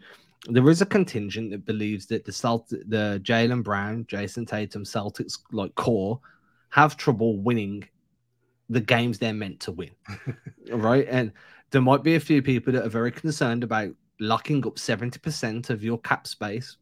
there 0.47 0.67
is 0.69 0.81
a 0.81 0.85
contingent 0.85 1.51
that 1.51 1.65
believes 1.65 2.05
that 2.07 2.25
the 2.25 2.31
Celt 2.31 2.69
the 2.69 3.21
Jaylen 3.23 3.63
Brown, 3.63 4.05
Jayson 4.05 4.45
Tatum 4.45 4.83
Celtics 4.83 5.39
like 5.51 5.73
core 5.75 6.19
have 6.69 6.97
trouble 6.97 7.37
winning 7.37 7.87
the 8.69 8.81
games 8.81 9.19
they're 9.19 9.33
meant 9.33 9.59
to 9.61 9.71
win. 9.71 9.91
right. 10.71 11.07
And 11.09 11.31
there 11.71 11.81
might 11.81 12.03
be 12.03 12.15
a 12.15 12.19
few 12.19 12.41
people 12.41 12.73
that 12.73 12.85
are 12.85 12.89
very 12.89 13.11
concerned 13.11 13.63
about 13.63 13.91
locking 14.19 14.65
up 14.65 14.75
70% 14.75 15.69
of 15.69 15.83
your 15.83 15.99
cap 15.99 16.27
space 16.27 16.77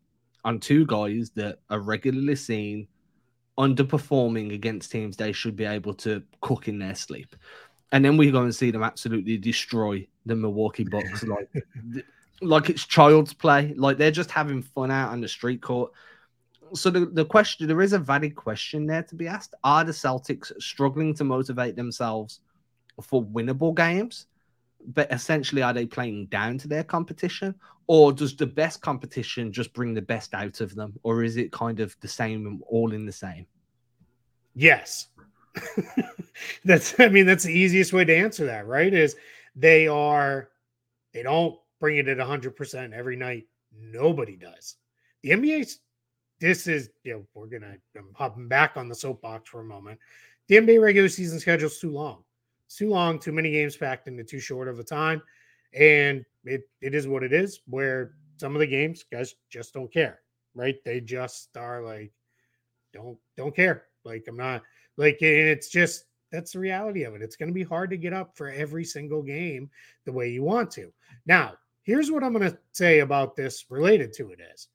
on 0.46 0.60
two 0.60 0.86
guys 0.86 1.32
that 1.36 1.60
are 1.70 1.80
regularly 1.80 2.36
seen 2.36 2.88
underperforming 3.58 4.54
against 4.54 4.92
teams 4.92 5.16
they 5.16 5.32
should 5.32 5.56
be 5.56 5.66
able 5.66 5.94
to 5.94 6.24
cook 6.42 6.68
in 6.68 6.80
their 6.80 6.96
sleep. 6.96 7.36
And 7.92 8.04
then 8.04 8.18
we 8.18 8.32
go 8.32 8.42
and 8.42 8.54
see 8.54 8.72
them 8.72 8.84
absolutely 8.84 9.38
destroy 9.38 10.08
the 10.26 10.36
Milwaukee 10.36 10.84
Bucks 10.84 11.24
like 11.24 11.48
like 12.42 12.70
it's 12.70 12.86
child's 12.86 13.34
play. 13.34 13.74
Like 13.78 13.98
they're 13.98 14.12
just 14.12 14.32
having 14.32 14.64
fun 14.64 14.90
out 14.90 15.12
on 15.12 15.22
the 15.22 15.28
street 15.28 15.62
court 15.62 15.92
so 16.76 16.90
the, 16.90 17.06
the 17.06 17.26
question 17.26 17.68
there 17.68 17.82
is 17.82 17.94
a 17.94 18.00
valid 18.00 18.36
question 18.36 18.86
there 18.86 19.04
to 19.04 19.16
be 19.16 19.28
asked. 19.28 19.56
Are 19.64 19.84
the 19.84 19.92
celtics 19.92 20.52
struggling 20.62 21.14
to 21.16 21.24
motivate 21.24 21.76
themselves 21.76 22.40
for 23.02 23.24
winnable 23.24 23.76
games? 23.76 24.28
But 24.86 25.12
essentially 25.12 25.62
are 25.62 25.74
they 25.74 25.86
playing 25.86 26.28
down 26.28 26.58
to 26.60 26.68
their 26.68 26.84
competition? 26.84 27.56
Or 27.88 28.12
does 28.14 28.36
the 28.36 28.48
best 28.48 28.82
competition 28.82 29.52
just 29.52 29.74
bring 29.74 29.94
the 29.94 30.02
best 30.02 30.34
out 30.34 30.62
of 30.62 30.76
them? 30.76 31.00
Or 31.04 31.24
is 31.24 31.38
it 31.38 31.52
kind 31.52 31.80
of 31.80 31.96
the 32.02 32.08
same 32.08 32.62
all 32.68 32.94
in 32.94 33.06
the 33.06 33.12
same? 33.12 33.46
Yes. 34.56 35.08
That's 36.66 37.00
i 37.00 37.10
mean 37.10 37.28
that's 37.28 37.44
the 37.44 37.54
easiest 37.54 37.94
way 37.94 38.06
to 38.06 38.16
answer 38.16 38.48
that 38.48 38.66
right? 38.66 38.92
Is 38.92 39.16
they 39.56 39.88
are 39.88 40.50
they 41.14 41.22
don't 41.22 41.60
bring 41.80 41.98
it 41.98 42.08
at 42.08 42.18
100% 42.18 42.94
every 42.94 43.16
night. 43.16 43.46
Nobody 43.72 44.36
does. 44.36 44.78
The 45.22 45.30
nba's 45.30 45.80
this 46.44 46.68
is, 46.68 46.90
you 47.06 47.14
know, 47.14 47.26
we're 47.34 47.48
gonna 47.48 47.78
I'm 47.96 48.10
hopping 48.14 48.50
back 48.50 48.76
on 48.76 48.90
the 48.90 48.96
soapbox 48.96 49.50
for 49.50 49.62
a 49.62 49.64
moment. 49.64 49.98
The 50.50 50.58
NBA 50.58 50.82
regular 50.82 51.08
season 51.08 51.40
schedule 51.40 51.68
is 51.68 51.80
too 51.80 51.92
long. 51.92 52.26
It's 52.66 52.76
too 52.76 52.90
long, 52.90 53.18
too 53.18 53.32
many 53.32 53.50
games 53.50 53.78
packed 53.78 54.10
into 54.10 54.26
too 54.26 54.42
short 54.42 54.68
of 54.68 54.78
a 54.78 54.84
time. 54.84 55.22
And 55.74 56.26
it 56.44 56.68
it 56.82 56.94
is 56.94 57.08
what 57.08 57.24
it 57.24 57.32
is, 57.32 57.62
where 57.68 58.16
some 58.36 58.58
of 58.58 58.60
the 58.60 58.68
games 58.68 59.06
guys 59.10 59.36
just 59.50 59.74
don't 59.74 59.92
care, 59.92 60.20
right? 60.54 60.76
They 60.84 61.00
just 61.00 61.56
are 61.56 61.82
like, 61.82 62.12
don't 62.92 63.18
don't 63.38 63.56
care. 63.56 63.86
Like 64.04 64.26
I'm 64.28 64.36
not 64.36 64.64
like 64.98 65.22
it's 65.22 65.70
just 65.70 66.08
that's 66.30 66.52
the 66.52 66.60
reality 66.60 67.04
of 67.04 67.16
it. 67.16 67.22
It's 67.22 67.38
going 67.38 67.50
to 67.50 67.54
be 67.54 67.64
hard 67.64 67.90
to 67.92 67.98
get 67.98 68.12
up 68.12 68.36
for 68.36 68.50
every 68.50 68.84
single 68.84 69.22
game 69.22 69.70
the 70.04 70.12
way 70.12 70.30
you 70.30 70.44
want 70.44 70.72
to. 70.72 70.92
Now, 71.26 71.54
here's 71.84 72.12
what 72.12 72.22
I'm 72.22 72.34
going 72.34 72.52
to 72.52 72.58
say 72.74 73.00
about 73.00 73.38
this 73.38 73.68
related 73.70 74.12
to 74.14 74.32
it 74.32 74.40
is 74.54 74.68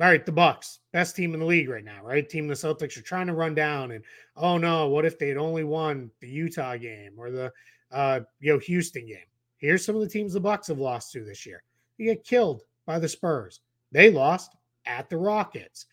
all 0.00 0.08
right, 0.08 0.26
the 0.26 0.32
Bucks, 0.32 0.80
best 0.92 1.14
team 1.14 1.34
in 1.34 1.40
the 1.40 1.46
league 1.46 1.68
right 1.68 1.84
now, 1.84 2.00
right? 2.02 2.28
Team 2.28 2.48
the 2.48 2.54
Celtics 2.54 2.96
are 2.96 3.02
trying 3.02 3.28
to 3.28 3.34
run 3.34 3.54
down, 3.54 3.92
and 3.92 4.04
oh 4.36 4.58
no, 4.58 4.88
what 4.88 5.04
if 5.04 5.18
they'd 5.18 5.36
only 5.36 5.62
won 5.62 6.10
the 6.20 6.28
Utah 6.28 6.76
game 6.76 7.12
or 7.16 7.30
the 7.30 7.52
uh, 7.92 8.20
you 8.40 8.52
know 8.52 8.58
Houston 8.58 9.06
game? 9.06 9.18
Here's 9.56 9.84
some 9.84 9.94
of 9.94 10.02
the 10.02 10.08
teams 10.08 10.32
the 10.32 10.40
Bucks 10.40 10.66
have 10.66 10.78
lost 10.78 11.12
to 11.12 11.24
this 11.24 11.46
year. 11.46 11.62
They 11.98 12.06
get 12.06 12.24
killed 12.24 12.62
by 12.86 12.98
the 12.98 13.08
Spurs. 13.08 13.60
They 13.92 14.10
lost 14.10 14.56
at 14.84 15.08
the 15.08 15.16
Rockets. 15.16 15.86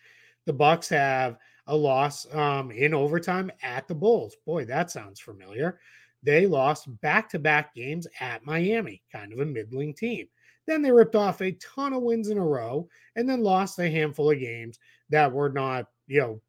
The 0.46 0.52
Bucks 0.52 0.88
have 0.88 1.36
a 1.68 1.76
loss 1.76 2.26
um, 2.34 2.72
in 2.72 2.92
overtime 2.92 3.52
at 3.62 3.86
the 3.86 3.94
Bulls. 3.94 4.34
Boy, 4.44 4.64
that 4.64 4.90
sounds 4.90 5.20
familiar. 5.20 5.78
They 6.24 6.46
lost 6.46 7.00
back-to-back 7.00 7.74
games 7.74 8.06
at 8.20 8.44
Miami, 8.44 9.02
kind 9.12 9.32
of 9.32 9.38
a 9.38 9.46
middling 9.46 9.94
team. 9.94 10.28
Then 10.66 10.82
they 10.82 10.92
ripped 10.92 11.16
off 11.16 11.40
a 11.40 11.52
ton 11.52 11.92
of 11.92 12.02
wins 12.02 12.28
in 12.28 12.38
a 12.38 12.44
row 12.44 12.88
and 13.16 13.28
then 13.28 13.42
lost 13.42 13.78
a 13.78 13.90
handful 13.90 14.30
of 14.30 14.38
games 14.38 14.78
that 15.10 15.32
were 15.32 15.50
not, 15.50 15.86
you 16.06 16.20
know, 16.20 16.40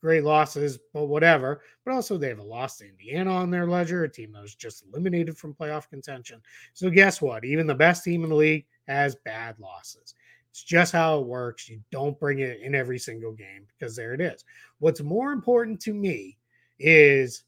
great 0.00 0.24
losses, 0.24 0.78
but 0.92 1.06
whatever. 1.06 1.62
But 1.84 1.94
also, 1.94 2.16
they 2.16 2.28
have 2.28 2.38
a 2.38 2.44
loss 2.44 2.78
to 2.78 2.88
Indiana 2.88 3.32
on 3.32 3.50
their 3.50 3.66
ledger, 3.66 4.04
a 4.04 4.08
team 4.08 4.32
that 4.32 4.42
was 4.42 4.54
just 4.54 4.84
eliminated 4.86 5.36
from 5.36 5.54
playoff 5.54 5.88
contention. 5.88 6.40
So, 6.74 6.90
guess 6.90 7.20
what? 7.20 7.44
Even 7.44 7.66
the 7.66 7.74
best 7.74 8.04
team 8.04 8.24
in 8.24 8.30
the 8.30 8.36
league 8.36 8.66
has 8.88 9.16
bad 9.24 9.58
losses. 9.58 10.14
It's 10.50 10.64
just 10.64 10.92
how 10.92 11.20
it 11.20 11.26
works. 11.26 11.68
You 11.68 11.80
don't 11.92 12.18
bring 12.18 12.40
it 12.40 12.60
in 12.60 12.74
every 12.74 12.98
single 12.98 13.32
game 13.32 13.66
because 13.68 13.94
there 13.94 14.14
it 14.14 14.20
is. 14.20 14.44
What's 14.78 15.00
more 15.00 15.32
important 15.32 15.80
to 15.82 15.94
me 15.94 16.38
is 16.78 17.44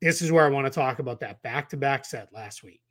this 0.00 0.22
is 0.22 0.30
where 0.30 0.46
I 0.46 0.50
want 0.50 0.66
to 0.66 0.70
talk 0.70 1.00
about 1.00 1.20
that 1.20 1.42
back 1.42 1.68
to 1.70 1.76
back 1.76 2.04
set 2.04 2.32
last 2.32 2.62
week. 2.62 2.82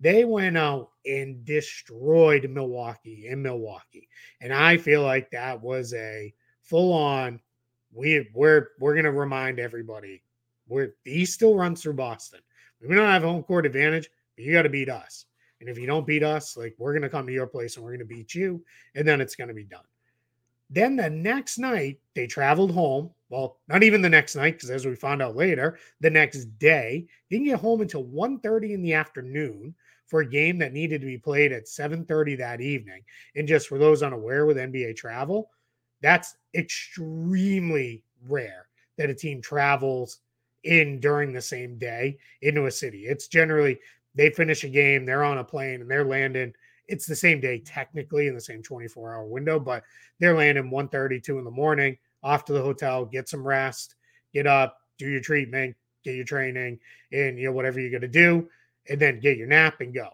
They 0.00 0.24
went 0.24 0.58
out 0.58 0.90
and 1.06 1.44
destroyed 1.44 2.50
Milwaukee 2.50 3.28
in 3.28 3.42
Milwaukee. 3.42 4.08
And 4.40 4.52
I 4.52 4.76
feel 4.76 5.02
like 5.02 5.30
that 5.30 5.60
was 5.60 5.94
a 5.94 6.34
full 6.62 6.92
on 6.92 7.40
we 7.92 8.28
we're 8.34 8.68
we're 8.78 8.94
gonna 8.94 9.10
remind 9.10 9.58
everybody 9.58 10.22
we're 10.68 10.94
East 11.06 11.32
still 11.32 11.54
runs 11.54 11.82
through 11.82 11.94
Boston. 11.94 12.40
We 12.86 12.94
don't 12.94 13.08
have 13.08 13.22
home 13.22 13.42
court 13.42 13.64
advantage, 13.64 14.10
but 14.36 14.44
you 14.44 14.52
got 14.52 14.62
to 14.62 14.68
beat 14.68 14.90
us. 14.90 15.24
And 15.60 15.68
if 15.70 15.78
you 15.78 15.86
don't 15.86 16.06
beat 16.06 16.22
us, 16.22 16.56
like 16.56 16.74
we're 16.78 16.92
gonna 16.92 17.08
come 17.08 17.26
to 17.26 17.32
your 17.32 17.46
place 17.46 17.76
and 17.76 17.84
we're 17.84 17.92
gonna 17.92 18.04
beat 18.04 18.34
you, 18.34 18.62
and 18.94 19.08
then 19.08 19.20
it's 19.20 19.34
gonna 19.34 19.54
be 19.54 19.64
done. 19.64 19.84
Then 20.68 20.96
the 20.96 21.08
next 21.08 21.58
night, 21.58 22.00
they 22.14 22.26
traveled 22.26 22.72
home. 22.72 23.10
Well, 23.28 23.58
not 23.68 23.82
even 23.82 24.02
the 24.02 24.08
next 24.08 24.36
night, 24.36 24.54
because 24.54 24.70
as 24.70 24.84
we 24.84 24.94
found 24.94 25.22
out 25.22 25.36
later, 25.36 25.78
the 26.00 26.10
next 26.10 26.44
day, 26.58 27.06
didn't 27.30 27.46
get 27.46 27.60
home 27.60 27.80
until 27.80 28.04
1.30 28.04 28.72
in 28.72 28.82
the 28.82 28.92
afternoon 28.92 29.74
for 30.06 30.20
a 30.20 30.28
game 30.28 30.58
that 30.58 30.72
needed 30.72 31.00
to 31.00 31.06
be 31.06 31.18
played 31.18 31.52
at 31.52 31.68
7:30 31.68 32.36
that 32.36 32.60
evening. 32.60 33.02
And 33.34 33.46
just 33.46 33.68
for 33.68 33.78
those 33.78 34.02
unaware 34.02 34.46
with 34.46 34.56
NBA 34.56 34.94
travel, 34.96 35.50
that's 36.00 36.36
extremely 36.54 38.02
rare 38.28 38.68
that 38.96 39.10
a 39.10 39.14
team 39.14 39.42
travels 39.42 40.20
in 40.64 41.00
during 41.00 41.32
the 41.32 41.42
same 41.42 41.78
day 41.78 42.18
into 42.42 42.66
a 42.66 42.70
city. 42.70 43.06
It's 43.06 43.28
generally 43.28 43.78
they 44.14 44.30
finish 44.30 44.64
a 44.64 44.68
game, 44.68 45.04
they're 45.04 45.24
on 45.24 45.38
a 45.38 45.44
plane 45.44 45.80
and 45.80 45.90
they're 45.90 46.04
landing. 46.04 46.54
It's 46.88 47.06
the 47.06 47.16
same 47.16 47.40
day 47.40 47.58
technically 47.58 48.28
in 48.28 48.34
the 48.34 48.40
same 48.40 48.62
24 48.62 49.14
hour 49.14 49.26
window, 49.26 49.58
but 49.58 49.82
they're 50.18 50.36
landing 50.36 50.70
1:32 50.70 51.38
in 51.38 51.44
the 51.44 51.50
morning 51.50 51.98
off 52.22 52.44
to 52.46 52.52
the 52.52 52.62
hotel, 52.62 53.04
get 53.04 53.28
some 53.28 53.46
rest, 53.46 53.96
get 54.32 54.46
up, 54.46 54.78
do 54.98 55.08
your 55.08 55.20
treatment, 55.20 55.76
get 56.04 56.14
your 56.14 56.24
training, 56.24 56.78
and 57.12 57.38
you 57.38 57.46
know 57.46 57.52
whatever 57.52 57.80
you're 57.80 57.90
gonna 57.90 58.08
do 58.08 58.48
and 58.88 59.00
then 59.00 59.20
get 59.20 59.36
your 59.36 59.46
nap 59.46 59.80
and 59.80 59.94
go. 59.94 60.10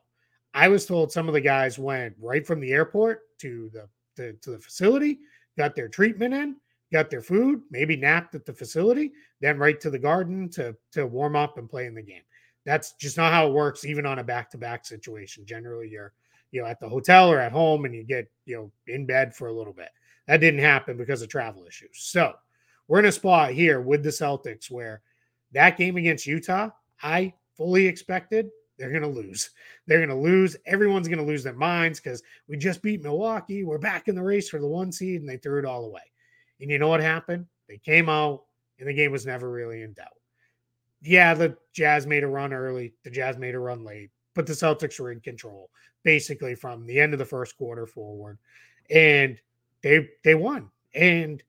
I 0.54 0.68
was 0.68 0.86
told 0.86 1.12
some 1.12 1.28
of 1.28 1.34
the 1.34 1.40
guys 1.40 1.78
went 1.78 2.14
right 2.20 2.46
from 2.46 2.60
the 2.60 2.72
airport 2.72 3.22
to 3.38 3.70
the 3.72 3.88
to, 4.16 4.34
to 4.34 4.50
the 4.50 4.58
facility, 4.58 5.20
got 5.56 5.74
their 5.74 5.88
treatment 5.88 6.34
in, 6.34 6.56
got 6.92 7.10
their 7.10 7.22
food, 7.22 7.62
maybe 7.70 7.96
napped 7.96 8.34
at 8.34 8.44
the 8.44 8.52
facility, 8.52 9.12
then 9.40 9.58
right 9.58 9.80
to 9.80 9.90
the 9.90 9.98
garden 9.98 10.48
to 10.50 10.76
to 10.92 11.06
warm 11.06 11.36
up 11.36 11.58
and 11.58 11.70
play 11.70 11.86
in 11.86 11.94
the 11.94 12.02
game. 12.02 12.22
That's 12.64 12.92
just 12.92 13.16
not 13.16 13.32
how 13.32 13.48
it 13.48 13.54
works, 13.54 13.84
even 13.84 14.06
on 14.06 14.20
a 14.20 14.24
back-to-back 14.24 14.84
situation. 14.84 15.44
Generally, 15.46 15.88
you're 15.88 16.12
you 16.50 16.60
know 16.60 16.68
at 16.68 16.80
the 16.80 16.88
hotel 16.88 17.30
or 17.30 17.38
at 17.38 17.52
home 17.52 17.84
and 17.84 17.94
you 17.94 18.04
get 18.04 18.30
you 18.44 18.56
know 18.56 18.72
in 18.86 19.06
bed 19.06 19.34
for 19.34 19.48
a 19.48 19.52
little 19.52 19.72
bit. 19.72 19.88
That 20.28 20.40
didn't 20.40 20.60
happen 20.60 20.96
because 20.96 21.22
of 21.22 21.28
travel 21.28 21.64
issues. 21.66 21.90
So 21.94 22.34
we're 22.86 23.00
in 23.00 23.06
a 23.06 23.12
spot 23.12 23.52
here 23.52 23.80
with 23.80 24.02
the 24.02 24.10
Celtics 24.10 24.70
where 24.70 25.02
that 25.52 25.76
game 25.76 25.96
against 25.96 26.26
Utah, 26.26 26.70
I 27.02 27.34
fully 27.56 27.86
expected 27.86 28.50
they're 28.82 28.90
going 28.90 29.02
to 29.02 29.20
lose. 29.20 29.50
They're 29.86 30.04
going 30.04 30.08
to 30.08 30.16
lose. 30.16 30.56
Everyone's 30.66 31.06
going 31.06 31.20
to 31.20 31.24
lose 31.24 31.44
their 31.44 31.52
minds 31.54 32.00
because 32.00 32.20
we 32.48 32.56
just 32.56 32.82
beat 32.82 33.00
Milwaukee. 33.00 33.62
We're 33.62 33.78
back 33.78 34.08
in 34.08 34.16
the 34.16 34.22
race 34.22 34.48
for 34.48 34.58
the 34.58 34.66
one 34.66 34.90
seed, 34.90 35.20
and 35.20 35.28
they 35.28 35.36
threw 35.36 35.60
it 35.60 35.64
all 35.64 35.84
away. 35.84 36.02
And 36.60 36.68
you 36.68 36.80
know 36.80 36.88
what 36.88 37.00
happened? 37.00 37.46
They 37.68 37.78
came 37.78 38.08
out, 38.08 38.42
and 38.80 38.88
the 38.88 38.92
game 38.92 39.12
was 39.12 39.24
never 39.24 39.48
really 39.48 39.82
in 39.82 39.92
doubt. 39.92 40.08
Yeah, 41.00 41.32
the 41.34 41.56
Jazz 41.72 42.08
made 42.08 42.24
a 42.24 42.28
run 42.28 42.52
early, 42.52 42.94
the 43.04 43.10
Jazz 43.10 43.38
made 43.38 43.54
a 43.54 43.60
run 43.60 43.84
late, 43.84 44.10
but 44.34 44.48
the 44.48 44.52
Celtics 44.52 44.98
were 44.98 45.12
in 45.12 45.20
control 45.20 45.70
basically 46.02 46.56
from 46.56 46.84
the 46.86 46.98
end 46.98 47.12
of 47.12 47.20
the 47.20 47.24
first 47.24 47.56
quarter 47.56 47.86
forward. 47.86 48.38
And 48.90 49.38
they 49.82 50.08
they 50.24 50.34
won. 50.34 50.70
And 50.94 51.42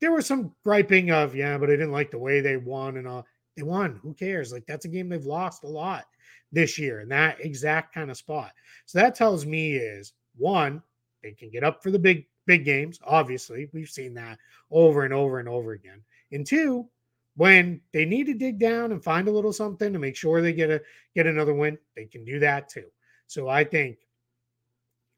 there 0.00 0.12
was 0.12 0.26
some 0.26 0.54
griping 0.64 1.10
of, 1.10 1.34
yeah, 1.34 1.58
but 1.58 1.68
I 1.68 1.74
didn't 1.74 1.92
like 1.92 2.10
the 2.10 2.18
way 2.18 2.40
they 2.40 2.56
won 2.56 2.96
and 2.96 3.06
all. 3.06 3.26
They 3.56 3.62
won. 3.62 4.00
Who 4.02 4.14
cares? 4.14 4.52
Like 4.52 4.64
that's 4.66 4.86
a 4.86 4.88
game 4.88 5.10
they've 5.10 5.24
lost 5.24 5.64
a 5.64 5.68
lot 5.68 6.06
this 6.52 6.78
year 6.78 7.00
in 7.00 7.08
that 7.08 7.40
exact 7.40 7.94
kind 7.94 8.10
of 8.10 8.16
spot. 8.16 8.52
So 8.86 8.98
that 8.98 9.14
tells 9.14 9.46
me 9.46 9.74
is 9.74 10.12
one, 10.36 10.82
they 11.22 11.32
can 11.32 11.50
get 11.50 11.64
up 11.64 11.82
for 11.82 11.90
the 11.90 11.98
big 11.98 12.26
big 12.46 12.64
games. 12.64 12.98
Obviously, 13.04 13.68
we've 13.72 13.88
seen 13.88 14.14
that 14.14 14.38
over 14.70 15.04
and 15.04 15.14
over 15.14 15.38
and 15.38 15.48
over 15.48 15.72
again. 15.72 16.02
And 16.32 16.46
two, 16.46 16.88
when 17.36 17.80
they 17.92 18.04
need 18.04 18.26
to 18.26 18.34
dig 18.34 18.58
down 18.58 18.92
and 18.92 19.02
find 19.02 19.28
a 19.28 19.32
little 19.32 19.52
something 19.52 19.92
to 19.92 19.98
make 19.98 20.16
sure 20.16 20.40
they 20.40 20.52
get 20.52 20.70
a 20.70 20.82
get 21.14 21.26
another 21.26 21.54
win, 21.54 21.78
they 21.96 22.04
can 22.04 22.24
do 22.24 22.38
that 22.40 22.68
too. 22.68 22.86
So 23.26 23.48
I 23.48 23.64
think 23.64 23.98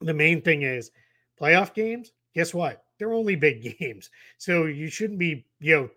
the 0.01 0.15
main 0.15 0.43
thing 0.43 0.63
is 0.63 0.91
playoff 1.41 1.75
games. 1.75 2.13
Guess 2.35 2.55
what? 2.55 2.85
They're 2.99 3.13
only 3.13 3.37
big 3.37 3.79
games. 3.81 4.11
So 4.39 4.67
you 4.67 4.89
shouldn't 4.89 5.19
be, 5.19 5.47
you 5.61 5.77
know, 5.77 5.91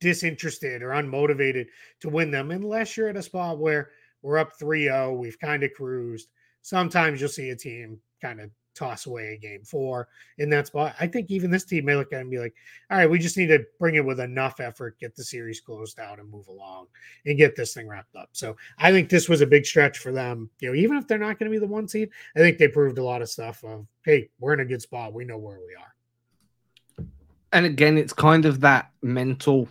disinterested 0.00 0.82
or 0.82 0.90
unmotivated 0.90 1.66
to 2.00 2.08
win 2.08 2.30
them 2.30 2.50
unless 2.50 2.96
you're 2.96 3.08
at 3.08 3.16
a 3.16 3.22
spot 3.22 3.58
where 3.58 3.90
we're 4.22 4.38
up 4.38 4.58
3-0, 4.58 5.18
we've 5.18 5.38
kind 5.38 5.62
of 5.62 5.72
cruised. 5.74 6.28
Sometimes 6.62 7.20
you'll 7.20 7.28
see 7.28 7.50
a 7.50 7.56
team 7.56 7.98
kind 8.20 8.40
of 8.40 8.50
toss 8.74 9.06
away 9.06 9.34
a 9.34 9.36
game 9.36 9.62
four 9.64 10.08
in 10.38 10.48
that 10.50 10.66
spot. 10.66 10.94
I 10.98 11.06
think 11.06 11.30
even 11.30 11.50
this 11.50 11.64
team 11.64 11.84
may 11.84 11.96
look 11.96 12.12
at 12.12 12.20
and 12.20 12.30
be 12.30 12.38
like, 12.38 12.54
all 12.90 12.98
right, 12.98 13.10
we 13.10 13.18
just 13.18 13.36
need 13.36 13.48
to 13.48 13.64
bring 13.78 13.96
it 13.96 14.04
with 14.04 14.20
enough 14.20 14.60
effort, 14.60 14.98
get 14.98 15.14
the 15.14 15.24
series 15.24 15.60
closed 15.60 15.98
out 16.00 16.18
and 16.18 16.30
move 16.30 16.48
along 16.48 16.86
and 17.26 17.38
get 17.38 17.56
this 17.56 17.74
thing 17.74 17.88
wrapped 17.88 18.16
up. 18.16 18.30
So 18.32 18.56
I 18.78 18.90
think 18.90 19.08
this 19.08 19.28
was 19.28 19.40
a 19.40 19.46
big 19.46 19.66
stretch 19.66 19.98
for 19.98 20.12
them. 20.12 20.50
You 20.60 20.68
know, 20.68 20.74
even 20.74 20.96
if 20.96 21.06
they're 21.06 21.18
not 21.18 21.38
going 21.38 21.50
to 21.50 21.54
be 21.54 21.60
the 21.60 21.66
one 21.66 21.88
seed, 21.88 22.10
I 22.36 22.38
think 22.38 22.58
they 22.58 22.68
proved 22.68 22.98
a 22.98 23.04
lot 23.04 23.22
of 23.22 23.28
stuff 23.28 23.62
of, 23.64 23.86
hey, 24.04 24.30
we're 24.40 24.54
in 24.54 24.60
a 24.60 24.64
good 24.64 24.82
spot. 24.82 25.12
We 25.12 25.24
know 25.24 25.38
where 25.38 25.58
we 25.58 25.74
are. 25.74 27.06
And 27.52 27.66
again, 27.66 27.98
it's 27.98 28.14
kind 28.14 28.46
of 28.46 28.60
that 28.60 28.90
mental 29.02 29.68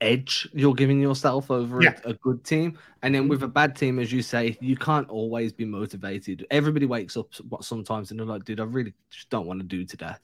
edge 0.00 0.48
you're 0.52 0.74
giving 0.74 1.00
yourself 1.00 1.50
over 1.50 1.80
yeah. 1.80 1.94
a, 2.04 2.10
a, 2.10 2.14
good 2.14 2.44
team. 2.44 2.78
And 3.02 3.14
then 3.14 3.22
mm-hmm. 3.22 3.30
with 3.30 3.42
a 3.44 3.48
bad 3.48 3.76
team, 3.76 3.98
as 3.98 4.12
you 4.12 4.22
say, 4.22 4.58
you 4.60 4.76
can't 4.76 5.08
always 5.08 5.52
be 5.52 5.64
motivated. 5.64 6.46
Everybody 6.50 6.86
wakes 6.86 7.16
up 7.16 7.28
sometimes 7.60 8.10
and 8.10 8.18
they're 8.18 8.26
like, 8.26 8.44
dude, 8.44 8.60
I 8.60 8.64
really 8.64 8.92
just 9.10 9.30
don't 9.30 9.46
want 9.46 9.60
to 9.60 9.66
do 9.66 9.84
today. 9.84 10.14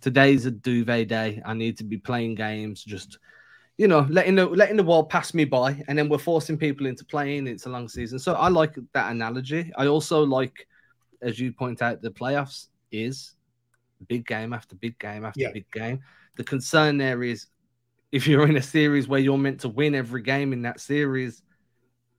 Today's 0.00 0.46
a 0.46 0.50
duvet 0.50 1.08
day. 1.08 1.40
I 1.44 1.54
need 1.54 1.78
to 1.78 1.84
be 1.84 1.96
playing 1.96 2.34
games, 2.34 2.84
just 2.84 3.18
you 3.78 3.88
know, 3.88 4.06
letting 4.10 4.34
the 4.34 4.46
letting 4.46 4.76
the 4.76 4.82
world 4.82 5.08
pass 5.08 5.32
me 5.32 5.44
by, 5.44 5.82
and 5.88 5.96
then 5.96 6.08
we're 6.08 6.18
forcing 6.18 6.58
people 6.58 6.86
into 6.86 7.04
playing. 7.04 7.46
It's 7.46 7.66
a 7.66 7.70
long 7.70 7.88
season, 7.88 8.18
so 8.18 8.34
I 8.34 8.48
like 8.48 8.76
that 8.92 9.10
analogy. 9.10 9.72
I 9.76 9.86
also 9.86 10.24
like, 10.24 10.68
as 11.22 11.38
you 11.38 11.52
point 11.52 11.80
out, 11.80 12.02
the 12.02 12.10
playoffs 12.10 12.68
is 12.90 13.34
big 14.08 14.26
game 14.26 14.52
after 14.52 14.74
big 14.74 14.98
game 14.98 15.24
after 15.24 15.40
yeah. 15.40 15.52
big 15.52 15.70
game. 15.70 16.00
The 16.36 16.44
concern 16.44 16.98
there 16.98 17.22
is 17.22 17.46
if 18.12 18.26
you're 18.26 18.46
in 18.46 18.56
a 18.56 18.62
series 18.62 19.08
where 19.08 19.20
you're 19.20 19.38
meant 19.38 19.60
to 19.60 19.68
win 19.68 19.94
every 19.94 20.22
game 20.22 20.52
in 20.52 20.62
that 20.62 20.80
series, 20.80 21.42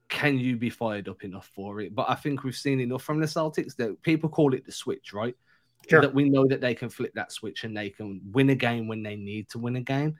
can 0.10 0.38
you 0.38 0.58
be 0.58 0.70
fired 0.70 1.08
up 1.08 1.24
enough 1.24 1.50
for 1.56 1.80
it? 1.80 1.96
But 1.96 2.10
I 2.10 2.16
think 2.16 2.44
we've 2.44 2.56
seen 2.56 2.80
enough 2.80 3.04
from 3.04 3.20
the 3.20 3.28
Celtics 3.28 3.76
that 3.78 4.02
people 4.02 4.28
call 4.28 4.54
it 4.54 4.66
the 4.66 4.72
switch, 4.72 5.14
right? 5.14 5.36
Sure. 5.90 6.02
That 6.02 6.14
we 6.14 6.30
know 6.30 6.48
that 6.48 6.62
they 6.62 6.74
can 6.74 6.90
flip 6.90 7.14
that 7.16 7.32
switch 7.32 7.64
and 7.64 7.76
they 7.76 7.90
can 7.90 8.22
win 8.32 8.50
a 8.50 8.56
game 8.56 8.88
when 8.88 9.04
they 9.04 9.16
need 9.16 9.50
to 9.50 9.60
win 9.60 9.76
a 9.76 9.82
game. 9.82 10.16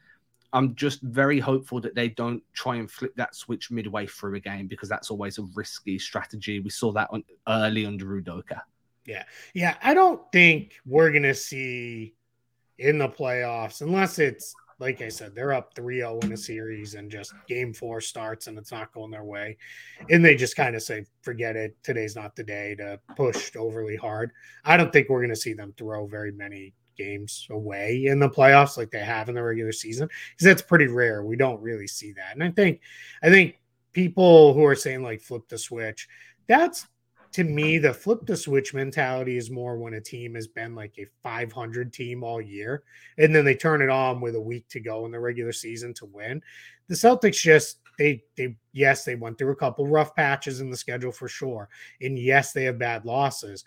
I'm 0.52 0.76
just 0.76 1.02
very 1.02 1.40
hopeful 1.40 1.82
that 1.82 1.96
they 1.96 2.10
don't 2.10 2.44
try 2.54 2.76
and 2.76 2.90
flip 2.90 3.16
that 3.16 3.34
switch 3.34 3.72
midway 3.72 4.06
through 4.06 4.36
a 4.36 4.40
game 4.40 4.68
because 4.68 4.90
that's 4.90 5.10
always 5.10 5.40
a 5.40 5.44
risky 5.56 5.98
strategy. 5.98 6.60
We 6.60 6.70
saw 6.70 6.92
that 6.92 7.08
on, 7.12 7.24
early 7.48 7.86
under 7.86 8.06
Udoka. 8.06 8.62
Yeah. 9.06 9.24
Yeah. 9.54 9.76
I 9.82 9.96
don't 9.96 10.22
think 10.32 10.76
we're 10.86 11.10
going 11.10 11.24
to 11.24 11.34
see 11.34 12.14
in 12.78 13.00
the 13.00 13.10
playoffs, 13.10 13.82
unless 13.82 14.20
it's 14.20 14.54
like 14.80 15.02
I 15.02 15.10
said, 15.10 15.36
they're 15.36 15.54
up 15.54 15.74
3 15.76 15.98
0 15.98 16.20
in 16.24 16.34
a 16.34 16.38
series 16.38 16.96
and 16.96 17.10
just 17.10 17.34
game 17.48 17.74
four 17.74 18.02
starts 18.02 18.48
and 18.48 18.58
it's 18.58 18.72
not 18.72 18.94
going 18.94 19.12
their 19.12 19.24
way. 19.24 19.58
And 20.10 20.24
they 20.24 20.36
just 20.36 20.56
kind 20.56 20.76
of 20.76 20.84
say, 20.84 21.06
forget 21.22 21.56
it. 21.56 21.76
Today's 21.84 22.16
not 22.16 22.36
the 22.36 22.44
day 22.44 22.76
to 22.76 23.00
push 23.16 23.56
overly 23.56 23.96
hard. 23.96 24.32
I 24.66 24.78
don't 24.78 24.92
think 24.92 25.10
we're 25.10 25.22
going 25.22 25.30
to 25.30 25.36
see 25.36 25.54
them 25.54 25.74
throw 25.78 26.08
very 26.08 26.32
many 26.32 26.74
games 26.98 27.48
away 27.50 28.06
in 28.06 28.20
the 28.20 28.30
playoffs 28.30 28.78
like 28.78 28.92
they 28.92 29.00
have 29.00 29.30
in 29.30 29.36
the 29.36 29.44
regular 29.44 29.72
season 29.72 30.08
because 30.32 30.46
that's 30.46 30.62
pretty 30.62 30.88
rare. 30.88 31.24
We 31.24 31.36
don't 31.36 31.62
really 31.62 31.88
see 31.88 32.14
that. 32.14 32.34
And 32.34 32.44
I 32.44 32.52
think, 32.52 32.82
I 33.24 33.30
think 33.30 33.60
people 33.94 34.54
who 34.54 34.66
are 34.66 34.76
saying 34.76 35.04
like 35.04 35.22
flip 35.22 35.48
the 35.48 35.58
switch, 35.58 36.08
that's 36.48 36.88
to 37.34 37.44
me, 37.44 37.80
the 37.80 37.94
flip 37.94 38.20
the 38.26 38.38
switch 38.38 38.74
mentality 38.74 39.38
is 39.38 39.50
more 39.50 39.78
when 39.78 39.96
a 39.96 40.02
team 40.02 40.36
has 40.36 40.48
been 40.48 40.76
like 40.76 40.94
a 41.00 41.08
500 41.24 41.92
team 41.92 42.24
all 42.24 42.40
year, 42.40 42.84
and 43.18 43.36
then 43.36 43.44
they 43.44 43.56
turn 43.56 43.82
it 43.82 43.90
on 43.90 44.22
with 44.22 44.36
a 44.36 44.42
week 44.42 44.68
to 44.70 44.80
go 44.80 45.06
in 45.06 45.12
the 45.12 45.20
regular 45.20 45.52
season 45.52 45.94
to 45.96 46.06
win. 46.06 46.42
The 46.88 46.96
Celtics 46.96 47.42
just 47.42 47.80
they 47.98 48.24
they 48.38 48.56
yes 48.72 49.04
they 49.04 49.16
went 49.16 49.38
through 49.38 49.52
a 49.52 49.56
couple 49.56 49.88
rough 49.88 50.16
patches 50.16 50.62
in 50.62 50.70
the 50.70 50.78
schedule 50.78 51.12
for 51.12 51.28
sure, 51.28 51.70
and 52.02 52.18
yes 52.20 52.54
they 52.54 52.66
have 52.66 52.78
bad 52.78 53.04
losses, 53.04 53.64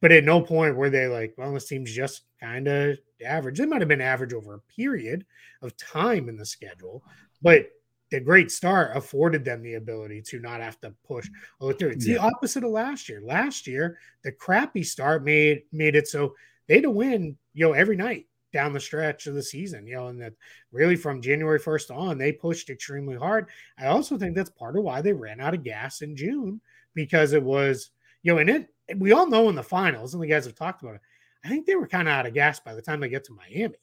but 0.00 0.12
at 0.12 0.24
no 0.24 0.42
point 0.42 0.76
were 0.76 0.90
they 0.90 1.06
like, 1.06 1.34
well, 1.38 1.54
this 1.54 1.66
team's 1.66 1.92
just 1.92 2.22
kind 2.38 2.68
of 2.68 2.98
average. 3.24 3.58
They 3.58 3.66
might 3.66 3.80
have 3.80 3.88
been 3.88 4.02
average 4.02 4.34
over 4.34 4.54
a 4.54 4.72
period 4.74 5.24
of 5.62 5.76
time 5.78 6.28
in 6.28 6.36
the 6.36 6.44
schedule, 6.44 7.02
but 7.40 7.70
the 8.10 8.20
great 8.20 8.50
start 8.50 8.96
afforded 8.96 9.44
them 9.44 9.62
the 9.62 9.74
ability 9.74 10.22
to 10.22 10.38
not 10.38 10.60
have 10.60 10.80
to 10.80 10.94
push 11.06 11.28
all 11.60 11.72
through. 11.72 11.90
It's 11.90 12.06
yeah. 12.06 12.14
the 12.14 12.20
opposite 12.22 12.64
of 12.64 12.70
last 12.70 13.08
year. 13.08 13.20
Last 13.20 13.66
year, 13.66 13.98
the 14.22 14.32
crappy 14.32 14.82
start 14.82 15.24
made 15.24 15.62
made 15.72 15.96
it 15.96 16.08
so 16.08 16.34
they 16.66 16.74
had 16.74 16.84
to 16.84 16.90
win, 16.90 17.36
you 17.54 17.66
know, 17.66 17.72
every 17.72 17.96
night 17.96 18.26
down 18.52 18.72
the 18.72 18.80
stretch 18.80 19.26
of 19.26 19.34
the 19.34 19.42
season, 19.42 19.86
you 19.86 19.94
know, 19.94 20.08
and 20.08 20.20
that 20.20 20.32
really 20.72 20.96
from 20.96 21.20
January 21.20 21.60
1st 21.60 21.96
on, 21.96 22.18
they 22.18 22.32
pushed 22.32 22.70
extremely 22.70 23.16
hard. 23.16 23.48
I 23.78 23.86
also 23.86 24.16
think 24.16 24.34
that's 24.34 24.50
part 24.50 24.76
of 24.76 24.84
why 24.84 25.02
they 25.02 25.12
ran 25.12 25.40
out 25.40 25.54
of 25.54 25.64
gas 25.64 26.00
in 26.00 26.16
June 26.16 26.60
because 26.94 27.32
it 27.32 27.42
was, 27.42 27.90
you 28.22 28.32
know, 28.32 28.38
and 28.38 28.50
it 28.50 28.68
we 28.96 29.12
all 29.12 29.26
know 29.26 29.48
in 29.48 29.56
the 29.56 29.62
finals, 29.62 30.14
and 30.14 30.22
the 30.22 30.28
guys 30.28 30.44
have 30.44 30.54
talked 30.54 30.82
about 30.82 30.94
it. 30.94 31.00
I 31.44 31.48
think 31.48 31.66
they 31.66 31.74
were 31.74 31.88
kind 31.88 32.08
of 32.08 32.12
out 32.12 32.26
of 32.26 32.34
gas 32.34 32.60
by 32.60 32.74
the 32.74 32.82
time 32.82 33.00
they 33.00 33.08
get 33.08 33.24
to 33.24 33.32
Miami. 33.32 33.76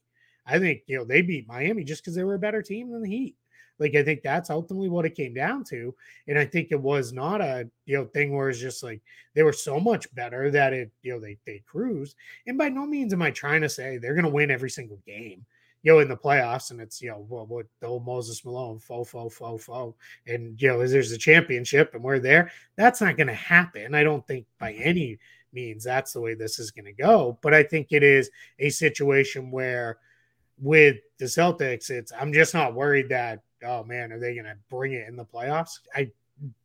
I 0.45 0.59
think, 0.59 0.81
you 0.87 0.97
know, 0.97 1.05
they 1.05 1.21
beat 1.21 1.47
Miami 1.47 1.83
just 1.83 2.03
because 2.03 2.15
they 2.15 2.23
were 2.23 2.35
a 2.35 2.39
better 2.39 2.61
team 2.61 2.91
than 2.91 3.01
the 3.01 3.09
Heat. 3.09 3.35
Like 3.79 3.95
I 3.95 4.03
think 4.03 4.21
that's 4.21 4.49
ultimately 4.49 4.89
what 4.89 5.05
it 5.05 5.15
came 5.15 5.33
down 5.33 5.63
to. 5.65 5.93
And 6.27 6.37
I 6.37 6.45
think 6.45 6.69
it 6.71 6.79
was 6.79 7.13
not 7.13 7.41
a 7.41 7.69
you 7.85 7.97
know 7.97 8.05
thing 8.05 8.35
where 8.35 8.49
it's 8.49 8.59
just 8.59 8.83
like 8.83 9.01
they 9.33 9.43
were 9.43 9.53
so 9.53 9.79
much 9.79 10.13
better 10.15 10.51
that 10.51 10.73
it, 10.73 10.91
you 11.01 11.13
know, 11.13 11.19
they 11.19 11.37
they 11.45 11.63
cruised. 11.65 12.15
And 12.47 12.57
by 12.57 12.69
no 12.69 12.85
means 12.85 13.13
am 13.13 13.21
I 13.21 13.31
trying 13.31 13.61
to 13.61 13.69
say 13.69 13.97
they're 13.97 14.15
gonna 14.15 14.29
win 14.29 14.51
every 14.51 14.69
single 14.69 14.99
game 15.05 15.45
you 15.83 15.91
know, 15.91 15.99
in 15.99 16.07
the 16.07 16.15
playoffs, 16.15 16.71
and 16.71 16.79
it's 16.79 17.01
you 17.01 17.09
know, 17.09 17.25
well, 17.27 17.45
what 17.45 17.65
the 17.81 17.87
old 17.87 18.05
Moses 18.05 18.43
Malone, 18.45 18.79
fo 18.79 19.03
fo 19.03 19.27
fo 19.27 19.57
fo, 19.57 19.95
and 20.25 20.59
you 20.61 20.69
know, 20.69 20.87
there's 20.87 21.11
a 21.11 21.17
championship, 21.17 21.93
and 21.93 22.01
we're 22.01 22.19
there. 22.19 22.51
That's 22.77 23.01
not 23.01 23.17
going 23.17 23.27
to 23.27 23.33
happen. 23.33 23.93
I 23.93 24.03
don't 24.03 24.25
think 24.25 24.45
by 24.59 24.71
mm-hmm. 24.71 24.81
any 24.85 25.19
means 25.51 25.83
that's 25.83 26.13
the 26.13 26.21
way 26.21 26.33
this 26.33 26.57
is 26.57 26.71
going 26.71 26.85
to 26.85 26.93
go. 26.93 27.37
But 27.41 27.53
I 27.53 27.63
think 27.63 27.87
it 27.91 28.01
is 28.01 28.31
a 28.59 28.69
situation 28.69 29.51
where, 29.51 29.97
with 30.57 30.97
the 31.19 31.25
Celtics, 31.25 31.89
it's 31.89 32.13
I'm 32.17 32.31
just 32.31 32.53
not 32.53 32.75
worried 32.75 33.09
that 33.09 33.41
oh 33.65 33.83
man, 33.83 34.11
are 34.11 34.19
they 34.19 34.33
going 34.33 34.45
to 34.45 34.57
bring 34.69 34.93
it 34.93 35.07
in 35.07 35.15
the 35.15 35.25
playoffs? 35.25 35.79
I 35.95 36.11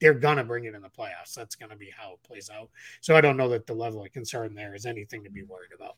they're 0.00 0.14
gonna 0.14 0.44
bring 0.44 0.64
it 0.64 0.74
in 0.74 0.82
the 0.82 0.88
playoffs. 0.88 1.34
That's 1.36 1.54
gonna 1.54 1.76
be 1.76 1.90
how 1.96 2.14
it 2.14 2.22
plays 2.26 2.50
out. 2.50 2.70
So 3.00 3.16
I 3.16 3.20
don't 3.20 3.36
know 3.36 3.48
that 3.50 3.66
the 3.66 3.74
level 3.74 4.04
of 4.04 4.12
concern 4.12 4.54
there 4.54 4.74
is 4.74 4.86
anything 4.86 5.22
to 5.24 5.30
be 5.30 5.42
worried 5.42 5.70
about. 5.74 5.96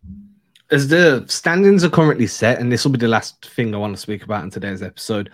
As 0.70 0.88
the 0.88 1.24
standings 1.28 1.84
are 1.84 1.90
currently 1.90 2.26
set, 2.26 2.60
and 2.60 2.70
this 2.70 2.84
will 2.84 2.92
be 2.92 2.98
the 2.98 3.08
last 3.08 3.46
thing 3.54 3.74
I 3.74 3.78
want 3.78 3.94
to 3.94 4.00
speak 4.00 4.22
about 4.22 4.44
in 4.44 4.50
today's 4.50 4.82
episode, 4.82 5.30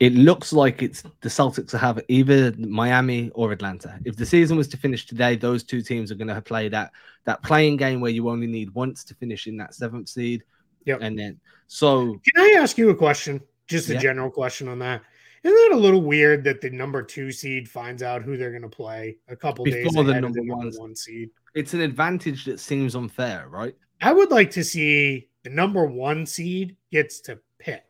it 0.00 0.14
looks 0.14 0.52
like 0.52 0.82
it's 0.82 1.02
the 1.02 1.28
Celtics 1.28 1.68
to 1.68 1.78
have 1.78 2.02
either 2.08 2.52
Miami 2.58 3.30
or 3.30 3.52
Atlanta. 3.52 3.98
If 4.04 4.16
the 4.16 4.26
season 4.26 4.56
was 4.56 4.68
to 4.68 4.76
finish 4.76 5.06
today, 5.06 5.36
those 5.36 5.62
two 5.62 5.80
teams 5.80 6.10
are 6.10 6.16
going 6.16 6.28
to 6.28 6.42
play 6.42 6.68
that 6.68 6.90
that 7.24 7.42
play-in 7.42 7.76
game 7.76 8.00
where 8.00 8.10
you 8.10 8.28
only 8.28 8.46
need 8.46 8.74
once 8.74 9.04
to 9.04 9.14
finish 9.14 9.46
in 9.46 9.56
that 9.58 9.74
seventh 9.74 10.08
seed. 10.08 10.42
Yep. 10.84 10.98
And 11.00 11.18
then, 11.18 11.40
so 11.66 12.20
can 12.24 12.42
I 12.42 12.58
ask 12.58 12.76
you 12.76 12.90
a 12.90 12.94
question? 12.94 13.40
Just 13.66 13.88
a 13.88 13.94
yeah. 13.94 14.00
general 14.00 14.30
question 14.30 14.68
on 14.68 14.78
that. 14.80 15.02
Isn't 15.42 15.72
it 15.72 15.72
a 15.72 15.80
little 15.80 16.02
weird 16.02 16.42
that 16.44 16.62
the 16.62 16.70
number 16.70 17.02
two 17.02 17.30
seed 17.30 17.68
finds 17.68 18.02
out 18.02 18.22
who 18.22 18.36
they're 18.36 18.50
going 18.50 18.62
to 18.62 18.68
play 18.68 19.18
a 19.28 19.36
couple 19.36 19.64
Before 19.64 19.82
days 19.82 19.94
ahead 19.94 20.06
the 20.06 20.12
number, 20.12 20.26
of 20.28 20.34
the 20.34 20.42
number 20.42 20.78
one 20.78 20.96
seed? 20.96 21.30
It's 21.54 21.74
an 21.74 21.82
advantage 21.82 22.46
that 22.46 22.60
seems 22.60 22.94
unfair, 22.94 23.48
right? 23.48 23.74
I 24.00 24.12
would 24.12 24.30
like 24.30 24.50
to 24.52 24.64
see 24.64 25.28
the 25.42 25.50
number 25.50 25.84
one 25.84 26.24
seed 26.24 26.76
gets 26.90 27.20
to 27.20 27.38
pick. 27.58 27.84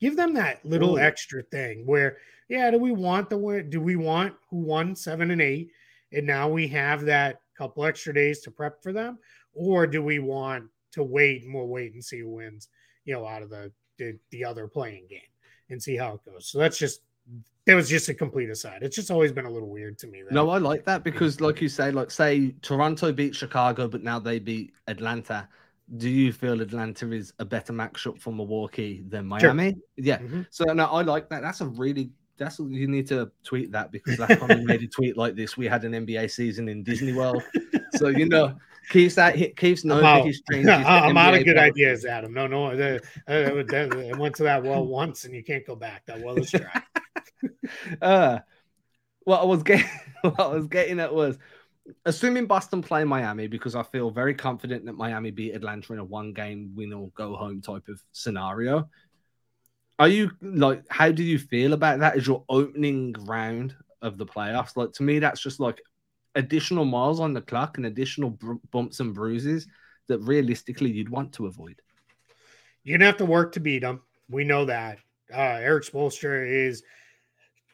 Give 0.00 0.16
them 0.16 0.34
that 0.34 0.64
little 0.64 0.96
Ooh. 0.96 0.98
extra 0.98 1.42
thing 1.42 1.86
where, 1.86 2.18
yeah, 2.48 2.70
do 2.70 2.78
we 2.78 2.92
want 2.92 3.30
the 3.30 3.66
do 3.68 3.80
we 3.80 3.96
want 3.96 4.34
who 4.50 4.58
won 4.58 4.94
seven 4.94 5.30
and 5.30 5.40
eight, 5.40 5.70
and 6.12 6.26
now 6.26 6.48
we 6.48 6.68
have 6.68 7.06
that 7.06 7.40
couple 7.56 7.84
extra 7.86 8.12
days 8.12 8.40
to 8.40 8.50
prep 8.50 8.82
for 8.82 8.92
them, 8.92 9.18
or 9.54 9.86
do 9.86 10.02
we 10.02 10.18
want 10.18 10.64
to 10.92 11.02
wait 11.02 11.44
and 11.44 11.54
we'll 11.54 11.66
wait 11.66 11.94
and 11.94 12.04
see 12.04 12.20
who 12.20 12.28
wins, 12.28 12.68
you 13.06 13.14
know, 13.14 13.26
out 13.26 13.42
of 13.42 13.48
the 13.48 13.72
the, 13.98 14.18
the 14.30 14.44
other 14.44 14.66
play-in 14.66 15.06
game 15.06 15.20
and 15.70 15.82
see 15.82 15.96
how 15.96 16.14
it 16.14 16.24
goes. 16.24 16.46
So 16.46 16.58
that's 16.58 16.78
just 16.78 17.00
that 17.66 17.74
was 17.74 17.88
just 17.88 18.08
a 18.10 18.14
complete 18.14 18.50
aside. 18.50 18.82
It's 18.82 18.94
just 18.94 19.10
always 19.10 19.32
been 19.32 19.46
a 19.46 19.50
little 19.50 19.70
weird 19.70 19.98
to 20.00 20.06
me. 20.06 20.22
That, 20.22 20.32
no, 20.32 20.50
I 20.50 20.58
like 20.58 20.84
that 20.84 21.02
because, 21.02 21.40
like 21.40 21.62
you 21.62 21.68
say, 21.68 21.90
like 21.90 22.10
say 22.10 22.54
Toronto 22.60 23.10
beat 23.12 23.34
Chicago, 23.34 23.88
but 23.88 24.02
now 24.02 24.18
they 24.18 24.38
beat 24.38 24.74
Atlanta. 24.86 25.48
Do 25.96 26.10
you 26.10 26.32
feel 26.32 26.60
Atlanta 26.60 27.10
is 27.12 27.32
a 27.38 27.44
better 27.44 27.72
matchup 27.72 28.20
for 28.20 28.32
Milwaukee 28.32 29.02
than 29.08 29.26
Miami? 29.26 29.70
Sure. 29.70 29.80
Yeah. 29.96 30.18
Mm-hmm. 30.18 30.42
So 30.50 30.64
no, 30.64 30.84
I 30.86 31.02
like 31.02 31.30
that. 31.30 31.42
That's 31.42 31.62
a 31.62 31.66
really 31.66 32.10
that's 32.36 32.58
you 32.58 32.88
need 32.88 33.06
to 33.08 33.30
tweet 33.44 33.72
that 33.72 33.92
because 33.92 34.16
time 34.16 34.48
we 34.48 34.64
made 34.64 34.82
a 34.82 34.88
tweet 34.88 35.16
like 35.16 35.36
this, 35.36 35.56
we 35.56 35.66
had 35.66 35.84
an 35.84 35.92
NBA 35.92 36.30
season 36.30 36.68
in 36.68 36.82
Disney 36.82 37.12
World. 37.12 37.42
so 37.94 38.08
you 38.08 38.28
know, 38.28 38.56
keeps 38.90 39.14
that 39.14 39.56
keeps 39.56 39.84
knowing 39.84 40.02
that 40.02 40.24
he's 40.24 40.42
trained. 40.50 40.70
I'm 40.70 41.16
out 41.16 41.34
of 41.34 41.44
good 41.44 41.58
ideas, 41.58 42.04
Adam. 42.04 42.32
No, 42.32 42.46
no, 42.46 42.76
the, 42.76 43.00
uh, 43.28 44.12
I 44.12 44.18
went 44.18 44.36
to 44.36 44.42
that 44.44 44.62
well 44.62 44.86
once, 44.86 45.24
and 45.24 45.34
you 45.34 45.44
can't 45.44 45.66
go 45.66 45.76
back. 45.76 46.06
That 46.06 46.20
well 46.20 46.36
is 46.36 46.50
dry. 46.50 46.82
uh, 48.02 48.38
what 49.24 49.40
I 49.40 49.44
was 49.44 49.62
getting, 49.62 49.88
what 50.22 50.40
I 50.40 50.48
was 50.48 50.66
getting 50.66 51.00
at 51.00 51.14
was, 51.14 51.38
assuming 52.04 52.46
Boston 52.46 52.82
play 52.82 53.04
Miami, 53.04 53.46
because 53.46 53.74
I 53.74 53.82
feel 53.82 54.10
very 54.10 54.34
confident 54.34 54.84
that 54.86 54.94
Miami 54.94 55.30
beat 55.30 55.54
Atlanta 55.54 55.92
in 55.92 55.98
a 55.98 56.04
one-game 56.04 56.72
win 56.74 56.92
or 56.92 57.10
go 57.14 57.34
home 57.36 57.60
type 57.60 57.88
of 57.88 58.02
scenario. 58.12 58.88
Are 59.98 60.08
you 60.08 60.30
like? 60.42 60.82
How 60.90 61.12
do 61.12 61.22
you 61.22 61.38
feel 61.38 61.72
about 61.72 62.00
that 62.00 62.16
as 62.16 62.26
your 62.26 62.44
opening 62.48 63.14
round 63.20 63.74
of 64.02 64.18
the 64.18 64.26
playoffs? 64.26 64.76
Like 64.76 64.92
to 64.94 65.02
me, 65.02 65.20
that's 65.20 65.40
just 65.40 65.60
like 65.60 65.80
additional 66.34 66.84
miles 66.84 67.20
on 67.20 67.32
the 67.32 67.40
clock 67.40 67.76
and 67.76 67.86
additional 67.86 68.30
br- 68.30 68.54
bumps 68.72 69.00
and 69.00 69.14
bruises 69.14 69.68
that 70.08 70.18
realistically 70.18 70.90
you'd 70.90 71.08
want 71.08 71.32
to 71.34 71.46
avoid. 71.46 71.80
You're 72.82 72.98
gonna 72.98 73.06
have 73.06 73.16
to 73.18 73.24
work 73.24 73.52
to 73.52 73.60
beat 73.60 73.80
them. 73.80 74.02
We 74.28 74.44
know 74.44 74.64
that. 74.64 74.98
Uh, 75.32 75.58
Erik 75.60 75.84
Spoelstra 75.84 76.46
is 76.46 76.82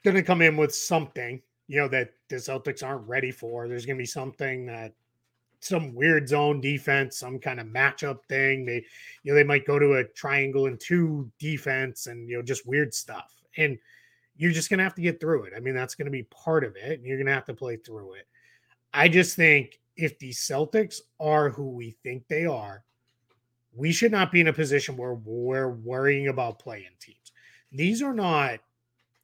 gonna 0.04 0.22
come 0.22 0.42
in 0.42 0.56
with 0.56 0.74
something, 0.74 1.40
you 1.68 1.80
know, 1.80 1.88
that 1.88 2.10
the 2.28 2.36
Celtics 2.36 2.86
aren't 2.86 3.08
ready 3.08 3.30
for. 3.30 3.66
There's 3.66 3.86
gonna 3.86 3.98
be 3.98 4.06
something 4.06 4.66
that 4.66 4.92
some 5.60 5.94
weird 5.94 6.28
zone 6.28 6.60
defense, 6.60 7.18
some 7.18 7.38
kind 7.38 7.60
of 7.60 7.66
matchup 7.66 8.24
thing. 8.28 8.64
They, 8.64 8.84
you 9.22 9.32
know, 9.32 9.34
they 9.34 9.44
might 9.44 9.66
go 9.66 9.78
to 9.78 9.94
a 9.94 10.04
triangle 10.04 10.66
and 10.66 10.80
two 10.80 11.30
defense 11.38 12.06
and, 12.06 12.28
you 12.28 12.36
know, 12.36 12.42
just 12.42 12.66
weird 12.66 12.94
stuff. 12.94 13.30
And 13.56 13.78
you're 14.36 14.52
just 14.52 14.70
going 14.70 14.78
to 14.78 14.84
have 14.84 14.94
to 14.94 15.02
get 15.02 15.20
through 15.20 15.44
it. 15.44 15.52
I 15.54 15.60
mean, 15.60 15.74
that's 15.74 15.94
going 15.94 16.06
to 16.06 16.10
be 16.10 16.22
part 16.24 16.64
of 16.64 16.76
it. 16.76 16.98
And 16.98 17.06
you're 17.06 17.18
going 17.18 17.26
to 17.26 17.34
have 17.34 17.44
to 17.44 17.54
play 17.54 17.76
through 17.76 18.14
it. 18.14 18.26
I 18.92 19.08
just 19.08 19.36
think 19.36 19.78
if 19.96 20.18
the 20.18 20.30
Celtics 20.30 21.00
are 21.20 21.50
who 21.50 21.70
we 21.70 21.96
think 22.02 22.26
they 22.26 22.46
are, 22.46 22.82
we 23.74 23.92
should 23.92 24.12
not 24.12 24.32
be 24.32 24.40
in 24.40 24.48
a 24.48 24.52
position 24.52 24.96
where 24.96 25.14
we're 25.14 25.68
worrying 25.68 26.28
about 26.28 26.58
playing 26.58 26.86
teams. 26.98 27.32
These 27.70 28.02
are 28.02 28.14
not, 28.14 28.60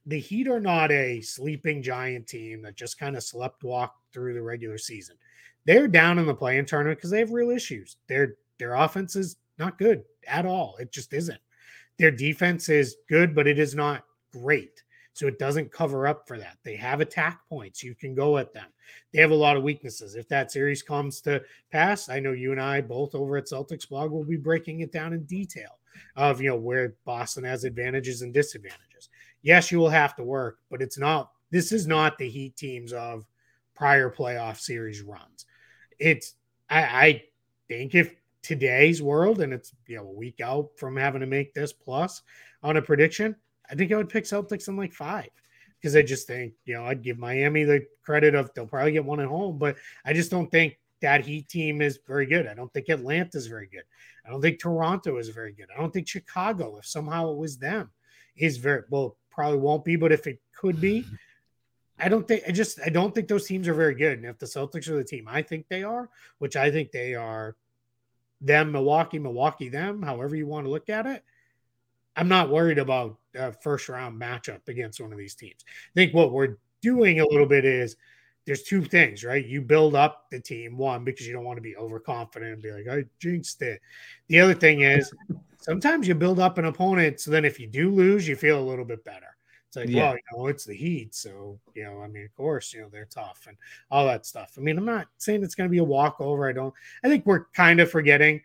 the 0.05 0.21
Heat 0.21 0.47
are 0.49 0.61
not 0.61 0.93
a 0.93 1.21
sleeping 1.23 1.83
giant 1.83 2.29
team 2.29 2.63
that 2.63 2.77
just 2.77 2.99
kind 2.99 3.17
of 3.17 3.25
slept 3.25 3.65
walk 3.65 3.97
through 4.13 4.35
the 4.35 4.43
regular 4.43 4.79
season 4.79 5.17
they're 5.67 5.89
down 5.89 6.19
in 6.19 6.27
the 6.27 6.35
play-in 6.35 6.65
tournament 6.65 6.99
because 6.99 7.11
they 7.11 7.19
have 7.19 7.33
real 7.33 7.51
issues. 7.51 7.97
Their 8.09 8.37
their 8.59 8.75
offense 8.75 9.17
is 9.17 9.37
not 9.59 9.79
good 9.79 10.05
at 10.27 10.47
all. 10.47 10.77
It 10.79 10.93
just 10.93 11.13
isn't. 11.13 11.41
Their 11.99 12.11
defense 12.11 12.69
is 12.69 12.97
good, 13.09 13.35
but 13.35 13.47
it 13.47 13.59
is 13.59 13.75
not 13.75 14.05
great. 14.33 14.83
So 15.13 15.27
it 15.27 15.39
doesn't 15.39 15.73
cover 15.73 16.07
up 16.07 16.29
for 16.29 16.39
that. 16.39 16.59
They 16.63 16.77
have 16.77 17.01
attack 17.01 17.41
points. 17.49 17.83
You 17.83 17.95
can 17.95 18.15
go 18.15 18.37
at 18.37 18.53
them. 18.53 18.67
They 19.13 19.21
have 19.21 19.31
a 19.31 19.35
lot 19.35 19.57
of 19.57 19.63
weaknesses. 19.63 20.15
If 20.15 20.29
that 20.29 20.53
series 20.53 20.83
comes 20.83 21.23
to 21.23 21.43
pass, 21.73 22.11
I 22.11 22.21
know 22.21 22.33
you 22.33 22.53
and 22.53 22.61
I 22.61 22.83
both 22.83 23.15
over 23.15 23.39
at 23.39 23.47
CelticsBlog 23.47 24.11
will 24.11 24.25
be 24.25 24.37
breaking 24.37 24.81
it 24.81 24.93
down 24.93 25.15
in 25.15 25.25
detail 25.25 25.79
of 26.17 26.43
you 26.43 26.51
know 26.51 26.57
where 26.57 26.95
Boston 27.07 27.45
has 27.45 27.65
advantages 27.65 28.21
and 28.21 28.33
disadvantages. 28.33 29.09
Yes, 29.43 29.73
you 29.73 29.79
will 29.79 29.89
have 29.89 30.15
to 30.17 30.23
work, 30.23 30.59
but 30.71 30.83
it's 30.83 30.99
not 30.99 31.33
this 31.51 31.73
is 31.73 31.87
not 31.87 32.19
the 32.19 32.29
Heat 32.29 32.57
teams 32.57 32.93
of 32.93 33.25
prior 33.75 34.11
playoff 34.11 34.59
series 34.59 35.01
runs 35.01 35.46
it's 35.99 36.35
I, 36.69 36.83
I 36.83 37.23
think 37.69 37.95
if 37.95 38.15
today's 38.43 39.03
world 39.03 39.41
and 39.41 39.53
it's 39.53 39.75
you 39.87 39.97
know 39.97 40.05
a 40.05 40.13
week 40.13 40.41
out 40.41 40.71
from 40.77 40.97
having 40.97 41.21
to 41.21 41.27
make 41.27 41.55
this 41.55 41.73
plus 41.73 42.23
on 42.63 42.77
a 42.77 42.83
prediction, 42.83 43.37
I 43.71 43.75
think 43.75 43.93
I 43.93 43.97
would 43.97 44.09
pick 44.09 44.25
Celtics 44.25 44.69
in 44.69 44.77
like 44.77 44.93
five 44.93 45.31
because 45.81 45.97
I 45.97 46.03
just 46.03 46.27
think 46.27 46.55
you 46.65 46.75
know 46.75 46.85
I'd 46.85 47.03
give 47.03 47.19
Miami 47.19 47.65
the 47.65 47.87
credit 48.03 48.35
of 48.35 48.53
they'll 48.55 48.67
probably 48.67 48.93
get 48.93 49.05
one 49.05 49.21
at 49.21 49.27
home, 49.29 49.59
but 49.59 49.77
I 50.05 50.13
just 50.13 50.31
don't 50.31 50.51
think 50.51 50.79
that 51.01 51.25
Heat 51.25 51.49
team 51.49 51.83
is 51.83 51.99
very 52.07 52.27
good. 52.27 52.47
I 52.47 52.55
don't 52.55 52.73
think 52.73 52.89
Atlanta 52.89 53.37
is 53.37 53.47
very 53.47 53.67
good. 53.67 53.85
I 54.25 54.31
don't 54.31 54.41
think 54.41 54.59
Toronto 54.59 55.19
is 55.19 55.29
very 55.29 55.53
good. 55.53 55.69
I 55.75 55.81
don't 55.81 55.93
think 55.93 56.09
Chicago, 56.09 56.79
if 56.79 56.87
somehow 56.87 57.31
it 57.31 57.37
was 57.37 57.59
them, 57.59 57.91
is 58.37 58.57
very 58.57 58.83
well 58.91 59.17
probably 59.31 59.59
won't 59.59 59.85
be, 59.85 59.97
but 59.97 60.13
if 60.13 60.27
it 60.27 60.41
could 60.59 60.81
be, 60.81 61.05
I 61.99 62.09
don't 62.09 62.29
think 62.29 62.43
I 62.47 62.53
just 62.53 62.79
I 62.85 62.89
don't 62.89 63.15
think 63.15 63.29
those 63.29 63.47
teams 63.47 63.69
are 63.69 63.75
very 63.75 63.95
good. 63.95 64.19
And 64.19 64.27
if 64.27 64.39
the 64.39 64.47
Celtics 64.47 64.89
are 64.89 64.97
the 64.97 65.05
team 65.05 65.27
I 65.29 65.43
think 65.43 65.67
they 65.69 65.83
are, 65.83 66.11
which 66.39 66.57
I 66.57 66.71
think 66.71 66.91
they 66.91 67.15
are, 67.15 67.57
them 68.41 68.73
Milwaukee, 68.73 69.19
Milwaukee 69.19 69.69
them, 69.69 70.03
however 70.03 70.37
you 70.37 70.47
want 70.47 70.67
to 70.67 70.71
look 70.71 70.91
at 70.91 71.07
it, 71.07 71.25
I'm 72.17 72.29
not 72.29 72.51
worried 72.51 72.79
about 72.79 73.19
a 73.35 73.53
first 73.53 73.89
round 73.89 74.21
matchup 74.21 74.69
against 74.69 75.01
one 75.01 75.13
of 75.13 75.19
these 75.19 75.35
teams. 75.35 75.65
I 75.67 75.95
think 75.95 76.15
what 76.15 76.33
we're 76.33 76.57
doing 76.83 77.21
a 77.21 77.27
little 77.27 77.47
bit 77.47 77.65
is 77.65 77.97
there's 78.47 78.63
two 78.63 78.85
things, 78.85 79.25
right? 79.25 79.45
You 79.45 79.61
build 79.61 79.95
up 79.95 80.27
the 80.31 80.41
team, 80.41 80.79
one, 80.79 81.05
because 81.05 81.27
you 81.27 81.33
don't 81.33 81.45
want 81.45 81.57
to 81.57 81.63
be 81.63 81.77
overconfident 81.77 82.53
and 82.53 82.63
be 82.63 82.73
like, 82.73 82.89
I 82.89 83.05
jinxed 83.19 83.61
it. 83.61 83.81
The 84.29 84.41
other 84.41 84.55
thing 84.55 84.83
is 84.83 85.13
sometimes 85.59 86.07
you 86.07 86.15
build 86.15 86.39
up 86.39 86.59
an 86.59 86.67
opponent 86.67 87.21
so 87.21 87.31
then 87.31 87.45
if 87.45 87.59
you 87.59 87.67
do 87.67 87.91
lose, 87.91 88.27
you 88.27 88.37
feel 88.37 88.61
a 88.61 88.69
little 88.69 88.85
bit 88.85 89.05
better. 89.05 89.36
It's 89.77 89.87
like, 89.87 89.95
yeah. 89.95 90.05
well, 90.05 90.15
you 90.15 90.39
know, 90.39 90.47
it's 90.47 90.65
the 90.65 90.75
Heat, 90.75 91.15
so 91.15 91.59
you 91.75 91.85
know, 91.85 92.01
I 92.01 92.09
mean, 92.09 92.25
of 92.25 92.35
course, 92.35 92.73
you 92.73 92.81
know, 92.81 92.89
they're 92.91 93.07
tough 93.07 93.45
and 93.47 93.57
all 93.91 94.07
that 94.07 94.27
stuff. 94.27 94.55
I 94.57 94.61
mean, 94.61 94.79
I'm 94.79 94.85
not 94.85 95.09
saying 95.19 95.43
it's 95.43 95.55
going 95.55 95.69
to 95.69 95.73
be 95.73 95.79
a 95.79 95.85
walkover. 95.85 96.49
I 96.49 96.53
don't. 96.53 96.75
I 97.05 97.09
think 97.09 97.27
we're 97.27 97.47
kind 97.47 97.81
of 97.81 97.91
forgetting. 97.91 98.41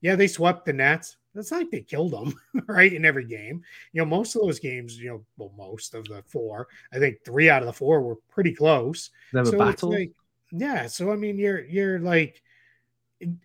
Yeah, 0.00 0.16
they 0.16 0.26
swept 0.26 0.66
the 0.66 0.72
Nets. 0.72 1.16
It's 1.34 1.50
not 1.50 1.58
like 1.58 1.70
they 1.70 1.80
killed 1.80 2.12
them, 2.12 2.34
right? 2.68 2.92
In 2.92 3.04
every 3.04 3.24
game, 3.24 3.62
you 3.92 4.00
know, 4.00 4.06
most 4.06 4.36
of 4.36 4.42
those 4.42 4.60
games, 4.60 4.98
you 4.98 5.08
know, 5.08 5.24
well, 5.36 5.52
most 5.56 5.94
of 5.94 6.04
the 6.04 6.22
four, 6.26 6.68
I 6.92 6.98
think 6.98 7.24
three 7.24 7.48
out 7.50 7.62
of 7.62 7.66
the 7.66 7.72
four 7.72 8.02
were 8.02 8.16
pretty 8.30 8.54
close. 8.54 9.10
They 9.32 9.44
so 9.44 9.54
a 9.54 9.58
battle. 9.58 9.90
Like, 9.90 10.12
yeah, 10.52 10.86
so 10.86 11.10
I 11.10 11.16
mean, 11.16 11.38
you're 11.38 11.64
you're 11.64 11.98
like, 11.98 12.42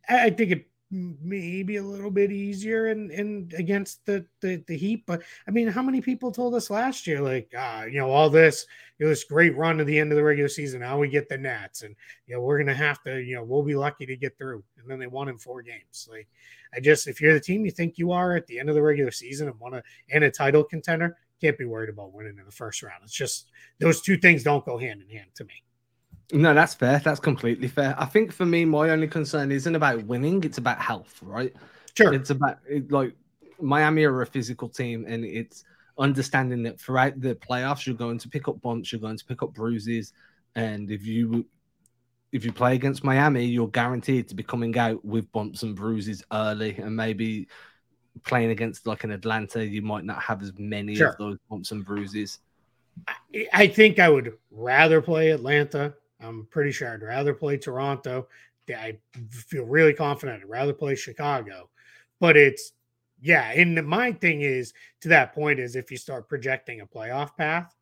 I 0.07 0.29
think 0.29 0.51
it 0.51 0.68
maybe 0.91 1.77
a 1.77 1.83
little 1.83 2.09
bit 2.09 2.31
easier 2.31 2.87
and 2.87 3.11
and 3.11 3.53
against 3.53 4.05
the, 4.05 4.25
the 4.41 4.63
the 4.67 4.75
Heat. 4.75 5.03
But 5.05 5.21
I 5.47 5.51
mean, 5.51 5.67
how 5.67 5.83
many 5.83 6.01
people 6.01 6.31
told 6.31 6.55
us 6.55 6.69
last 6.69 7.05
year, 7.05 7.21
like, 7.21 7.53
ah, 7.57 7.83
you 7.83 7.99
know, 7.99 8.09
all 8.09 8.29
this, 8.29 8.65
you 8.97 9.05
know, 9.05 9.09
this 9.09 9.23
great 9.23 9.55
run 9.55 9.77
to 9.77 9.83
the 9.83 9.99
end 9.99 10.11
of 10.11 10.17
the 10.17 10.23
regular 10.23 10.49
season. 10.49 10.81
Now 10.81 10.97
we 10.97 11.07
get 11.07 11.29
the 11.29 11.37
Nets, 11.37 11.83
and 11.83 11.95
you 12.27 12.35
know, 12.35 12.41
we're 12.41 12.57
gonna 12.57 12.73
have 12.73 13.01
to, 13.03 13.19
you 13.21 13.35
know, 13.35 13.43
we'll 13.43 13.63
be 13.63 13.75
lucky 13.75 14.05
to 14.05 14.15
get 14.15 14.37
through. 14.37 14.63
And 14.77 14.89
then 14.89 14.99
they 14.99 15.07
won 15.07 15.29
in 15.29 15.37
four 15.37 15.61
games. 15.61 16.07
Like, 16.09 16.27
I 16.73 16.79
just, 16.79 17.07
if 17.07 17.21
you're 17.21 17.33
the 17.33 17.39
team 17.39 17.65
you 17.65 17.71
think 17.71 17.97
you 17.97 18.11
are 18.11 18.35
at 18.35 18.47
the 18.47 18.59
end 18.59 18.69
of 18.69 18.75
the 18.75 18.81
regular 18.81 19.11
season 19.11 19.47
and 19.47 19.59
want 19.59 19.75
to 19.75 19.83
and 20.11 20.23
a 20.23 20.31
title 20.31 20.63
contender, 20.63 21.17
can't 21.39 21.57
be 21.57 21.65
worried 21.65 21.89
about 21.89 22.13
winning 22.13 22.37
in 22.37 22.45
the 22.45 22.51
first 22.51 22.83
round. 22.83 23.03
It's 23.03 23.13
just 23.13 23.49
those 23.79 24.01
two 24.01 24.17
things 24.17 24.43
don't 24.43 24.65
go 24.65 24.77
hand 24.77 25.01
in 25.01 25.09
hand 25.09 25.29
to 25.35 25.43
me. 25.45 25.63
No, 26.31 26.53
that's 26.53 26.75
fair. 26.75 26.99
That's 26.99 27.19
completely 27.19 27.67
fair. 27.67 27.95
I 27.97 28.05
think 28.05 28.31
for 28.31 28.45
me, 28.45 28.65
my 28.65 28.89
only 28.89 29.07
concern 29.07 29.51
isn't 29.51 29.75
about 29.75 30.03
winning; 30.03 30.43
it's 30.43 30.59
about 30.59 30.79
health, 30.79 31.19
right? 31.23 31.53
Sure. 31.95 32.13
It's 32.13 32.29
about 32.29 32.59
it, 32.67 32.91
like 32.91 33.13
Miami 33.59 34.03
are 34.03 34.21
a 34.21 34.25
physical 34.25 34.69
team, 34.69 35.05
and 35.07 35.25
it's 35.25 35.63
understanding 35.97 36.63
that 36.63 36.79
throughout 36.79 37.19
the 37.19 37.35
playoffs, 37.35 37.85
you're 37.85 37.95
going 37.95 38.19
to 38.19 38.29
pick 38.29 38.47
up 38.47 38.61
bumps, 38.61 38.91
you're 38.91 39.01
going 39.01 39.17
to 39.17 39.25
pick 39.25 39.41
up 39.41 39.53
bruises, 39.53 40.13
and 40.55 40.91
if 40.91 41.05
you 41.05 41.45
if 42.31 42.45
you 42.45 42.53
play 42.53 42.75
against 42.75 43.03
Miami, 43.03 43.45
you're 43.45 43.67
guaranteed 43.67 44.27
to 44.29 44.35
be 44.35 44.43
coming 44.43 44.77
out 44.77 45.03
with 45.03 45.31
bumps 45.31 45.63
and 45.63 45.75
bruises 45.75 46.23
early, 46.31 46.77
and 46.77 46.95
maybe 46.95 47.47
playing 48.23 48.51
against 48.51 48.85
like 48.85 49.03
an 49.03 49.11
Atlanta, 49.11 49.65
you 49.65 49.81
might 49.81 50.03
not 50.03 50.21
have 50.21 50.43
as 50.43 50.53
many 50.57 50.95
sure. 50.95 51.09
of 51.09 51.17
those 51.17 51.37
bumps 51.49 51.71
and 51.71 51.83
bruises. 51.83 52.39
I 53.53 53.67
think 53.67 53.97
I 53.97 54.09
would 54.09 54.37
rather 54.51 55.01
play 55.01 55.31
Atlanta 55.31 55.93
I'm 56.21 56.47
pretty 56.49 56.71
sure 56.71 56.93
I'd 56.93 57.01
rather 57.01 57.33
play 57.33 57.57
Toronto. 57.57 58.27
I 58.69 58.97
feel 59.31 59.65
really 59.65 59.93
confident. 59.93 60.43
I'd 60.43 60.49
rather 60.49 60.73
play 60.73 60.95
Chicago, 60.95 61.69
but 62.19 62.37
it's 62.37 62.73
yeah, 63.21 63.51
and 63.51 63.85
my 63.85 64.11
thing 64.11 64.41
is 64.41 64.73
to 65.01 65.09
that 65.09 65.33
point 65.33 65.59
is 65.59 65.75
if 65.75 65.91
you 65.91 65.97
start 65.97 66.29
projecting 66.29 66.81
a 66.81 66.85
playoff 66.85 67.35
path, 67.35 67.75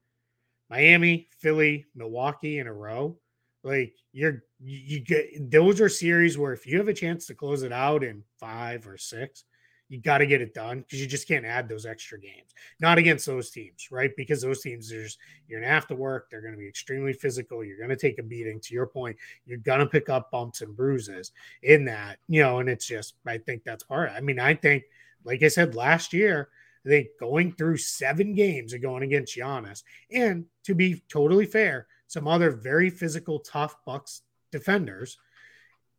Miami, 0.70 1.28
Philly, 1.40 1.86
Milwaukee 1.96 2.60
in 2.60 2.68
a 2.68 2.74
row, 2.74 3.18
like 3.64 3.94
you're 4.14 4.44
you 4.60 5.00
get 5.00 5.52
those 5.52 5.82
are 5.82 5.90
series 5.90 6.38
where 6.38 6.54
if 6.54 6.66
you 6.66 6.78
have 6.78 6.88
a 6.88 6.94
chance 6.94 7.28
to 7.28 7.36
close 7.36 7.64
it 7.64 7.72
out 7.72 8.04
in 8.04 8.24
five 8.40 8.88
or 8.88 8.98
six, 8.98 9.44
you 9.90 10.00
got 10.00 10.18
to 10.18 10.26
get 10.26 10.42
it 10.42 10.54
done 10.54 10.80
because 10.80 11.00
you 11.00 11.08
just 11.08 11.28
can't 11.28 11.46
add 11.46 11.70
those 11.70 11.86
extra 11.86 12.20
games. 12.20 12.54
Not 12.80 12.98
against 12.98 13.26
those 13.26 13.50
teams, 13.50 13.88
right? 13.92 14.12
Because 14.18 14.42
those 14.42 14.62
teams, 14.62 14.90
there's 14.90 15.18
you're 15.48 15.62
gonna 15.62 15.72
have 15.72 15.88
to 15.88 15.96
work. 15.96 16.30
They're 16.30 16.42
gonna 16.42 16.58
be 16.58 16.68
extremely 16.68 17.14
physical. 17.14 17.64
You're 17.64 17.80
gonna 17.80 17.96
take 17.96 18.20
a 18.20 18.24
beating. 18.24 18.60
To 18.60 18.74
your 18.74 18.88
point, 18.88 19.18
you're 19.46 19.60
gonna 19.60 19.86
pick 19.86 20.10
up 20.10 20.32
bumps 20.32 20.62
and 20.62 20.76
bruises 20.76 21.32
in 21.64 21.86
that, 21.86 22.20
you 22.28 22.42
know. 22.42 22.60
And 22.60 22.70
it's 22.70 22.86
just, 22.86 23.16
I 23.26 23.38
think 23.38 23.64
that's 23.64 23.84
part. 23.84 24.12
I 24.12 24.20
mean, 24.20 24.40
I 24.40 24.56
think, 24.56 24.84
like 25.24 25.44
I 25.44 25.48
said 25.48 25.76
last 25.76 26.14
year, 26.14 26.50
I 26.86 26.90
think 26.90 27.08
going 27.20 27.54
through 27.54 27.78
seven 27.78 28.34
games 28.34 28.74
and 28.74 28.82
going 28.82 29.04
against 29.04 29.38
Giannis, 29.38 29.84
and 30.12 30.46
to 30.64 30.76
be 30.76 31.04
totally 31.10 31.46
fair, 31.46 31.88
some 32.08 32.28
other 32.28 32.52
very 32.52 32.90
physical, 32.90 33.40
tough 33.40 33.76
Bucks 33.86 34.22
defenders, 34.52 35.18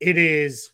it 0.00 0.16
is 0.16 0.72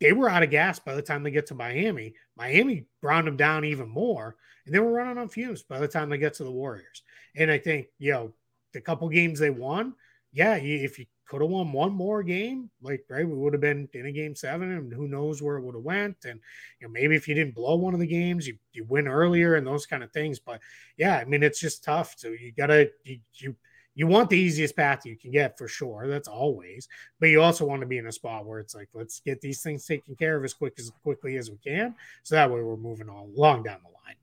they 0.00 0.12
were 0.12 0.28
out 0.30 0.42
of 0.42 0.50
gas 0.50 0.78
by 0.78 0.94
the 0.94 1.02
time 1.02 1.22
they 1.22 1.30
get 1.30 1.46
to 1.46 1.54
Miami. 1.54 2.14
Miami 2.36 2.86
ground 3.00 3.26
them 3.26 3.36
down 3.36 3.64
even 3.64 3.88
more, 3.88 4.36
and 4.64 4.74
they 4.74 4.78
were 4.78 4.92
running 4.92 5.18
on 5.18 5.28
fumes 5.28 5.62
by 5.62 5.78
the 5.78 5.88
time 5.88 6.08
they 6.08 6.18
get 6.18 6.34
to 6.34 6.44
the 6.44 6.50
Warriors. 6.50 7.02
And 7.36 7.50
I 7.50 7.58
think, 7.58 7.88
you 7.98 8.12
know, 8.12 8.32
the 8.72 8.80
couple 8.80 9.08
games 9.08 9.38
they 9.38 9.50
won, 9.50 9.94
yeah, 10.32 10.56
if 10.56 10.98
you 10.98 11.06
could 11.26 11.42
have 11.42 11.50
won 11.50 11.72
one 11.72 11.92
more 11.92 12.22
game, 12.22 12.70
like 12.82 13.04
right, 13.08 13.26
we 13.26 13.36
would 13.36 13.52
have 13.52 13.60
been 13.60 13.88
in 13.94 14.06
a 14.06 14.12
game 14.12 14.34
seven, 14.34 14.72
and 14.72 14.92
who 14.92 15.06
knows 15.06 15.40
where 15.42 15.56
it 15.56 15.62
would 15.62 15.74
have 15.74 15.84
went. 15.84 16.16
And 16.24 16.40
you 16.80 16.86
know, 16.86 16.92
maybe 16.92 17.14
if 17.14 17.28
you 17.28 17.34
didn't 17.34 17.54
blow 17.54 17.76
one 17.76 17.94
of 17.94 18.00
the 18.00 18.06
games, 18.06 18.46
you 18.46 18.56
you 18.72 18.84
win 18.84 19.06
earlier 19.06 19.54
and 19.54 19.66
those 19.66 19.86
kind 19.86 20.02
of 20.02 20.12
things. 20.12 20.38
But 20.38 20.60
yeah, 20.96 21.18
I 21.18 21.24
mean, 21.24 21.42
it's 21.42 21.60
just 21.60 21.84
tough. 21.84 22.14
So 22.16 22.28
you 22.28 22.52
gotta 22.56 22.90
you, 23.04 23.20
you 23.34 23.56
you 24.00 24.06
want 24.06 24.30
the 24.30 24.38
easiest 24.38 24.74
path 24.76 25.04
you 25.04 25.14
can 25.14 25.30
get 25.30 25.58
for 25.58 25.68
sure. 25.68 26.08
That's 26.08 26.26
always, 26.26 26.88
but 27.18 27.28
you 27.28 27.42
also 27.42 27.66
want 27.66 27.82
to 27.82 27.86
be 27.86 27.98
in 27.98 28.06
a 28.06 28.12
spot 28.12 28.46
where 28.46 28.58
it's 28.58 28.74
like, 28.74 28.88
let's 28.94 29.20
get 29.20 29.42
these 29.42 29.62
things 29.62 29.84
taken 29.84 30.14
care 30.14 30.38
of 30.38 30.44
as 30.44 30.54
quick 30.54 30.72
as 30.78 30.90
quickly 31.02 31.36
as 31.36 31.50
we 31.50 31.58
can. 31.58 31.94
So 32.22 32.34
that 32.34 32.50
way 32.50 32.62
we're 32.62 32.78
moving 32.78 33.10
on 33.10 33.30
long 33.36 33.62
down 33.62 33.80
the 33.82 33.90
line. 33.90 34.16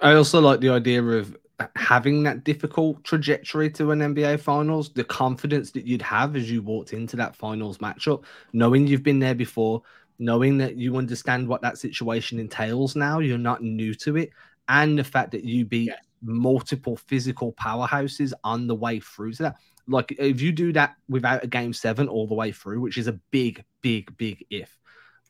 I 0.00 0.16
also 0.16 0.40
like 0.40 0.60
the 0.60 0.68
idea 0.68 1.02
of 1.02 1.36
having 1.74 2.22
that 2.22 2.44
difficult 2.44 3.02
trajectory 3.02 3.68
to 3.70 3.90
an 3.90 3.98
NBA 3.98 4.38
finals, 4.38 4.92
the 4.92 5.02
confidence 5.02 5.72
that 5.72 5.84
you'd 5.84 6.00
have 6.02 6.36
as 6.36 6.48
you 6.48 6.62
walked 6.62 6.92
into 6.92 7.16
that 7.16 7.34
finals 7.34 7.78
matchup, 7.78 8.22
knowing 8.52 8.86
you've 8.86 9.02
been 9.02 9.18
there 9.18 9.34
before, 9.34 9.82
knowing 10.20 10.58
that 10.58 10.76
you 10.76 10.96
understand 10.96 11.48
what 11.48 11.60
that 11.62 11.76
situation 11.76 12.38
entails 12.38 12.94
now, 12.94 13.18
you're 13.18 13.36
not 13.36 13.64
new 13.64 13.94
to 13.94 14.16
it, 14.16 14.30
and 14.68 14.96
the 14.96 15.02
fact 15.02 15.32
that 15.32 15.42
you 15.42 15.64
beat 15.64 15.90
multiple 16.22 16.96
physical 16.96 17.52
powerhouses 17.54 18.32
on 18.44 18.66
the 18.66 18.74
way 18.74 19.00
through 19.00 19.32
to 19.34 19.42
that. 19.44 19.56
Like 19.88 20.14
if 20.18 20.40
you 20.40 20.52
do 20.52 20.72
that 20.72 20.94
without 21.08 21.44
a 21.44 21.48
game 21.48 21.72
seven 21.72 22.08
all 22.08 22.26
the 22.26 22.34
way 22.34 22.52
through, 22.52 22.80
which 22.80 22.98
is 22.98 23.08
a 23.08 23.18
big, 23.30 23.64
big, 23.80 24.16
big 24.16 24.44
if. 24.50 24.78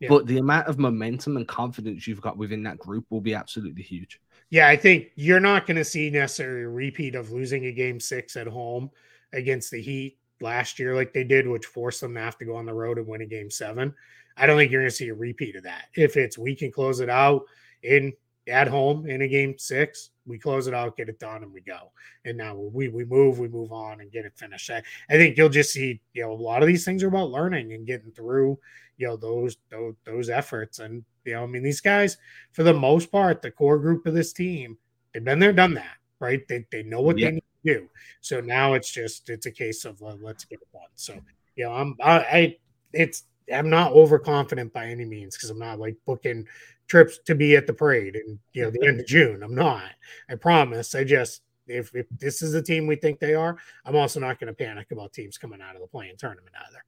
Yeah. 0.01 0.09
But 0.09 0.27
the 0.27 0.39
amount 0.39 0.67
of 0.67 0.79
momentum 0.79 1.37
and 1.37 1.47
confidence 1.47 2.07
you've 2.07 2.21
got 2.21 2.37
within 2.37 2.65
that 2.65 2.79
group 2.79 3.07
will 3.09 3.21
be 3.21 3.35
absolutely 3.35 3.83
huge. 3.83 4.21
Yeah, 4.51 4.69
I 4.69 4.77
think 4.77 5.09
you're 5.15 5.41
not 5.41 5.67
going 5.67 5.77
to 5.77 5.85
see 5.85 6.11
necessarily 6.11 6.63
a 6.63 6.69
repeat 6.69 7.15
of 7.15 7.31
losing 7.31 7.67
a 7.67 7.73
game 7.73 7.99
six 8.01 8.37
at 8.37 8.47
home 8.47 8.91
against 9.33 9.71
the 9.71 9.81
Heat 9.81 10.19
last 10.41 10.79
year, 10.79 10.95
like 10.95 11.15
they 11.15 11.25
did, 11.25 11.47
which 11.47 11.67
forced 11.67 12.01
them 12.01 12.15
to 12.15 12.21
have 12.21 12.37
to 12.39 12.45
go 12.45 12.57
on 12.57 12.67
the 12.67 12.75
road 12.75 12.99
and 12.99 13.07
win 13.07 13.23
a 13.23 13.27
game 13.27 13.51
seven. 13.51 13.95
I 14.37 14.47
don't 14.47 14.59
think 14.59 14.71
you're 14.71 14.83
going 14.83 14.91
to 14.91 14.97
see 14.97 15.09
a 15.09 15.15
repeat 15.15 15.57
of 15.57 15.63
that. 15.63 15.87
If 15.95 16.17
it's 16.17 16.37
we 16.37 16.55
can 16.55 16.71
close 16.71 17.01
it 17.01 17.09
out 17.09 17.45
in 17.83 18.13
at 18.49 18.69
home 18.69 19.07
in 19.07 19.23
a 19.23 19.29
game 19.29 19.55
six, 19.59 20.11
we 20.27 20.39
close 20.39 20.67
it 20.67 20.75
out, 20.75 20.97
get 20.97 21.09
it 21.09 21.19
done, 21.19 21.43
and 21.43 21.53
we 21.53 21.61
go. 21.61 21.93
And 22.25 22.37
now 22.37 22.55
we 22.55 22.89
we 22.89 23.05
move, 23.05 23.39
we 23.39 23.49
move 23.49 23.73
on 23.73 24.01
and 24.01 24.11
get 24.11 24.25
it 24.25 24.33
finished. 24.37 24.71
I, 24.71 24.83
I 25.11 25.15
think 25.15 25.37
you'll 25.37 25.49
just 25.49 25.73
see, 25.73 26.01
you 26.13 26.23
know, 26.23 26.33
a 26.33 26.35
lot 26.35 26.63
of 26.63 26.69
these 26.69 26.85
things 26.85 27.03
are 27.03 27.09
about 27.09 27.31
learning 27.31 27.73
and 27.73 27.87
getting 27.87 28.13
through, 28.13 28.59
you 28.97 29.07
know, 29.07 29.17
those 29.17 29.57
those 29.71 29.95
those 30.05 30.31
efforts. 30.31 30.79
And 30.79 31.05
you 31.25 31.35
know, 31.35 31.45
I 31.45 31.47
mean, 31.47 31.63
these 31.63 31.81
guys, 31.81 32.17
for 32.53 32.63
the 32.63 32.75
most 32.75 33.11
part, 33.11 33.43
the 33.43 33.51
core 33.51 33.79
group 33.79 34.07
of 34.07 34.15
this 34.15 34.33
team, 34.33 34.79
they've 35.13 35.25
been 35.25 35.39
there, 35.39 35.53
done 35.53 35.75
that, 35.75 35.97
right? 36.21 36.47
They 36.49 36.67
they 36.71 36.83
know 36.83 37.01
what 37.01 37.19
yeah. 37.19 37.29
they 37.29 37.33
need 37.35 37.45
to 37.65 37.75
do. 37.75 37.89
So 38.21 38.41
now 38.41 38.75
it's 38.75 38.91
just 38.91 39.31
it's 39.31 39.47
a 39.47 39.53
case 39.53 39.85
of 39.85 40.01
let's 40.01 40.45
get 40.45 40.61
it 40.61 40.73
done. 40.73 40.83
So 40.95 41.15
you 41.57 41.65
know, 41.65 41.73
I'm 41.73 41.97
I, 42.03 42.19
I 42.19 42.57
it's 42.93 43.25
I'm 43.53 43.71
not 43.71 43.93
overconfident 43.93 44.73
by 44.73 44.87
any 44.87 45.05
means 45.05 45.37
because 45.37 45.51
I'm 45.51 45.59
not 45.59 45.79
like 45.79 45.97
booking 46.07 46.47
trips 46.89 47.19
to 47.27 47.35
be 47.35 47.57
at 47.57 47.67
the 47.67 47.73
parade 47.73 48.17
and 48.17 48.39
you 48.53 48.63
know 48.63 48.71
the 48.71 48.83
end 48.87 49.01
of 49.01 49.07
June. 49.07 49.43
I'm 49.43 49.55
not. 49.55 49.91
I 50.29 50.35
promise. 50.35 50.95
I 50.95 51.05
just 51.05 51.43
if, 51.67 51.95
if 51.95 52.07
this 52.19 52.43
is 52.43 52.53
the 52.53 52.63
team 52.63 52.87
we 52.87 52.97
think 52.97 53.21
they 53.21 53.35
are, 53.35 53.57
I'm 53.85 53.97
also 53.97 54.21
not 54.21 54.39
going 54.39 54.49
to 54.49 54.55
panic 54.55 54.91
about 54.91 55.13
teams 55.13 55.39
coming 55.39 55.61
out 55.61 55.75
of 55.75 55.81
the 55.81 55.87
play-in 55.87 56.17
tournament 56.17 56.55
either. 56.69 56.85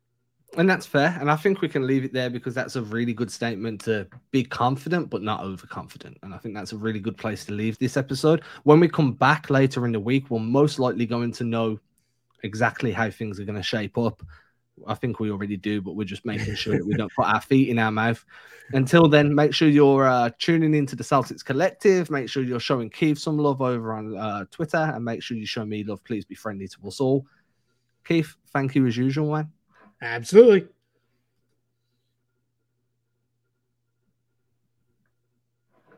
And 0.57 0.71
that's 0.71 0.87
fair. 0.87 1.17
And 1.21 1.31
I 1.31 1.37
think 1.37 1.61
we 1.61 1.69
can 1.69 1.87
leave 1.87 2.05
it 2.05 2.13
there 2.13 2.31
because 2.31 2.55
that's 2.55 2.77
a 2.77 2.83
really 2.83 3.13
good 3.13 3.31
statement 3.31 3.81
to 3.83 4.07
be 4.31 4.45
confident, 4.45 5.11
but 5.11 5.23
not 5.23 5.41
overconfident. 5.41 6.19
And 6.23 6.33
I 6.33 6.39
think 6.39 6.55
that's 6.55 6.73
a 6.73 6.77
really 6.77 7.01
good 7.01 7.17
place 7.17 7.45
to 7.47 7.53
leave 7.53 7.77
this 7.79 7.97
episode. 7.97 8.43
When 8.63 8.79
we 8.79 8.89
come 8.89 9.13
back 9.13 9.51
later 9.51 9.85
in 9.85 9.93
the 9.93 10.01
week, 10.01 10.31
we're 10.31 10.39
most 10.39 10.79
likely 10.79 11.07
going 11.07 11.33
to 11.33 11.45
know 11.45 11.81
exactly 12.45 12.93
how 12.93 13.11
things 13.11 13.41
are 13.41 13.45
going 13.45 13.57
to 13.57 13.63
shape 13.63 13.99
up 13.99 14.23
I 14.87 14.95
think 14.95 15.21
we 15.21 15.31
already 15.31 15.57
do, 15.57 15.81
but 15.81 15.95
we're 15.95 16.05
just 16.05 16.25
making 16.25 16.55
sure 16.57 16.77
that 16.77 16.87
we 16.87 16.95
don't 16.95 17.13
put 17.15 17.27
our 17.27 17.41
feet 17.41 17.69
in 17.69 17.79
our 17.79 17.93
mouth. 17.93 18.25
Until 18.73 19.09
then, 19.09 19.35
make 19.35 19.55
sure 19.55 19.69
you're 19.69 20.07
uh, 20.07 20.31
tuning 20.39 20.75
into 20.75 20.97
the 20.97 21.05
Celtics 21.05 21.45
Collective. 21.45 22.11
Make 22.11 22.29
sure 22.29 22.43
you're 22.43 22.61
showing 22.61 22.91
Keith 22.91 23.19
some 23.19 23.39
love 23.39 23.63
over 23.63 23.93
on 23.93 24.17
uh, 24.17 24.45
Twitter, 24.51 24.93
and 24.95 25.05
make 25.05 25.23
sure 25.23 25.37
you 25.37 25.47
show 25.47 25.65
me 25.65 25.85
love. 25.85 26.03
Please 26.05 26.25
be 26.25 26.35
friendly 26.35 26.69
to 26.69 26.89
us 26.89 27.01
all. 27.01 27.25
Keith, 28.05 28.35
thank 28.53 28.75
you 28.75 28.87
as 28.87 28.97
usual, 28.97 29.33
man. 29.33 29.51
Absolutely. 30.03 30.69